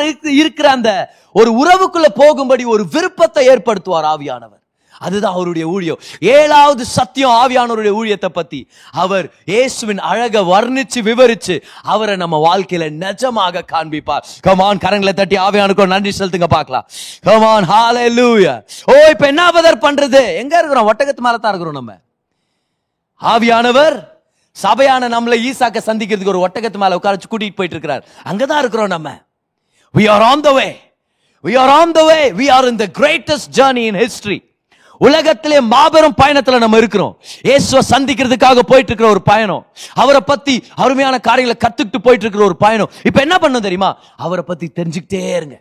இருக்கிற 0.41 0.67
அந்த 0.77 0.91
ஒரு 1.39 1.49
உறவுக்குள்ள 1.61 2.07
போகும்படி 2.21 2.63
ஒரு 2.75 2.83
விருப்பத்தை 2.93 3.41
ஏற்படுத்துவார் 3.53 4.07
ஆவியானவர். 4.13 4.56
அதுதான் 5.05 5.35
அவருடைய 5.37 5.65
ஊழியம். 5.75 5.99
ஏழாவது 6.37 6.83
சத்தியம் 6.97 7.35
ஆவியானவருடைய 7.41 7.93
ஊழியத்தை 7.99 8.29
பத்தி. 8.39 8.59
அவர் 9.03 9.25
இயேசுவின் 9.51 10.01
அழக 10.11 10.41
வர்ணிச்சு 10.53 10.99
விவரிச்சு 11.09 11.55
அவரை 11.93 12.15
நம்ம 12.23 12.35
வாழ்க்கையில 12.47 12.89
நிஜமாக 13.03 13.65
காண்பிப்பார். 13.73 14.25
கமான் 14.47 14.83
கரங்களை 14.85 15.13
தட்டி 15.13 15.37
ஆவியானுக்கும் 15.45 15.93
நன்றி 15.95 16.13
செலுத்துங்க 16.19 16.49
பார்க்கலாம். 16.57 16.85
கமான் 17.29 17.69
லூயா 18.17 18.55
ஓ 18.91 18.93
இப்ப 19.13 19.25
என்ன 19.31 19.43
பதர் 19.55 19.83
பண்றது? 19.85 20.21
எங்க 20.41 20.53
இருக்கிறோம்? 20.59 20.89
ஒட்டகத்து 20.91 21.25
மேல 21.25 21.37
தான் 21.37 21.53
இருக்கிறோம் 21.53 21.79
நம்ம. 21.79 21.93
ஆவியானவர் 23.21 23.95
சபையான 24.55 25.07
நம்மளை 25.13 25.37
ஈசாக்க 25.47 25.79
சந்திக்கிறதுக்கு 25.87 26.33
ஒரு 26.33 26.43
ஒட்டகத்து 26.45 26.77
மேல 26.83 26.97
உட்காரச்சு 26.99 27.27
கூட்டிட்டு 27.31 27.57
போயிட்டு 27.57 27.75
இருக்கிறார். 27.75 28.03
அங்கதான் 28.29 28.61
இருக்கிறோம் 28.63 28.93
நம்ம. 28.95 29.09
We 29.93 30.05
are 30.13 30.25
on 30.31 30.43
the 30.47 30.51
way 30.59 30.67
we 31.43 31.53
are 31.63 31.73
on 31.79 31.95
the 31.97 32.01
way 32.09 32.19
we 32.39 32.47
are 32.55 32.67
in 32.71 32.79
the 32.83 32.87
greatest 32.99 33.51
journey 33.59 33.83
in 33.91 33.99
history 34.03 34.39
உலகத்திலே 35.01 35.59
மாபெரும் 35.71 36.15
பயணத்துல 36.21 36.59
நம்ம 36.59 36.77
இருக்கிறோம். 36.77 37.13
இயேசுவை 37.43 37.81
சந்திக்கிறதுக்காக 37.91 38.59
போயிட்டு 38.63 38.91
இருக்கிற 38.91 39.09
ஒரு 39.09 39.21
பயணம். 39.21 39.63
அவரை 39.95 40.21
பத்தி 40.21 40.53
அருமையான 40.75 41.19
காரியங்களை 41.19 41.57
கத்துக்கிட்டு 41.65 41.99
போயிட்டு 41.99 42.25
இருக்கிற 42.25 42.45
ஒரு 42.45 42.57
பயணம். 42.57 42.91
இப்ப 43.05 43.21
என்ன 43.21 43.37
பண்ணும் 43.37 43.61
தெரியுமா? 43.61 43.89
அவரை 44.17 44.43
பத்தி 44.43 44.67
தெரிஞ்சுக்கிட்டே 44.79 45.23
இருங்க. 45.35 45.57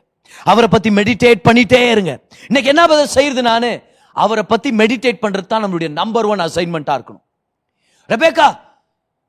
அவரை 0.46 0.68
பத்தி 0.68 0.90
மெடிடேட் 0.90 1.46
பண்ணிட்டே 1.48 1.82
இருங்க. 1.90 2.12
இன்னைக்கு 2.48 2.68
என்ன 2.68 2.86
பதில் 2.86 3.14
செய்யறது 3.16 3.42
நானு? 3.42 3.70
அவரை 4.16 4.44
பத்தி 4.44 4.68
மெடிடேட் 4.72 5.22
பண்றது 5.22 5.46
தான் 5.46 5.64
நம்மளுடைய 5.64 5.88
நம்பர் 5.92 6.26
ஒன் 6.26 6.40
அசைன்மெண்டா 6.40 6.94
இருக்கணும். 6.98 7.24
ரெபேக்கா 8.08 8.48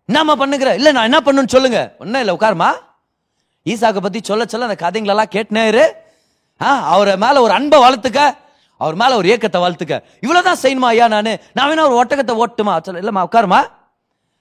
என்னம்மா 0.10 0.34
பண்ணுங்கிற 0.36 0.74
இல்ல 0.74 0.91
நான் 0.91 1.08
என்ன 1.12 1.20
பண்ணுன்னு 1.26 1.54
சொல்லுங்க. 1.56 1.80
ஒன்னும் 2.00 2.22
இல்ல 2.22 2.36
உட்காருமா 2.36 2.70
ஈசாக்கை 3.65 4.02
பத்தி 4.02 4.20
சொல்ல 4.24 4.46
சொல்ல 4.46 4.67
அந்த 4.70 4.78
கதைங்களெல்லாம் 4.84 5.34
கேட்டனேரு 5.36 5.86
ஆ, 6.62 6.70
அவரை 6.88 7.15
மேல 7.17 7.41
ஒரு 7.41 7.54
அன்பை 7.54 7.80
வளர்த்துக்க. 7.82 8.22
அவர் 8.77 8.95
மேல 8.95 9.15
ஒரு 9.15 9.37
ஏக்கத்தை 9.37 9.55
வளர்த்துக்க 9.55 10.03
இவ்வளவுதான் 10.21 10.57
செய்யணுமா 10.61 10.85
ஐயா 10.85 11.07
நான்? 11.07 11.37
நான் 11.53 11.69
வேணா 11.69 11.89
ஒரு 11.89 12.05
ஒட்டகத்தை 12.05 12.43
ஓட்டுமா? 12.45 12.81
சொல்ல 12.81 13.01
இல்லம்மா 13.01 13.27
உட்காருமா? 13.31 13.67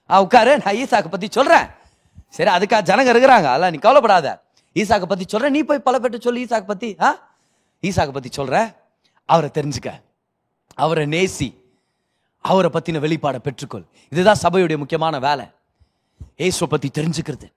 ஆ 0.09 0.21
உட்காரு. 0.21 0.61
நான் 0.65 0.75
ஈசாக்கை 0.75 1.07
பத்தி 1.07 1.27
சொல்றேன். 1.31 1.67
சரி 2.29 2.49
அதுக்காக 2.49 2.79
ஜனங்க 2.79 3.11
இருக்கிறாங்க. 3.11 3.45
அதெல்லாம் 3.45 3.71
நீ 3.71 3.77
கவலைப்படாத. 3.77 4.43
ஈசாக்கை 4.73 5.05
பத்தி 5.05 5.25
சொல்றேன். 5.27 5.51
நீ 5.51 5.61
போய் 5.61 5.79
பல 5.79 5.99
பேர்ட்ட 5.99 6.19
சொல்லு 6.19 6.39
ஈசாக்கை 6.39 6.65
பத்தி 6.65 6.95
ஆ? 6.99 7.29
ஈசாக்கை 7.81 8.11
பத்தி 8.11 8.29
சொல்கிறேன் 8.31 8.71
அவரை 9.25 9.49
தெரிஞ்சுக்க. 9.53 10.01
அவரை 10.75 11.05
நேசி. 11.05 11.55
அவரை 12.41 12.69
பத்தின 12.73 12.95
வெளிப்பாடை 12.95 13.37
பெற்றுக்கொள். 13.43 13.85
இதுதான் 14.09 14.35
சபையுடைய 14.49 14.77
முக்கியமான 14.77 15.19
வேலை. 15.19 15.45
ஏசுவை 16.37 16.65
பத்தி 16.69 16.91
தெரிஞ்சுக்கிறது. 16.93 17.51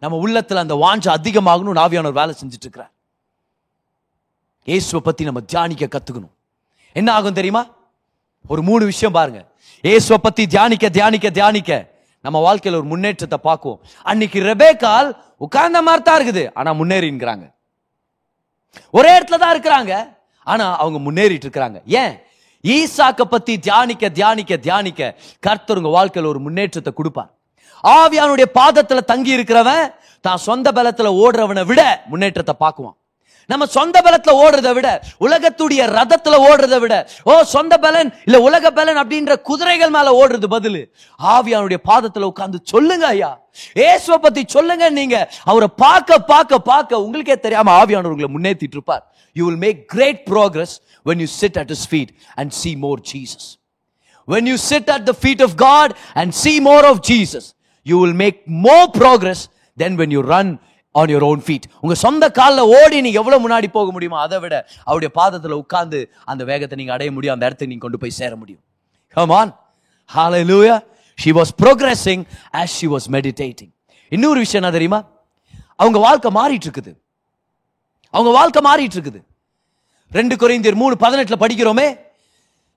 நம்ம 0.00 0.28
உள்ளத்துல 0.28 0.54
அந்த 0.54 0.74
வாஞ்ச 0.74 1.08
அதிகமாகணும் 1.08 1.78
ஆவியானவர் 1.78 2.12
வேலை 2.12 2.34
செஞ்சுட்டு 2.42 2.60
இருக்கிறார். 2.60 2.90
இயேசுவை 4.68 5.00
பற்றி 5.08 5.22
நம்ம 5.28 5.40
தியானிக்க 5.52 5.84
கற்றுக்கணும் 5.94 6.34
என்ன 6.96 7.08
ஆகும் 7.16 7.38
தெரியுமா? 7.38 7.62
ஒரு 8.44 8.62
மூணு 8.68 8.84
விஷயம் 8.90 9.16
பாருங்க. 9.16 9.40
இயேசுவை 9.84 10.18
பற்றி 10.26 10.42
தியானிக்க 10.54 10.86
தியானிக்க 10.96 11.30
தியானிக்க 11.38 11.70
நம்ம 12.24 12.38
வாழ்க்கையில் 12.46 12.78
ஒரு 12.80 12.88
முன்னேற்றத்தை 12.92 13.38
பார்க்குவோம். 13.48 13.80
அன்னைக்கு 14.10 14.38
ரெபேக்கால் 14.50 15.08
உட்கார்ந்த 15.44 15.80
மாதிரி 15.88 16.02
தான் 16.08 16.18
இருக்குது. 16.20 16.44
ஆனால் 16.58 16.76
முன்னேறிங்கிறாங்க 16.80 17.46
ஒரே 18.98 19.12
இடத்துல 19.16 19.38
தான் 19.42 19.54
இருக்கிறாங்க. 19.54 19.92
ஆனால் 20.46 20.74
அவங்க 20.82 20.98
முன்னேறிட்டு 21.06 21.46
இருக்கிறாங்க. 21.46 21.78
ஏன்? 22.02 22.12
ஈசாக்க 22.64 23.22
பற்றி 23.34 23.52
தியானிக்க 23.66 24.04
தியானிக்க 24.18 24.56
தியானிக்க 24.66 25.16
கர்த்தர் 25.46 25.80
உங்க 25.82 25.90
ஒரு 26.32 26.40
முன்னேற்றத்தை 26.46 26.92
கொடுப்பார். 27.00 27.30
ஆவியானுடைய 27.84 28.46
பாதத்தில் 28.60 29.08
தங்கி 29.10 29.36
இருக்கிறவன் 29.36 29.84
தான் 30.24 30.44
சொந்த 30.48 30.68
பலத்தில் 30.78 31.16
ஓடுறவனை 31.22 31.62
விட 31.70 31.82
முன்னேற்றத்தை 32.12 32.54
பார்க்குவான். 32.64 32.96
நம்ம 33.46 33.66
சொந்த 33.66 34.00
பலத்துல 34.04 34.32
ஓடுறதை 34.44 34.72
விட 34.74 35.02
உலகத்துடைய 35.20 35.82
ரதத்துல 35.98 36.38
ஓடுறதை 36.48 36.80
விட 36.80 37.08
ஓ 37.22 37.42
சொந்த 37.42 37.78
பலன் 37.78 38.14
இல்ல 38.24 38.40
உலக 38.40 38.70
பலன் 38.70 38.96
அப்படின்ற 38.96 39.40
குதிரைகள் 39.40 39.90
மேல 39.90 40.26
ஓடுறது 40.26 40.48
பதிலு. 40.50 40.82
ஆவியானுடைய 41.22 41.78
பாதத்துல 41.88 42.22
உட்கார்ந்து 42.22 42.58
சொல்லுங்க 42.62 43.06
ஐயா. 43.06 43.40
ஏசுவ 43.74 44.14
பத்தி 44.14 44.44
சொல்லுங்க 44.46 44.90
நீங்க. 44.90 45.32
அவரை 45.44 45.68
பார்க்க 45.76 46.18
பார்க்க 46.18 46.58
பார்க்க 46.58 47.02
உங்களுக்கே 47.02 47.38
தெரியாம 47.38 47.84
ஆவியானவர்களை 47.84 48.30
முன்னேற்றிட்டு 48.36 48.76
இருப்பார். 48.78 49.12
You 49.32 49.46
will 49.46 49.56
make 49.56 49.88
great 49.88 50.22
progress 50.30 50.76
when 51.04 51.18
you 51.18 51.26
sit 51.26 51.58
at 51.58 51.70
speed 51.86 52.08
and 52.34 52.52
and 52.52 52.76
more 52.76 53.00
Jesus 53.12 53.48
when 54.28 54.46
you 54.46 54.56
you 54.56 54.90
at 54.90 55.04
the 55.04 55.14
feet 55.22 55.42
of 55.42 55.56
God 55.56 55.96
and 56.14 56.32
and 56.32 56.60
more 56.60 56.84
of 56.84 56.88
of 56.90 57.00
Jesus, 57.02 57.54
you 57.86 57.98
will 57.98 58.12
make 58.12 58.46
more 58.48 58.88
progress 58.88 59.48
than 59.76 59.96
when 59.96 60.10
you 60.10 60.22
on 60.98 61.10
your 61.12 61.26
own 61.30 61.42
feet 61.46 61.66
உங்கள் 61.82 62.00
சொந்த 62.04 62.24
கால்ல 62.38 62.60
ஓடி 62.76 62.96
நீங்கள் 63.06 63.20
எவ்வளோ 63.22 63.36
முன்னாடி 63.44 63.68
போக 63.76 63.90
முடியுமோ 63.94 64.18
அதை 64.26 64.38
விட 64.44 64.54
அவருடைய 64.88 65.10
பாதத்தில் 65.18 65.54
உட்காந்து 65.62 65.98
அந்த 66.30 66.42
வேகத்தை 66.50 66.76
நீங்கள் 66.80 66.96
அடைய 66.96 67.10
முடியும் 67.16 67.34
அந்த 67.34 67.44
இடத்துக்கு 67.48 67.72
நீங்கள் 67.72 67.86
கொண்டு 67.86 68.00
போய் 68.02 68.18
சேர 68.20 68.32
முடியும். 68.40 68.62
ஹமான் 69.16 69.52
hallelujah 70.50 70.76
she 71.22 71.32
was 71.38 71.52
progressing 71.62 72.24
as 72.60 72.74
she 72.78 72.88
was 72.94 73.08
meditating 73.16 73.72
இன்னொரு 74.16 74.38
விஷயம் 74.44 74.62
என்ன 74.62 74.74
தெரியுமா? 74.76 75.00
அவங்க 75.82 75.98
வாழ்க்கை 76.06 76.30
மாறிட்டு 76.38 76.66
இருக்குது. 76.68 76.92
அவங்க 78.14 78.30
வாழ்க்கை 78.38 78.60
மாறிட்டு 78.68 78.96
இருக்குது. 78.98 79.20
ரெண்டு 80.18 80.34
குறைந்தர் 80.42 80.80
மூணு 80.82 80.94
பதினெட்டில் 81.04 81.42
படிக்கிறோமே 81.42 81.88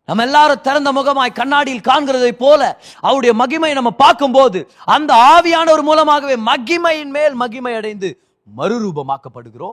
நம்ம 0.05 0.23
எல்லாரும் 0.23 0.61
திறந்த 0.61 0.91
முகமாய் 0.91 1.33
கண்ணாடியில் 1.33 1.81
காண்கிறதை 1.81 2.31
போல 2.31 2.81
அவருடைய 2.99 3.45
மகிமையை 3.45 3.71
நம்ம 3.71 3.91
பார்க்கும்போது 3.91 4.71
அந்த 4.85 5.13
ஆவியானவர் 5.13 5.81
மூலமாகவே 5.81 6.35
மகிமையின் 6.35 7.09
மேல் 7.09 7.33
மகிமை 7.33 7.73
அடைந்து 7.73 8.21
மறுரூபமாக்கப்படுகிறோம். 8.57 9.71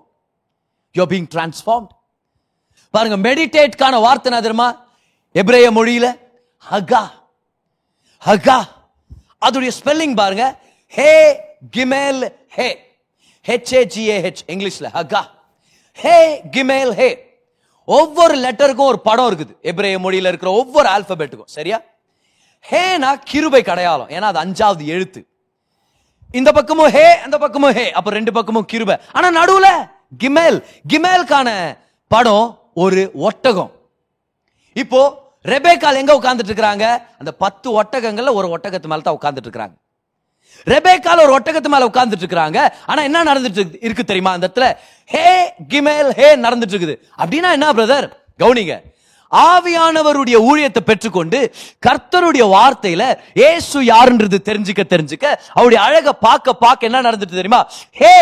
யூ 0.93 1.07
பீங் 1.07 1.27
டிரான்ஸ்ஃபார்ம் 1.35 1.87
பாருங்க 2.91 3.35
மெடிடேட்கான 3.35 4.01
வார்த்தை 4.01 4.33
நான் 4.33 4.41
தெரியுமா? 4.41 4.85
எபிரேய 5.33 5.73
மொழியில 5.73 6.19
ஹகா. 6.71 7.11
ஹகா. 8.27 8.63
அதோடைய 9.47 9.71
ஸ்பெல்லிங் 9.85 10.15
பாருங்க. 10.15 10.59
ஹே 10.87 11.41
கிமேல் 11.77 12.35
ஹே. 12.49 12.99
ஹெச் 13.47 13.97
ஏ 13.97 14.23
ஹெச் 14.23 14.49
இங்கிலீஷ்ல 14.49 14.87
ஹகா. 14.95 15.23
ஹே 15.93 16.43
கிமேல் 16.43 16.93
ஹே. 16.93 17.30
ஒவ்வொரு 17.97 18.35
லெட்டருக்கும் 18.45 18.89
ஒரு 18.91 18.99
படம் 19.09 19.29
இருக்குது. 19.31 19.55
எப்ரே 19.71 19.91
மொழியில் 20.05 20.31
இருக்கிற 20.31 20.51
ஒவ்வொரு 20.61 20.89
ஆல்பபெட்டுக்கும் 20.89 21.53
சரியா? 21.57 21.79
ஹேனா 22.71 23.11
கிருபை 23.31 23.63
கடையாளம். 23.63 24.11
ஏன்னா 24.17 24.29
அது 24.31 24.41
அஞ்சாவது 24.45 24.85
எழுத்து. 24.95 25.21
இந்த 26.39 26.51
பக்கமும் 26.59 26.91
ஹே 26.97 27.07
அந்த 27.27 27.37
பக்கமும் 27.45 27.75
ஹே. 27.79 27.87
அப்ப 27.99 28.11
ரெண்டு 28.19 28.33
பக்கமும் 28.39 28.69
கிருபை. 28.73 28.97
ஆனா 29.13 29.29
நடுவுல 29.39 29.69
கிமேல். 30.23 30.59
கிமேல்கான 30.93 31.49
படம் 32.15 32.47
ஒரு 32.85 33.03
ஒட்டகம். 33.29 33.73
இப்போ 34.83 35.01
ரெபேக்கால் 35.53 36.01
எங்க 36.01 36.15
உட்கார்ந்துட்டு 36.19 36.53
இருக்கிறாங்க? 36.53 36.87
அந்த 37.21 37.31
பத்து 37.43 37.69
ஒட்டகங்கள்ல 37.83 38.33
ஒரு 38.39 38.49
ஒட்டகத்து 38.57 38.89
மேல 38.93 39.07
தான் 39.07 39.19
உட்கார்ந்துட்டு 39.19 39.49
இருக்கிறாங்க. 39.49 39.75
ரெபேக்கால 40.65 41.23
ஒரு 41.23 41.39
ஒட்டகத்து 41.39 41.69
மேல 41.69 41.87
உட்கார்ந்துட்டு 41.87 42.17
இருக்காங்க 42.17 42.77
ஆனா 42.87 43.03
என்ன 43.03 43.25
நடந்துட்டு 43.25 43.75
இருக்கு- 43.87 44.05
தெரியுமா? 44.05 44.33
அந்த 44.33 44.51
இடத்துல 44.55 44.77
ஹே 45.07 45.53
கிமேல் 45.69 46.11
ஹே 46.11 46.37
நடந்துட்டு 46.37 46.75
இருக்குது. 46.75 46.97
அப்படின்னா 47.19 47.51
என்ன 47.53 47.73
பிரதர் 47.73 48.11
கவுனிங்க. 48.39 48.81
ஆவியானவருடைய 49.33 50.37
ஊழியத்தை 50.49 50.81
பெற்றுக்கொண்டு 50.81 51.39
கர்த்தருடைய 51.87 52.45
வார்த்தையில 52.55 53.03
ஏசு 53.51 53.79
யாருன்றது 53.83 54.39
தெரிஞ்சுக்க 54.49 54.83
தெரிஞ்சுக்க 54.85 55.27
அவருடைய 55.55 55.81
அழக 55.83 56.13
பார்க்க 56.13 56.55
பார்க்க 56.55 56.89
என்ன 56.89 57.03
நடந்துட்டு 57.03 57.39
தெரியுமா? 57.41 57.61
ஹே 57.91 58.15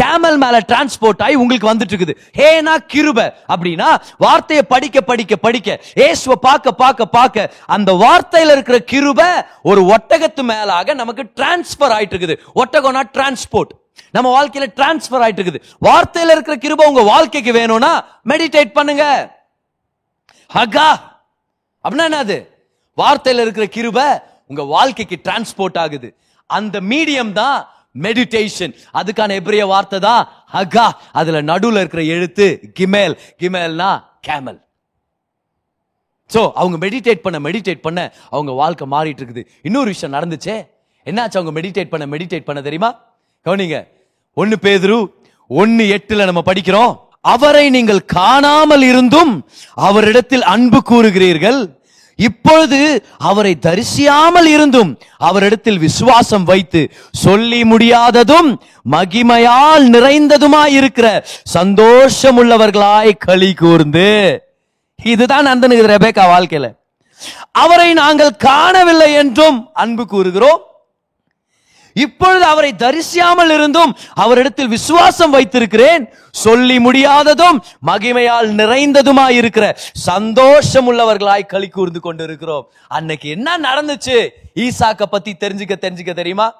கேமல் 0.00 0.38
மேல 0.38 0.60
டிரான்ஸ்போர்ட் 0.70 1.22
ஆகி 1.22 1.34
உங்களுக்கு 1.34 1.70
வந்துட்டு 1.70 1.92
இருக்குது 1.94 2.16
ஹேனா 2.38 2.74
கிருப 2.94 3.18
அப்படின்னா 3.48 3.88
வார்த்தையை 4.16 4.64
படிக்க 4.64 5.00
படிக்க 5.00 5.36
படிக்க 5.36 5.78
ஏசுவை 6.06 6.36
பார்க்க 6.48 6.72
பார்க்க 6.72 7.06
பார்க்க 7.06 7.50
அந்த 7.66 7.92
வார்த்தையில 8.04 8.52
இருக்கிற 8.52 8.78
கிருப 8.92 9.20
ஒரு 9.62 9.82
ஒட்டகத்து 9.96 10.42
மேலாக 10.42 10.94
நமக்கு 10.94 11.24
டிரான்ஸ்பர் 11.40 11.94
ஆயிட்டு 11.96 12.14
இருக்குது 12.16 12.36
ஒட்டகம்னா 12.54 13.04
டிரான்ஸ்போர்ட் 13.16 13.72
நம்ம 14.14 14.28
வாழ்க்கையில 14.36 14.66
டிரான்ஸ்பர் 14.76 15.22
ஆயிட்டு 15.24 15.40
இருக்குது 15.40 15.62
வார்த்தையில 15.82 16.30
இருக்கிற 16.30 16.56
கிருப 16.56 16.86
உங்க 16.86 17.02
வாழ்க்கைக்கு 17.02 17.52
வேணும்னா 17.52 17.92
மெடிடேட் 18.28 18.72
பண்ணுங்க. 18.72 19.06
ஹகா. 20.50 20.88
அப்படின்னா 21.84 22.06
என்னது? 22.10 22.38
வார்த்தையில 22.96 23.44
இருக்கிற 23.44 23.66
கிருப 23.76 24.22
உங்க 24.46 24.62
வாழ்க்கைக்கு 24.62 25.16
டிரான்ஸ்போர்ட் 25.22 25.78
ஆகுது. 25.78 26.08
அந்த 26.46 26.80
மீடியம் 26.80 27.32
தான் 27.32 27.68
மெடிடேஷன் 28.02 28.74
அதுக்கான 28.92 29.34
எப்படிய 29.40 29.66
வார்த்தை 29.66 29.98
தான் 30.00 30.28
ஹகா. 30.52 30.86
அதுல 31.12 31.40
நடுவில் 31.40 31.80
இருக்கிற 31.82 32.02
எழுத்து 32.02 32.46
கிமேல். 32.80 33.16
கிமேல்னா 33.38 33.90
கேமல் 34.28 34.60
சோ 36.34 36.50
அவங்க 36.60 36.76
மெடிடேட் 36.86 37.24
பண்ண 37.24 37.38
மெடிடேட் 37.38 37.80
பண்ண 37.86 38.00
அவங்க 38.30 38.52
வாழ்க்கை 38.52 38.86
மாறிட்டு 38.90 39.22
இருக்குது. 39.22 39.42
இன்னொரு 39.62 39.86
விஷயம் 39.86 40.14
நடந்துச்சே. 40.16 40.56
என்னாச்சு 41.04 41.38
அவங்க 41.40 41.52
மெடிடேட் 41.60 41.92
பண்ண 41.92 42.16
மெடிடேட் 42.16 42.44
பண்ண 42.44 42.60
தெரியுமா? 42.62 42.90
கவனிங்க. 43.44 43.78
ஒன்னு 44.34 44.56
பேதுரு 44.62 44.96
ஒன்னு 45.46 45.84
எட்டுல 45.96 46.24
நம்ம 46.24 46.42
படிக்கிறோம். 46.46 46.92
அவரை 47.32 47.64
நீங்கள் 47.76 48.08
காணாமல் 48.18 48.84
இருந்தும் 48.90 49.32
அவரிடத்தில் 49.88 50.44
அன்பு 50.54 50.80
கூறுகிறீர்கள். 50.90 51.60
இப்பொழுது 52.18 52.80
அவரை 53.28 53.52
தரிசியாமல் 53.66 54.48
இருந்தும் 54.54 54.90
அவரிடத்தில் 55.28 55.80
விசுவாசம் 55.86 56.44
வைத்து 56.50 56.82
சொல்லி 57.22 57.60
முடியாததும் 57.72 58.50
மகிமையால் 58.94 59.86
நிறைந்ததுமாய் 59.94 60.76
இருக்கிற 60.80 61.08
சந்தோஷமுள்ளவர்களாய் 61.56 63.12
களி 63.26 63.50
கூர்ந்து. 63.62 64.10
இதுதான் 65.12 65.48
நந்தனுக்கு 65.48 65.90
ரெபேக்கா 65.94 66.26
வாழ்க்கையில. 66.34 66.68
அவரை 67.64 67.90
நாங்கள் 68.02 68.38
காணவில்லை 68.48 69.10
என்றும் 69.22 69.58
அன்பு 69.82 70.06
கூறுகிறோம். 70.14 70.62
இப்பொழுது 71.94 72.44
அவரை 72.44 72.74
தரிசியாமல் 72.78 73.52
இருந்தும் 73.52 73.96
அவரிடத்தில் 74.14 74.68
விசுவாசம் 74.68 75.30
வைத்திருக்கிறேன் 75.30 76.04
சொல்லி 76.30 76.76
முடியாததும் 76.78 77.58
மகிமையால் 77.86 78.50
நிறைந்ததுமாய் 78.60 79.38
இருக்கிற 79.40 79.76
சந்தோஷம் 79.92 80.92
உள்ளவர்களாய் 80.92 81.46
களி 81.46 81.68
கூர்ந்து 81.68 82.00
கொண்டிருக்கிறோம். 82.00 82.70
அன்னைக்கு 82.88 83.28
என்ன 83.28 83.58
நடந்துச்சு? 83.58 84.28
ஈசாக்க 84.54 85.02
பத்தி 85.02 85.36
தெரிஞ்சுக்க 85.40 85.74
தெரிஞ்சுக்க 85.80 86.14
தெரியுமா? 86.14 86.54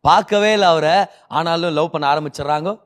பார்க்கவே 0.00 0.52
இல்லை 0.52 0.68
அவரை. 0.68 1.04
ஆனாலும் 1.28 1.74
லவ் 1.74 1.90
பண்ண 1.90 2.04
ஆரம்பிச்சிடுறாங்க. 2.14 2.80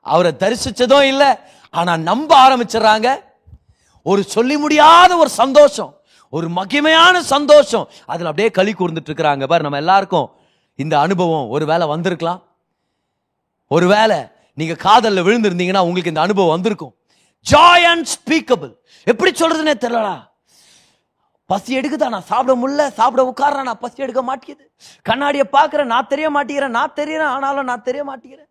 அவரை 0.00 0.32
தரிசிச்சதும் 0.38 1.02
இல்லை 1.02 1.30
ஆனா 1.70 1.96
நம்ப 1.96 2.30
ஆரம்பிச்சிடுறாங்க. 2.48 3.08
ஒரு 4.02 4.22
சொல்லி 4.22 4.56
முடியாத 4.56 5.16
ஒரு 5.16 5.28
சந்தோஷம் 5.28 5.94
ஒரு 6.30 6.48
மகிமையான 6.50 7.18
சந்தோஷம் 7.18 7.88
அதுல 8.06 8.28
அப்படியே 8.28 8.50
களி 8.50 8.72
கூர்ந்துட்டு 8.72 9.10
இருக்கிறாங்க. 9.10 9.44
பாரு 9.46 9.62
நம்ம 9.62 9.76
எல்லாருக்கும் 9.76 10.28
இந்த 10.80 10.98
அனுபவம் 11.00 11.48
ஒரு 11.48 11.66
வேளை 11.66 11.86
வந்திருக்கலாம்? 11.86 12.42
ஒருவேளை 13.68 14.18
நீங்க 14.54 14.74
காதல்ல 14.82 15.22
விழுந்திருந்தீங்கன்னா 15.22 15.80
உங்களுக்கு 15.80 16.08
இந்த 16.08 16.20
அனுபவம் 16.20 16.50
வந்திருக்கும். 16.50 16.94
ஜாய் 17.50 17.82
அண்ட் 17.92 18.08
ஸ்பீக்கபிள் 18.14 18.72
எப்படி 19.04 19.30
சொல்றதுன்னே 19.30 19.74
தெரியலடா. 19.80 20.16
பசி 21.46 21.78
எடுக்குதா? 21.78 22.08
நான் 22.08 22.22
சாப்பிட 22.22 22.52
முடியல. 22.58 22.90
சாப்பிட 22.90 23.32
உட்கார்றேன். 23.36 23.62
நான் 23.62 23.78
பசி 23.78 24.02
எடுக்க 24.02 24.22
மாட்டேங்குது. 24.22 24.72
கண்ணாடியை 25.02 25.46
பார்க்குறேன். 25.52 25.84
நான் 25.84 26.06
தெரிய 26.06 26.32
மாட்டேங்கிறேன். 26.32 26.76
நான் 26.78 26.92
தெரியறேன். 26.96 27.32
ஆனாலும் 27.36 27.64
நான் 27.64 27.82
தெரிய 27.82 28.04
மாட்டேங்கிறேன். 28.04 28.49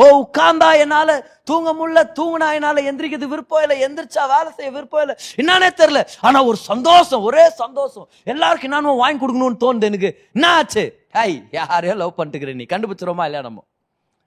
ஓ 0.00 0.04
உட்கார்ந்தா 0.20 0.68
என்னால 0.82 1.10
தூங்க 1.44 1.68
முடியல 1.78 2.02
தூங்கினா 2.18 2.48
என்னால 2.56 2.82
எந்திரிக்கிறது 2.90 3.26
விருப்பம் 3.32 3.62
இல்லை 3.64 3.76
எந்திரிச்சா 3.86 4.22
வேலை 4.34 4.50
செய்ய 4.56 4.70
விருப்பம் 4.70 5.02
இல்லை. 5.04 5.16
என்னன்னே 5.40 5.70
தெரியல. 5.80 6.02
ஆனா 6.20 6.44
ஒரு 6.44 6.56
சந்தோஷம் 6.56 7.22
ஒரே 7.22 7.48
சந்தோஷம். 7.62 8.08
எல்லாருக்கும் 8.24 8.70
என்னன்னு 8.70 8.96
வாங்கி 8.96 9.20
கொடுக்கணும்னு 9.22 9.62
தோணுது 9.64 9.88
எனக்கு. 9.90 10.10
என்ன 10.32 10.46
ஆச்சு 10.58 10.84
ஹாய் 11.14 11.36
யாரையோ 11.52 11.94
லவ் 11.94 12.18
பண்ணிட்டுக்கிற 12.18 12.54
நீ. 12.54 12.66
கண்டுபிடிச்சிரோமா 12.72 13.26
இல்லையா 13.28 13.40
நம்ம? 13.40 13.62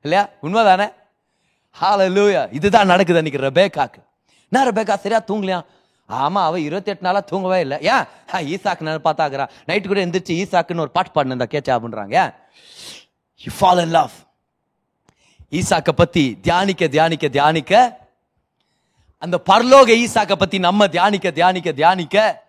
இல்லையா? 0.01 0.29
உண்மைதானே? 0.45 0.87
லூயா 2.15 2.41
இதுதான் 2.57 2.91
நடக்குது 2.93 3.19
அன்னைக்கு 3.21 3.45
ரெபேக்காக்கு. 3.49 4.01
என்ன 4.51 4.65
ரபேக்கா 4.69 4.95
சரியா 5.03 5.21
தூங்கலையா? 5.27 5.59
ஆமா 6.09 6.41
அவ 6.47 6.59
இருபத்தி 6.59 6.91
எட்டு 6.91 7.05
நாளா 7.07 7.19
தூங்கவே 7.19 7.59
இல்லை. 7.65 7.77
ஏன்? 7.81 8.05
ஈசாக்கு 8.53 8.85
நான் 8.87 9.07
பார்த்தாக்குறா. 9.07 9.45
நைட்டு 9.67 9.87
கூட 9.87 10.05
எந்திரிச்சு 10.05 10.33
ஈசாக்குன்னு 10.41 10.85
ஒரு 10.85 10.91
பாட்டு 10.97 11.11
பாடினு 11.15 11.47
கேச்சா 11.53 11.73
அப்படின்றாங்க 11.77 12.15
ஏன்? 12.23 12.33
யூ 13.43 13.51
ஃபாலோ 13.59 13.85
லவ் 13.97 14.11
ஈசாக்கை 15.53 15.91
பத்தி 15.91 16.39
தியானிக்க 16.41 16.87
தியானிக்க 16.87 17.27
தியானிக்க. 17.27 17.99
அந்த 19.17 19.41
பரலோக 19.49 19.89
ஈசாக்கை 20.03 20.35
பத்தி 20.35 20.59
நம்ம 20.59 20.87
தியானிக்க 20.87 21.31
தியானிக்க 21.31 21.71
தியானிக்க. 21.71 22.43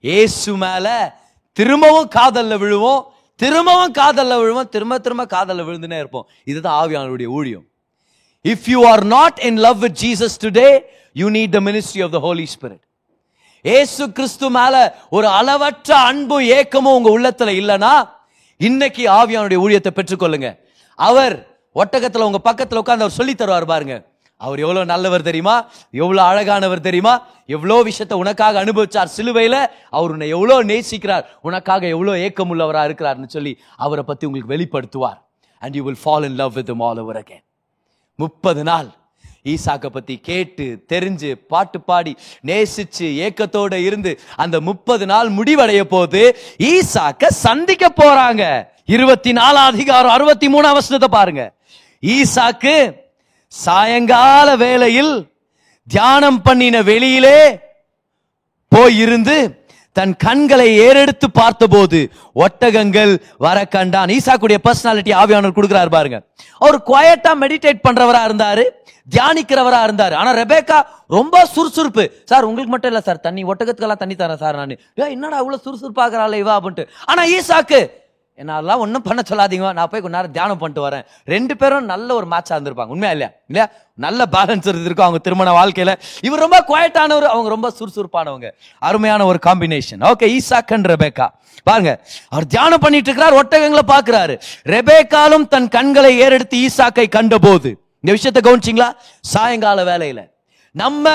ஏசு 0.00 0.56
மேல 0.56 1.18
திரும்பவும் 1.52 2.10
காதல்ல 2.14 2.58
விழுவோம். 2.58 3.12
திரும்பவும் 3.36 3.92
காதல்ல 3.92 4.36
விழுவோம். 4.38 4.68
திரும்ப 4.68 4.98
திரும்ப 4.98 5.26
காதல்ல 5.26 5.62
விழுந்துனே 5.68 5.96
இருப்போம். 5.96 6.28
இதுதான் 6.44 6.88
ஆவியானவருடைய 6.88 7.24
ஊழியம். 7.24 7.64
If 8.44 8.66
you 8.66 8.88
are 8.88 9.04
not 9.04 9.38
in 9.42 9.56
love 9.56 9.78
with 9.78 9.98
Jesus 10.02 10.44
today 10.44 10.80
you 11.12 11.30
need 11.30 11.48
the 11.48 11.60
ministry 11.60 12.04
of 12.04 12.10
the 12.10 12.18
Holy 12.18 12.46
Spirit 12.60 12.82
ஏசு 13.62 14.12
கிறிஸ்து 14.12 14.50
மேல 14.50 14.98
ஒரு 15.10 15.28
அளவற்ற 15.28 15.96
அன்பும் 15.96 16.40
ஏக்கமும் 16.40 17.02
உங்க 17.02 17.10
உள்ளத்துல 17.20 17.44
இல்லைன்னா 17.44 18.08
இன்னைக்கு 18.56 19.10
ஆவியானுடைய 19.10 19.58
ஊழியத்தை 19.64 19.90
பெற்றுக்கொள்ளுங்க. 19.94 20.58
அவர் 20.94 21.53
ஒட்டகத்தில் 21.82 22.26
உங்க 22.28 22.40
பக்கத்தில் 22.48 22.80
உட்காந்து 22.82 23.04
அவர் 23.06 23.18
சொல்லி 23.20 23.34
தருவார் 23.34 23.72
பாருங்க. 23.72 23.94
அவர் 24.40 24.62
எவ்வளோ 24.64 24.80
நல்லவர் 24.92 25.26
தெரியுமா? 25.28 25.54
எவ்வளோ 26.02 26.22
அழகானவர் 26.30 26.86
தெரியுமா? 26.86 27.14
எவ்வளோ 27.54 27.76
விஷயத்தை 27.88 28.16
உனக்காக 28.22 28.58
அனுபவிச்சார் 28.64 29.14
சிலுவையில்? 29.16 29.60
அவர் 29.96 30.12
உன்னை 30.14 30.28
எவ்வளோ 30.36 30.56
நேசிக்கிறார்? 30.70 31.24
உனக்காக 31.48 31.86
எவ்வளோ 31.94 32.14
ஏக்கம் 32.26 32.52
உள்ளவராக 32.54 32.88
இருக்கிறார்னு 32.88 33.28
சொல்லி 33.36 33.52
அவரை 33.84 34.04
பற்றி 34.10 34.26
உங்களுக்கு 34.28 34.54
வெளிப்படுத்துவார். 34.54 35.18
And 35.62 35.76
you 35.78 35.84
will 35.88 36.02
fall 36.04 36.26
in 36.28 36.38
love 36.42 36.52
with 36.58 36.72
all 36.88 37.00
over 37.04 37.20
again 37.22 37.44
முப்பது 38.18 38.62
நாள் 38.70 38.90
ஈசாக்கை 39.52 39.88
பற்றி 39.94 40.14
கேட்டு 40.28 40.66
தெரிஞ்சு 40.92 41.30
பாட்டு 41.52 41.78
பாடி 41.88 42.12
நேசிச்சு 42.48 43.06
ஏக்கத்தோட 43.24 43.74
இருந்து 43.88 44.12
அந்த 44.42 44.56
முப்பது 44.68 45.04
நாள் 45.12 45.30
முடிவடைய 45.38 45.82
போது 45.94 46.22
ஈசாக்க 46.70 47.32
சந்திக்க 47.46 47.84
போறாங்க. 48.00 48.44
இருபத்தி 48.94 49.32
நாலாம் 49.40 49.68
அதிகாரம் 49.72 50.14
அறுபத்தி 50.16 50.48
மூணாம் 50.54 50.78
வசனத்தை 50.78 51.10
பாருங்க. 51.18 51.44
ஈசாக்கு 52.12 52.76
சாயங்கால 53.54 54.48
வேளையில் 54.62 55.14
தியானம் 55.88 56.40
பண்ணின 56.46 56.76
வெளியிலே 56.88 57.38
போயிருந்து 58.72 59.36
தன் 59.96 60.14
கண்களை 60.24 60.68
ஏறெடுத்து 60.84 61.26
பார்த்தபோது 61.40 61.98
ஒட்டகங்கள் 62.44 63.12
வர 63.46 63.58
கண்டான். 63.74 64.12
ஈசாக்குடைய 64.16 64.58
பர்சனாலிட்டி 64.66 65.12
ஆவியானவர் 65.20 65.56
கொடுக்கிறார் 65.58 65.94
பாருங்க. 65.96 66.18
அவர் 66.64 66.78
குவாய்ட்டா 66.88 67.32
மெடிடேட் 67.42 67.84
பண்றவரா 67.86 68.22
இருந்தாரு 68.28 68.64
தியானிக்கிறவரா 69.08 69.80
இருந்தாரு. 69.86 70.14
ஆனா 70.20 70.30
ரெபேக்கா 70.40 70.78
ரொம்ப 71.16 71.44
சுறுசுறுப்பு. 71.54 72.04
சார் 72.30 72.48
உங்களுக்கு 72.48 72.72
மட்டும் 72.74 72.92
இல்ல 72.92 73.02
சார் 73.08 73.24
தண்ணி 73.26 73.44
ஒட்டகத்துக்கெல்லாம் 73.50 74.02
தண்ணி 74.02 74.16
தரேன் 74.22 74.42
சார் 74.44 74.58
நான். 74.60 74.78
என்னடா 75.16 75.36
அவ்வளவு 75.42 75.64
சுறுசுறுப்பாக்குறாள் 75.66 76.40
இவா 76.42 76.56
அப்படின்ட்டு. 76.58 76.86
ஆனா 77.10 77.24
ஈசாக்கு 77.36 77.80
என்னாலாம் 78.38 78.80
ஒன்றும் 78.84 79.02
பண்ண 79.02 79.22
சொல்லாதீங்க. 79.30 79.72
நான் 79.72 79.88
போய் 79.90 80.02
கொஞ்ச 80.04 80.16
நேரம் 80.16 80.32
தியானம் 80.36 80.58
பண்ணிட்டு 80.58 80.82
வரேன். 80.86 81.04
ரெண்டு 81.24 81.56
பேரும் 81.56 81.84
நல்ல 81.84 82.14
ஒரு 82.14 82.26
மேட்சாக 82.30 82.56
இருந்திருப்பாங்க. 82.56 82.92
உண்மையா 82.94 83.12
இல்லையா? 83.16 83.30
இல்லையா? 83.48 83.66
நல்ல 84.04 84.24
பேலன்ஸ் 84.32 84.66
இருந்திருக்கும் 84.70 85.06
அவங்க 85.06 85.20
திருமண 85.26 85.52
வாழ்க்கையில். 85.52 85.92
இவர் 86.22 86.42
ரொம்ப 86.44 86.58
குவாய்ட்டானவர் 86.70 87.26
அவங்க 87.34 87.48
ரொம்ப 87.48 87.72
சுறுசுறுப்பானவங்க. 87.78 88.50
அருமையான 88.88 89.24
ஒரு 89.24 89.38
காம்பினேஷன் 89.46 90.02
ஓகே 90.10 90.28
ஈசாக்கன் 90.38 90.88
ரெபேக்கா. 90.92 91.28
பாருங்க 91.68 91.92
அவர் 92.28 92.46
தியானம் 92.46 92.84
பண்ணிட்டு 92.86 93.10
இருக்கிறார் 93.10 93.38
ஒட்டகங்களை 93.42 93.84
பார்க்கிறாரு. 93.94 94.36
ரெபேக்காலும் 94.76 95.48
தன் 95.54 95.68
கண்களை 95.68 96.12
ஏறெடுத்து 96.24 96.66
ஈசாக்கை 96.66 97.08
கண்டபோது. 97.08 97.72
இந்த 98.04 98.12
விஷயத்த 98.16 98.42
கவனிச்சிங்களா? 98.48 98.90
சாயங்கால 99.34 99.84
வேலையில 99.92 100.20
நம்ம 100.82 101.08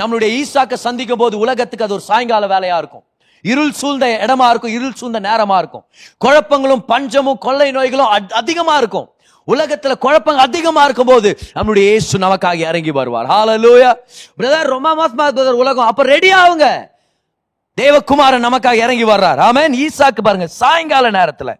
நம்மளுடைய 0.00 0.30
ஈசாக்கை 0.40 0.74
சந்திக்கும் 0.74 1.22
போது 1.24 1.38
உலகத்துக்கு 1.38 1.84
அது 1.84 1.94
ஒரு 1.94 2.06
சாயங்கால 2.10 2.46
வேலையா 2.58 2.76
இருக்கும். 2.82 3.05
இருள் 3.42 3.74
சூழ்ந்த 3.80 4.06
இடமா 4.26 4.46
இருக்கும் 4.52 4.74
இருள் 4.78 4.96
சூழ்ந்த 5.00 5.20
நேரமா 5.28 5.58
இருக்கும். 5.62 5.84
குழப்பங்களும் 6.24 6.84
பஞ்சமும் 6.92 7.38
கொள்ளை 7.46 7.68
நோய்களும் 7.76 8.32
அதிகமா 8.40 8.76
இருக்கும். 8.82 9.08
உலகத்துல 9.48 9.94
குழப்பங்கள் 10.04 10.44
அதிகமா 10.46 10.84
இருக்கும் 10.84 11.10
போது 11.12 11.30
நம்மளுடைய 11.56 11.86
இயேசு 11.90 12.18
நமக்காக 12.24 12.62
இறங்கி 12.70 12.92
வருவார். 12.98 13.28
ஹalleluya 13.32 13.90
பிரதர் 14.38 14.72
ரொம்ப 14.74 14.94
மாசமா 15.00 15.26
பிரதர் 15.36 15.60
உலகம். 15.64 15.88
அப்ப 15.90 16.02
ரெடி 16.14 16.32
ஆகுங்க 16.40 16.68
தேவகுமாரன் 17.78 18.46
நமக்காக 18.46 18.82
இறங்கி 18.86 19.06
வர்றார். 19.12 19.40
ஆமேன் 19.48 19.76
ஈசாக்கு 19.84 20.20
பாருங்க 20.26 20.48
சாயங்கால 20.60 21.10
நேரத்துல. 21.18 21.52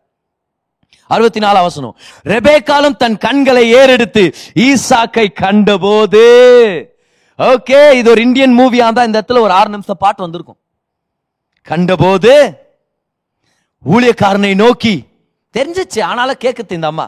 அறுபத்தி 1.14 1.41
நாலு 1.45 1.59
அவசனம் 1.62 1.97
ரெபேக்காலும் 2.35 2.97
தன் 3.03 3.18
கண்களை 3.24 3.64
ஏறெடுத்து 3.79 4.24
ஈசாக்கை 4.66 5.27
கண்டபோது. 5.43 6.24
ஓகே 7.39 7.81
இது 7.99 8.11
ஒரு 8.12 8.20
இந்தியன் 8.27 8.57
மூவியா 8.61 8.87
இருந்தா 8.89 9.05
இந்த 9.09 9.18
இடத்துல 9.20 9.43
ஒரு 9.47 9.55
ஆறு 9.59 9.70
நிமிஷம் 9.74 10.03
பாட்டு 10.05 10.24
வந்திருக்கும். 10.24 10.59
கண்டபோது 11.67 12.33
ஊழியக்காரனை 13.85 14.53
நோக்கி 14.64 14.95
தெரிஞ்சிச்சு 15.55 16.01
ஆனாலும் 16.03 16.43
கேட்குது 16.45 16.79
இந்த 16.79 16.89
அம்மா. 16.93 17.07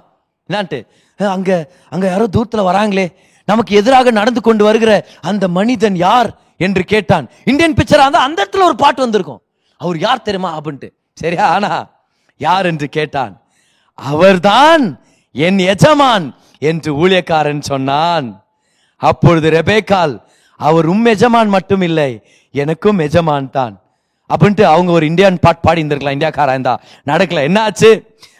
என்னான்ட்டு 0.48 0.78
அங்கே 1.18 1.56
அங்கே 1.90 2.06
யாரோ 2.06 2.26
தூரத்தில் 2.26 2.68
வராங்களே 2.70 3.06
நமக்கு 3.48 3.72
எதிராக 3.80 4.10
நடந்து 4.10 4.40
கொண்டு 4.40 4.64
வருகிற 4.64 4.92
அந்த 5.20 5.44
மனிதன் 5.48 5.96
யார்? 5.96 6.30
என்று 6.66 6.82
கேட்டான். 6.84 7.26
இந்தியன் 7.44 7.76
பிக்சராக 7.78 8.04
இருந்தால் 8.04 8.26
அந்த 8.28 8.38
இடத்துல 8.44 8.64
ஒரு 8.68 8.76
பாட்டு 8.76 9.00
வந்திருக்கும். 9.04 9.40
அவர் 9.80 9.98
யார் 9.98 10.22
தெரியுமா? 10.22 10.50
அப்படின்ட்டு. 10.58 10.88
சரியா 11.12 11.44
ஆனா 11.56 11.70
யார்? 12.40 12.66
என்று 12.66 12.88
கேட்டான். 12.88 13.34
அவர்தான் 13.98 14.84
என் 15.34 15.60
எஜமான் 15.72 16.26
என்று 16.62 16.90
ஊழியக்காரன் 17.02 17.62
சொன்னான். 17.70 18.28
அப்பொழுது 19.00 19.48
ரெபேக்கால் 19.50 20.14
அவர் 20.60 20.86
உம் 20.86 21.04
எஜமான் 21.04 21.48
மட்டும் 21.48 21.84
இல்லை 21.88 22.10
எனக்கும் 22.54 22.98
எஜமான் 22.98 23.50
தான். 23.50 23.74
அப்படின்ட்டு 24.30 24.62
அவங்க 24.62 24.92
ஒரு 24.92 25.06
இந்தியன் 25.06 25.38
பாட் 25.38 25.60
பாடி 25.60 25.82
இருந்திருக்கலாம் 25.82 26.18
இந்தியாக்காரா 26.18 26.54
இருந்தா. 26.56 26.80
நடக்கல. 27.06 27.44
என்னாச்சு? 27.48 27.90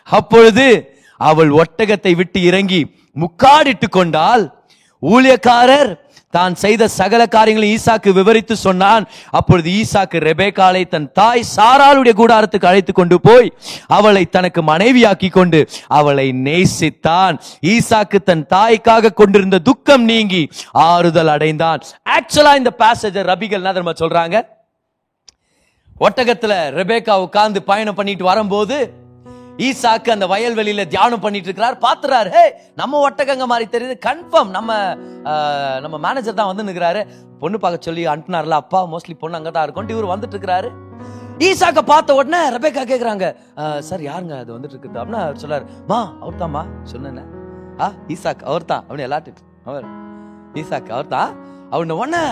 அப்பொழுது 0.05 0.97
அவள் 1.17 1.51
ஒட்டகத்தை 1.51 2.17
விட்டு 2.17 2.43
இறங்கி 2.43 2.81
முக்காடிட்டு 3.17 3.89
கொண்டால் 3.89 4.45
ஊழியக்காரர் 5.03 6.07
தான் 6.31 6.55
செய்த 6.55 6.89
சகல 6.89 7.27
காரியங்களை 7.27 7.77
ஈசாக்கு 7.77 8.13
விவரித்து 8.13 8.57
சொன்னான். 8.57 9.07
அப்பொழுது 9.31 9.71
ஈசாக்கு 9.71 10.19
ரெபேகாலை 10.19 10.89
தன் 10.89 11.13
தாய் 11.13 11.45
சாராளுடைய 11.57 12.15
கூடாரத்துக்கு 12.17 12.65
அழைத்து 12.65 12.93
கொண்டு 12.93 13.21
போய் 13.21 13.53
அவளை 13.87 14.25
தனக்கு 14.25 14.63
மனைவியாக்கி 14.63 15.31
கொண்டு 15.31 15.69
அவளை 15.89 16.33
நேசித்தான். 16.33 17.39
ஈசாக்கு 17.63 18.19
தன் 18.25 18.47
தாய்க்காக 18.47 19.13
கொண்டிருந்த 19.13 19.59
துக்கம் 19.59 20.05
நீங்கி 20.05 20.49
ஆறுதல் 20.73 21.29
அடைந்தான். 21.29 21.81
ஆக்சுவலா 22.19 22.57
இந்த 22.57 22.73
பேசஞ்சர் 22.79 23.31
ரபிகள் 23.33 23.65
என்ன 23.65 23.93
சொல்றாங்க? 24.05 24.58
ஒட்டகத்துல 26.07 26.55
ரெபேக்கா 26.79 27.15
உட்கார்ந்து 27.27 27.61
பயணம் 27.71 27.97
பண்ணிட்டு 27.99 28.25
வரும்போது 28.31 28.77
ஈசாக்கு 29.69 30.11
அந்த 30.15 30.27
வயல்வெளியில 30.33 30.83
தியானம் 30.93 31.23
பண்ணிட்டு 31.23 31.49
இருக்கிறார். 31.49 31.77
பாத்துறாரு. 31.85 32.29
ஹே 32.37 32.45
நம்ம 32.81 33.01
ஒட்டகங்க 33.07 33.47
மாதிரி 33.53 33.67
தெரியுது. 33.73 33.95
கன்ஃபார்ம் 34.07 34.51
நம்ம 34.57 34.77
நம்ம 35.85 35.99
மேனேஜர் 36.05 36.39
தான் 36.41 36.51
வந்து 36.51 36.67
நிற்கிறாரு 36.69 37.01
பொண்ணு 37.41 37.59
பார்க்க 37.65 37.89
சொல்லி 37.89 38.03
அனுப்புனார்ல 38.13 38.61
அப்பா 38.63 38.81
மோஸ்ட்லி 38.93 39.17
பொண்ணு 39.23 39.39
அங்கதான் 39.39 39.67
இருக்கும். 39.67 39.91
இவர் 39.95 40.13
வந்துட்டு 40.15 40.37
இருக்கிறாரு. 40.37 40.71
ஈசாக்க 41.49 41.81
பார்த்த 41.93 42.19
உடனே 42.21 42.41
ரெபேக்கா 42.57 42.85
கேக்குறாங்க. 42.93 43.27
சார் 43.89 44.09
யாருங்க 44.11 44.37
அது 44.43 44.51
வந்துட்டு 44.57 44.75
இருக்குது? 44.77 44.99
அப்படின்னா 45.01 45.23
அவர் 45.27 45.43
சொல்லாரு 45.45 45.67
மா 45.91 46.01
அவர் 46.23 46.41
தான்மா 46.43 46.63
சொன்னேன். 46.93 47.33
ஆ 47.85 47.89
ஈசாக் 48.15 48.49
அவர் 48.51 48.71
தான் 48.73 48.85
அப்படின்னு 48.89 49.09
எல்லாத்துக்கும் 49.09 49.49
அவர். 49.73 49.87
ஈசாக்கு 50.55 50.91
அவர் 50.91 51.07
தான் 51.07 51.47
அவன 51.71 51.95
உடனே 51.95 52.23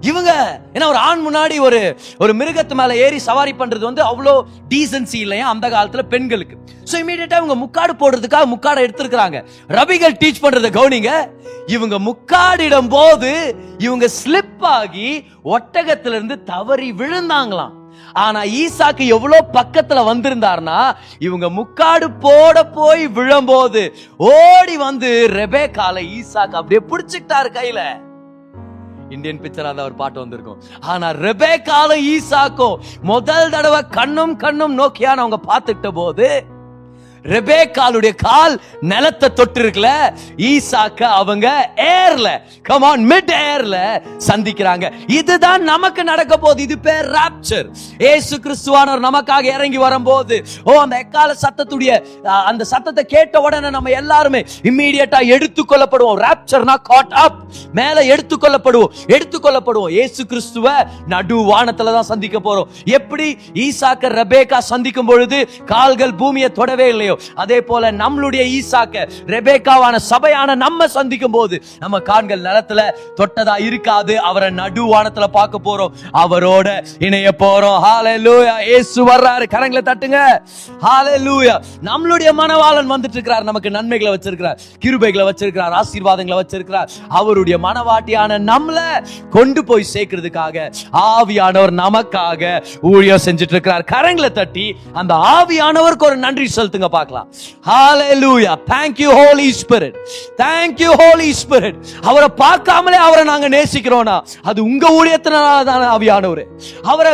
இவங்க 0.00 0.60
ஏன்னா 0.72 0.86
ஒரு 0.86 0.96
ஆண் 0.96 1.22
முன்னாடி 1.26 1.60
ஒரு 1.60 1.96
ஒரு 2.18 2.34
மிருகத்து 2.34 2.74
மேல 2.74 2.96
ஏறி 2.96 3.18
சவாரி 3.18 3.52
பண்றது 3.52 3.78
வந்து 3.78 4.02
அவ்வளோ 4.02 4.42
டீசன்சி 4.68 5.14
இல்லையா 5.14 5.48
அந்த 5.48 5.68
காலத்துல 5.68 6.02
பெண்களுக்கு. 6.02 6.56
ஸோ 6.90 6.94
இமீடியட்டா 7.02 7.40
இவங்க 7.42 7.54
முக்காடு 7.54 7.92
போடுறதுக்காக 7.92 8.46
முக்காடை 8.54 8.82
எடுத்திருக்கிறாங்க. 8.86 9.44
ரபிகள் 9.68 10.18
டீச் 10.22 10.42
பண்றத 10.42 10.70
கவுனிங்க. 10.78 11.12
இவங்க 11.66 11.98
முக்காடிடும் 11.98 12.88
போது 12.88 13.56
இவங்க 13.78 14.08
ஸ்லிப் 14.24 14.64
ஆகி 14.64 15.24
ஒட்டகத்திலிருந்து 15.42 16.42
தவறி 16.42 16.92
விழுந்தாங்களாம். 16.92 17.74
ஆனா 18.14 18.40
ஈசாக்கு 18.62 19.04
எவ்வளோ 19.06 19.38
பக்கத்துல 19.52 20.00
வந்திருந்தார்னா 20.10 20.78
இவங்க 21.18 21.50
முக்காடு 21.50 22.06
போட 22.24 22.64
போய் 22.64 23.06
விழும்போது 23.06 23.82
ஓடி 24.18 24.76
வந்து 24.76 25.10
ரெபேக்கால 25.40 25.96
ஈசாக்கு 26.18 26.58
அப்படியே 26.60 26.82
பிடிச்சிக்கிட்டாரு 26.90 27.50
கையில. 27.58 27.80
இந்தியன் 29.10 29.40
பிக்சரா 29.42 29.70
தான் 29.74 29.88
ஒரு 29.90 29.94
பாட்டு 29.94 30.20
வந்திருக்கும். 30.20 30.60
ஆனா 30.80 31.10
ரெபேக்கால 31.26 31.90
ஈசாக்கோ 32.14 32.68
முதல் 33.02 33.50
தடவை 33.50 33.80
கண்ணும் 33.98 34.36
கண்ணும் 34.36 34.78
நோக்கியான 34.78 35.22
அவங்க 35.24 35.40
பார்த்துட்ட 35.50 35.88
போது 35.92 36.28
ரெபேக்காலுடைய 37.32 38.14
கால் 38.26 38.54
நிலத்தை 38.90 39.28
தொட்டு 39.38 39.60
இருக்குல்ல 39.62 39.90
ஈசாக்க 40.50 41.02
அவங்க 41.20 41.46
ஏர்ல 41.86 42.28
கமான் 42.68 43.04
மிட் 43.10 43.32
ஏர்ல 43.50 43.76
சந்திக்கிறாங்க. 44.28 44.86
இதுதான் 45.18 45.62
நமக்கு 45.72 46.04
நடக்க 46.10 46.34
போகுது. 46.36 46.62
இது 46.66 46.76
பேர் 46.88 47.08
ராப்சர் 47.16 47.68
ஏசு 48.12 48.34
கிறிஸ்துவானவர் 48.44 49.04
நமக்காக 49.08 49.44
இறங்கி 49.56 49.80
வரும்போது 49.84 50.36
ஓ 50.64 50.74
அந்த 50.82 50.96
எக்கால 51.04 51.34
சத்தத்துடைய 51.44 51.92
அந்த 52.50 52.62
சத்தத்தை 52.72 53.04
கேட்ட 53.14 53.40
உடனே 53.46 53.70
நம்ம 53.76 53.94
எல்லாருமே 54.00 54.42
இம்மீடியட்டா 54.70 55.20
எடுத்துக்கொள்ளப்படுவோம். 55.36 56.20
ராப்சர்னா 56.26 56.76
காட் 56.90 57.16
அப் 57.24 57.40
மேல 57.80 57.96
எடுத்துக்கொள்ளப்படுவோம். 58.14 58.92
எடுத்துக்கொள்ளப்படுவோம். 59.16 59.92
ஏசு 60.02 60.22
கிறிஸ்துவ 60.26 60.68
நடு 61.14 61.38
வானத்துல 61.52 61.92
தான் 61.98 62.10
சந்திக்க 62.12 62.38
போறோம். 62.46 62.68
எப்படி? 62.98 63.28
ஈசாக்க 63.64 64.12
ரெபேக்கா 64.20 64.58
சந்திக்கும் 64.72 65.10
பொழுது 65.12 65.38
கால்கள் 65.72 66.14
பூமியை 66.20 66.50
தொடவே 66.60 66.88
இல்லையோ? 66.94 67.13
அதே 67.34 67.60
போல 67.60 67.92
நம்மளுடைய 67.92 68.60
ஈசாக்க 68.60 69.10
ரெபேக்காவான 69.26 69.98
சபையான 70.10 70.54
நம்ம 70.54 70.88
சந்திக்கும் 70.88 71.30
போது 71.30 71.62
நம்ம 71.78 71.98
கால்கள் 71.98 72.40
நிலத்துல 72.40 72.90
தொட்டதா 73.16 73.60
இருக்காது. 73.60 74.20
அவரை 74.20 74.48
நடுவானத்துல 74.48 75.24
பார்க்க 75.24 75.58
போறோம். 75.64 75.90
அவரோட 76.12 76.86
இணைய 76.98 77.30
போறோம். 77.38 77.78
ஹalleluya 77.84 78.52
வர்றாரு. 78.96 79.46
கரங்களை 79.50 79.80
தட்டுங்க. 79.84 80.42
நம்மளுடைய 81.84 82.30
மனவாளன் 82.38 82.90
வந்துட்டு 82.90 83.12
இருக்கிறார் 83.12 83.42
நமக்கு 83.42 83.70
நன்மைகளை 83.70 84.12
வச்சிருக்கிறார். 84.12 84.58
கிருபைகளை 84.84 85.28
வச்சிருக்கிறார். 85.28 85.80
ஆசீர்வாதங்களை 85.80 86.40
வச்சிருக்கிறார். 86.40 86.88
அவருடைய 87.08 87.58
மனவாட்டியான 87.58 88.38
நம்மள 88.38 89.06
கொண்டு 89.30 89.64
போய் 89.64 89.86
சேர்க்கிறதுக்காக 89.94 90.72
ஆவியானவர் 90.92 91.70
நமக்காக 91.70 92.64
ஊழியம் 92.82 93.20
செஞ்சுட்டு 93.24 93.50
இருக்கிறார் 93.50 93.84
கரங்களை 93.92 94.32
தட்டி 94.32 94.76
அந்த 94.92 95.14
ஆவியானவருக்கு 95.14 96.02
ஒரு 96.02 96.16
நன்றி 96.16 96.50
செலுத்துங்க 96.56 96.88
பார்க்கலாம். 97.04 97.28
ஹalleluya 97.70 98.52
thank 98.72 98.94
you 99.04 99.10
holy 99.20 99.48
spirit. 99.62 99.94
Thank 100.42 100.74
you 100.84 100.90
holy 101.02 101.30
spirit. 101.42 101.76
அவரை 102.08 102.28
பார்க்காமலே 102.42 102.98
அவரை 103.06 103.24
நாங்க 103.30 103.48
நேசிக்கிறோம்னா 103.56 104.16
அது 104.42 104.60
உங்க 104.70 104.84
ஊழியத்தினால 104.98 105.64
தான் 105.70 105.86
ஆவியானவர். 105.94 106.42
அவரை 106.92 107.12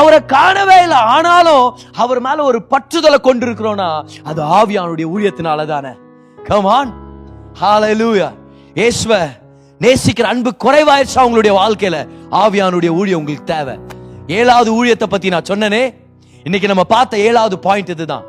அவரை 0.00 0.24
காணவே 0.34 0.76
இல்லை. 0.86 1.00
ஆனாலும் 1.16 1.66
அவர் 2.04 2.20
மேல 2.26 2.42
ஒரு 2.50 2.60
பற்றுதலை 2.72 3.18
கொண்டிருக்கிறோம்னா 3.26 3.90
அது 4.30 4.40
ஆவியானுடைய 4.58 5.06
ஊழியத்தினால 5.14 5.66
தானே 5.72 5.92
கமான் 6.48 6.90
ஹalleluya 7.60 8.28
இயேசுவ 8.80 9.12
நேசிக்கிற 9.84 10.26
அன்பு 10.32 10.50
குறைவாயிருச்சா 10.64 11.24
உங்களுடைய 11.26 11.52
வாழ்க்கையில? 11.58 11.96
ஆவியானுடைய 12.42 12.90
ஊழியம் 13.00 13.20
உங்களுக்கு 13.20 13.46
தேவை. 13.54 13.74
ஏழாவது 14.38 14.70
ஊழியத்தை 14.78 15.06
பத்தி 15.12 15.28
நான் 15.34 15.48
சொன்னனே. 15.50 15.82
இன்னைக்கு 16.46 16.70
நம்ம 16.70 16.84
பார்த்த 16.92 17.16
ஏழாவது 17.26 17.56
பாயிண்ட் 17.66 17.92
இதுதான். 17.94 18.24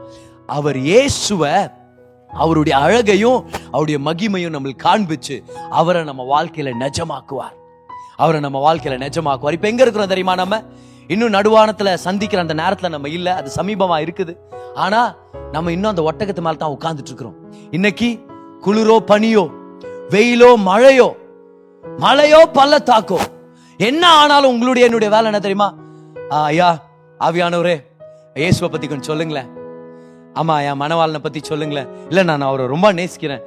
அவர் 0.49 0.77
இயேசுவ 0.77 1.43
அவருடைய 2.29 2.77
அழகையும் 2.77 3.39
அவருடைய 3.73 3.99
மகிமையும் 3.99 4.53
நம்மளுக்கு 4.55 4.85
காண்பிச்சு 4.87 5.35
அவரை 5.69 6.03
நம்ம 6.03 6.23
வாழ்க்கையில 6.23 6.73
நிஜமாக்குவார். 6.83 7.55
அவரை 8.17 8.39
நம்ம 8.39 8.59
வாழ்க்கையில 8.67 8.97
நிஜமாக்குவார். 9.05 9.53
இப்ப 9.53 9.67
எங்க 9.67 9.81
இருக்கிறோம் 9.83 10.07
தெரியுமா 10.07 10.35
நம்ம? 10.35 10.63
இன்னும் 11.09 11.33
நடுவானத்துல 11.33 11.93
சந்திக்கிற 11.93 12.41
அந்த 12.41 12.53
நேரத்துல 12.53 12.89
நம்ம 12.89 13.09
இல்ல 13.09 13.35
அது 13.35 13.49
சமீபமா 13.55 13.97
இருக்குது. 14.05 14.33
ஆனா 14.75 15.15
நம்ம 15.51 15.71
இன்னும் 15.71 15.89
அந்த 15.89 16.01
ஒட்டகத்து 16.01 16.41
மேல 16.41 16.55
தான் 16.55 16.75
உட்கார்ந்துட்டு 16.77 17.11
இருக்கிறோம். 17.11 17.37
இன்னைக்கு 17.71 18.09
குளிரோ 18.65 18.97
பனியோ 19.11 19.43
வெயிலோ 20.09 20.51
மழையோ 20.69 21.09
மழையோ 21.83 22.41
பள்ளத்தாக்கோ 22.53 23.19
என்ன 23.79 24.03
ஆனாலும் 24.07 24.51
உங்களுடைய 24.51 24.87
என்னுடைய 24.87 25.09
வேலை 25.15 25.25
என்ன 25.25 25.39
தெரியுமா? 25.39 25.69
ஆ, 26.33 26.43
ஐயா 26.43 26.69
ஆவியானவரே 27.19 27.77
இயேசுவை 28.35 28.69
பத்தி 28.69 28.87
கொஞ்சம் 28.87 29.09
சொல்லுங்களேன். 29.11 29.49
ஆமா 30.35 30.63
என் 30.63 30.81
மனவாளனை 30.81 31.17
பத்தி 31.17 31.39
சொல்லுங்களேன். 31.43 31.87
இல்ல 32.09 32.23
நான் 32.23 32.41
அவரை 32.41 32.67
ரொம்ப 32.67 32.91
நேசிக்கிறேன். 32.91 33.41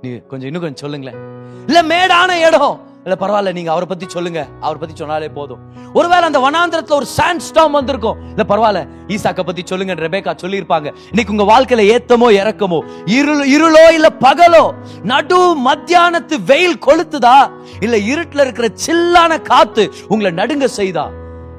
நீ 0.00 0.16
கொஞ்சம் 0.16 0.46
இன்னும் 0.46 0.62
கொஞ்சம் 0.62 0.82
சொல்லுங்களேன். 0.84 1.18
இல்ல 1.66 1.82
மேடான 1.82 2.46
இடம். 2.46 2.90
இல்ல 3.04 3.16
பரவாயில்ல 3.20 3.52
நீங்க 3.52 3.70
அவரை 3.70 3.86
பத்தி 3.88 4.06
சொல்லுங்க. 4.08 4.46
அவரை 4.60 4.80
பத்தி 4.80 4.96
சொன்னாலே 4.96 5.28
போதும். 5.28 5.58
ஒருவேளை 5.94 6.24
அந்த 6.24 6.38
வனாந்திரத்துல 6.38 6.90
ஒரு 6.90 7.06
சாண்ட் 7.16 7.36
ஸ்டாம் 7.36 7.72
வந்திருக்கும். 7.72 8.18
இல்ல 8.28 8.44
பரவாயில்ல 8.48 8.88
ஈசாக்க 9.06 9.40
பத்தி 9.42 9.62
சொல்லுங்க 9.64 9.94
ரெபேக்கா 9.94 10.34
சொல்லியிருப்பாங்க. 10.42 10.94
இன்னைக்கு 11.08 11.34
உங்க 11.36 11.46
வாழ்க்கையில 11.52 11.84
ஏத்தமோ 11.94 12.28
இறக்கமோ 12.40 12.80
இருள் 13.06 13.44
இருளோ 13.56 13.92
இல்ல 13.92 14.08
பகலோ 14.20 14.74
நடு 15.02 15.56
மத்தியானத்து 15.70 16.44
வெயில் 16.44 16.78
கொளுத்துதா? 16.86 17.50
இல்ல 17.80 17.96
இருட்டுல 17.96 18.40
இருக்கிற 18.40 18.68
சில்லான 18.86 19.42
காத்து 19.42 19.92
உங்களை 20.08 20.32
நடுங்க 20.32 20.66
செய்தா? 20.66 21.10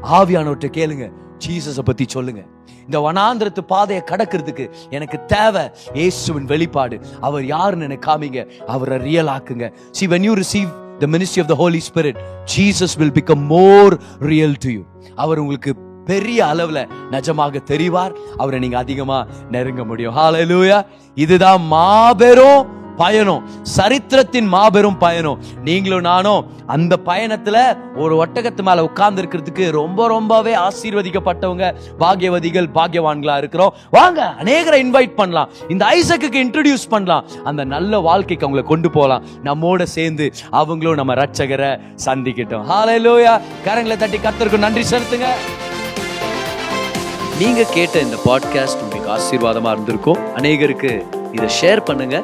ஆவியானவற்றை 0.03 0.69
கேளுங்க. 0.79 1.11
ஜீசஸ 1.47 1.79
பத்தி 1.85 2.05
சொல்லுங்க. 2.07 2.43
இந்த 2.83 2.99
வனாந்திரத்து 2.99 3.61
பாதையை 3.67 4.05
கடக்கிறதுக்கு 4.11 4.71
எனக்கு 4.89 5.25
தேவை 5.25 5.71
இயேசுவின் 5.93 6.45
வெளிப்பாடு. 6.45 6.99
அவர் 7.21 7.45
யாருன்னு 7.45 7.83
எனக்கு 7.83 8.11
காமிங்க. 8.11 8.49
அவரை 8.67 8.97
real 8.97 9.27
ஆக்குங்க. 9.27 9.71
See 9.91 10.07
when 10.07 10.21
you 10.21 10.33
receive 10.33 10.69
the 10.99 11.07
ministry 11.07 11.39
of 11.39 11.47
the 11.47 11.55
Holy 11.55 11.81
Spirit 11.93 12.19
Jesus 12.57 12.95
will 12.97 13.11
become 13.11 13.45
more 13.55 13.97
real 14.19 14.55
to 14.59 14.69
you 14.69 14.81
அவர் 15.15 15.37
உங்களுக்கு 15.37 15.75
பெரிய 16.05 16.45
அளவுல 16.45 16.79
நிஜமாக 17.11 17.59
தெரிவார். 17.71 18.13
அவரை 18.37 18.59
நீங்க 18.59 18.77
அதிகமா 18.77 19.25
நெருங்க 19.51 19.83
முடியும். 19.83 20.15
ஹalleluya 20.17 20.85
இதுதான் 21.15 21.61
மாபெரும் 21.61 22.81
பயணம். 22.97 23.49
சரித்திரத்தின் 23.61 24.45
மாபெரும் 24.45 24.97
பயணம். 24.97 25.39
நீங்களும் 25.63 26.01
நானும் 26.01 26.45
அந்த 26.67 26.97
பயணத்துல 27.05 27.77
ஒரு 27.95 28.25
ஒட்டகத்து 28.25 28.61
மேல 28.61 28.83
உட்கார்ந்து 28.83 29.21
இருக்கிறதுக்கு 29.21 29.71
ரொம்ப 29.71 30.07
ரொம்பவே 30.07 30.55
ஆசீர்வதிக்கப்பட்டவங்க 30.55 31.73
பாக்கியவதிகள் 31.99 32.67
பாக்கியவான்களா 32.75 33.37
இருக்கிறோம். 33.37 33.73
வாங்க 33.91 34.33
அநேகரை 34.39 34.75
இன்வைட் 34.75 35.15
பண்ணலாம். 35.15 35.49
இந்த 35.69 35.85
ஐசக்குக்கு 35.85 36.35
இன்ட்ரடியூஸ் 36.35 36.89
பண்ணலாம். 36.89 37.25
அந்த 37.43 37.63
நல்ல 37.63 37.99
வாழ்க்கைக்கு 37.99 38.49
அவங்களை 38.49 38.63
கொண்டு 38.63 38.91
போகலாம். 38.91 39.25
நம்மோட 39.43 39.83
சேர்ந்து 39.83 40.31
அவங்களும் 40.49 40.95
நம்ம 40.95 41.13
ரட்சகரை 41.13 41.79
சந்திக்கிட்டோம். 42.05 42.65
ஹalleluya 42.69 43.41
கரங்களை 43.65 43.97
தட்டி 43.97 44.17
கத்திருக்கும் 44.17 44.57
நன்றி 44.57 44.81
செலுத்துங்க. 44.81 45.25
நீங்க 47.39 47.63
கேட்ட 47.63 47.99
இந்த 47.99 48.15
பாட்காஸ்ட் 48.25 48.81
உங்களுக்கு 48.81 49.17
ஆசீர்வாதமா 49.17 49.71
இருந்திருக்கும். 49.71 50.17
அநேகருக்கு 50.35 51.05
இதை 51.31 51.49
ஷேர் 51.61 51.85
பண்ணுங்க. 51.85 52.23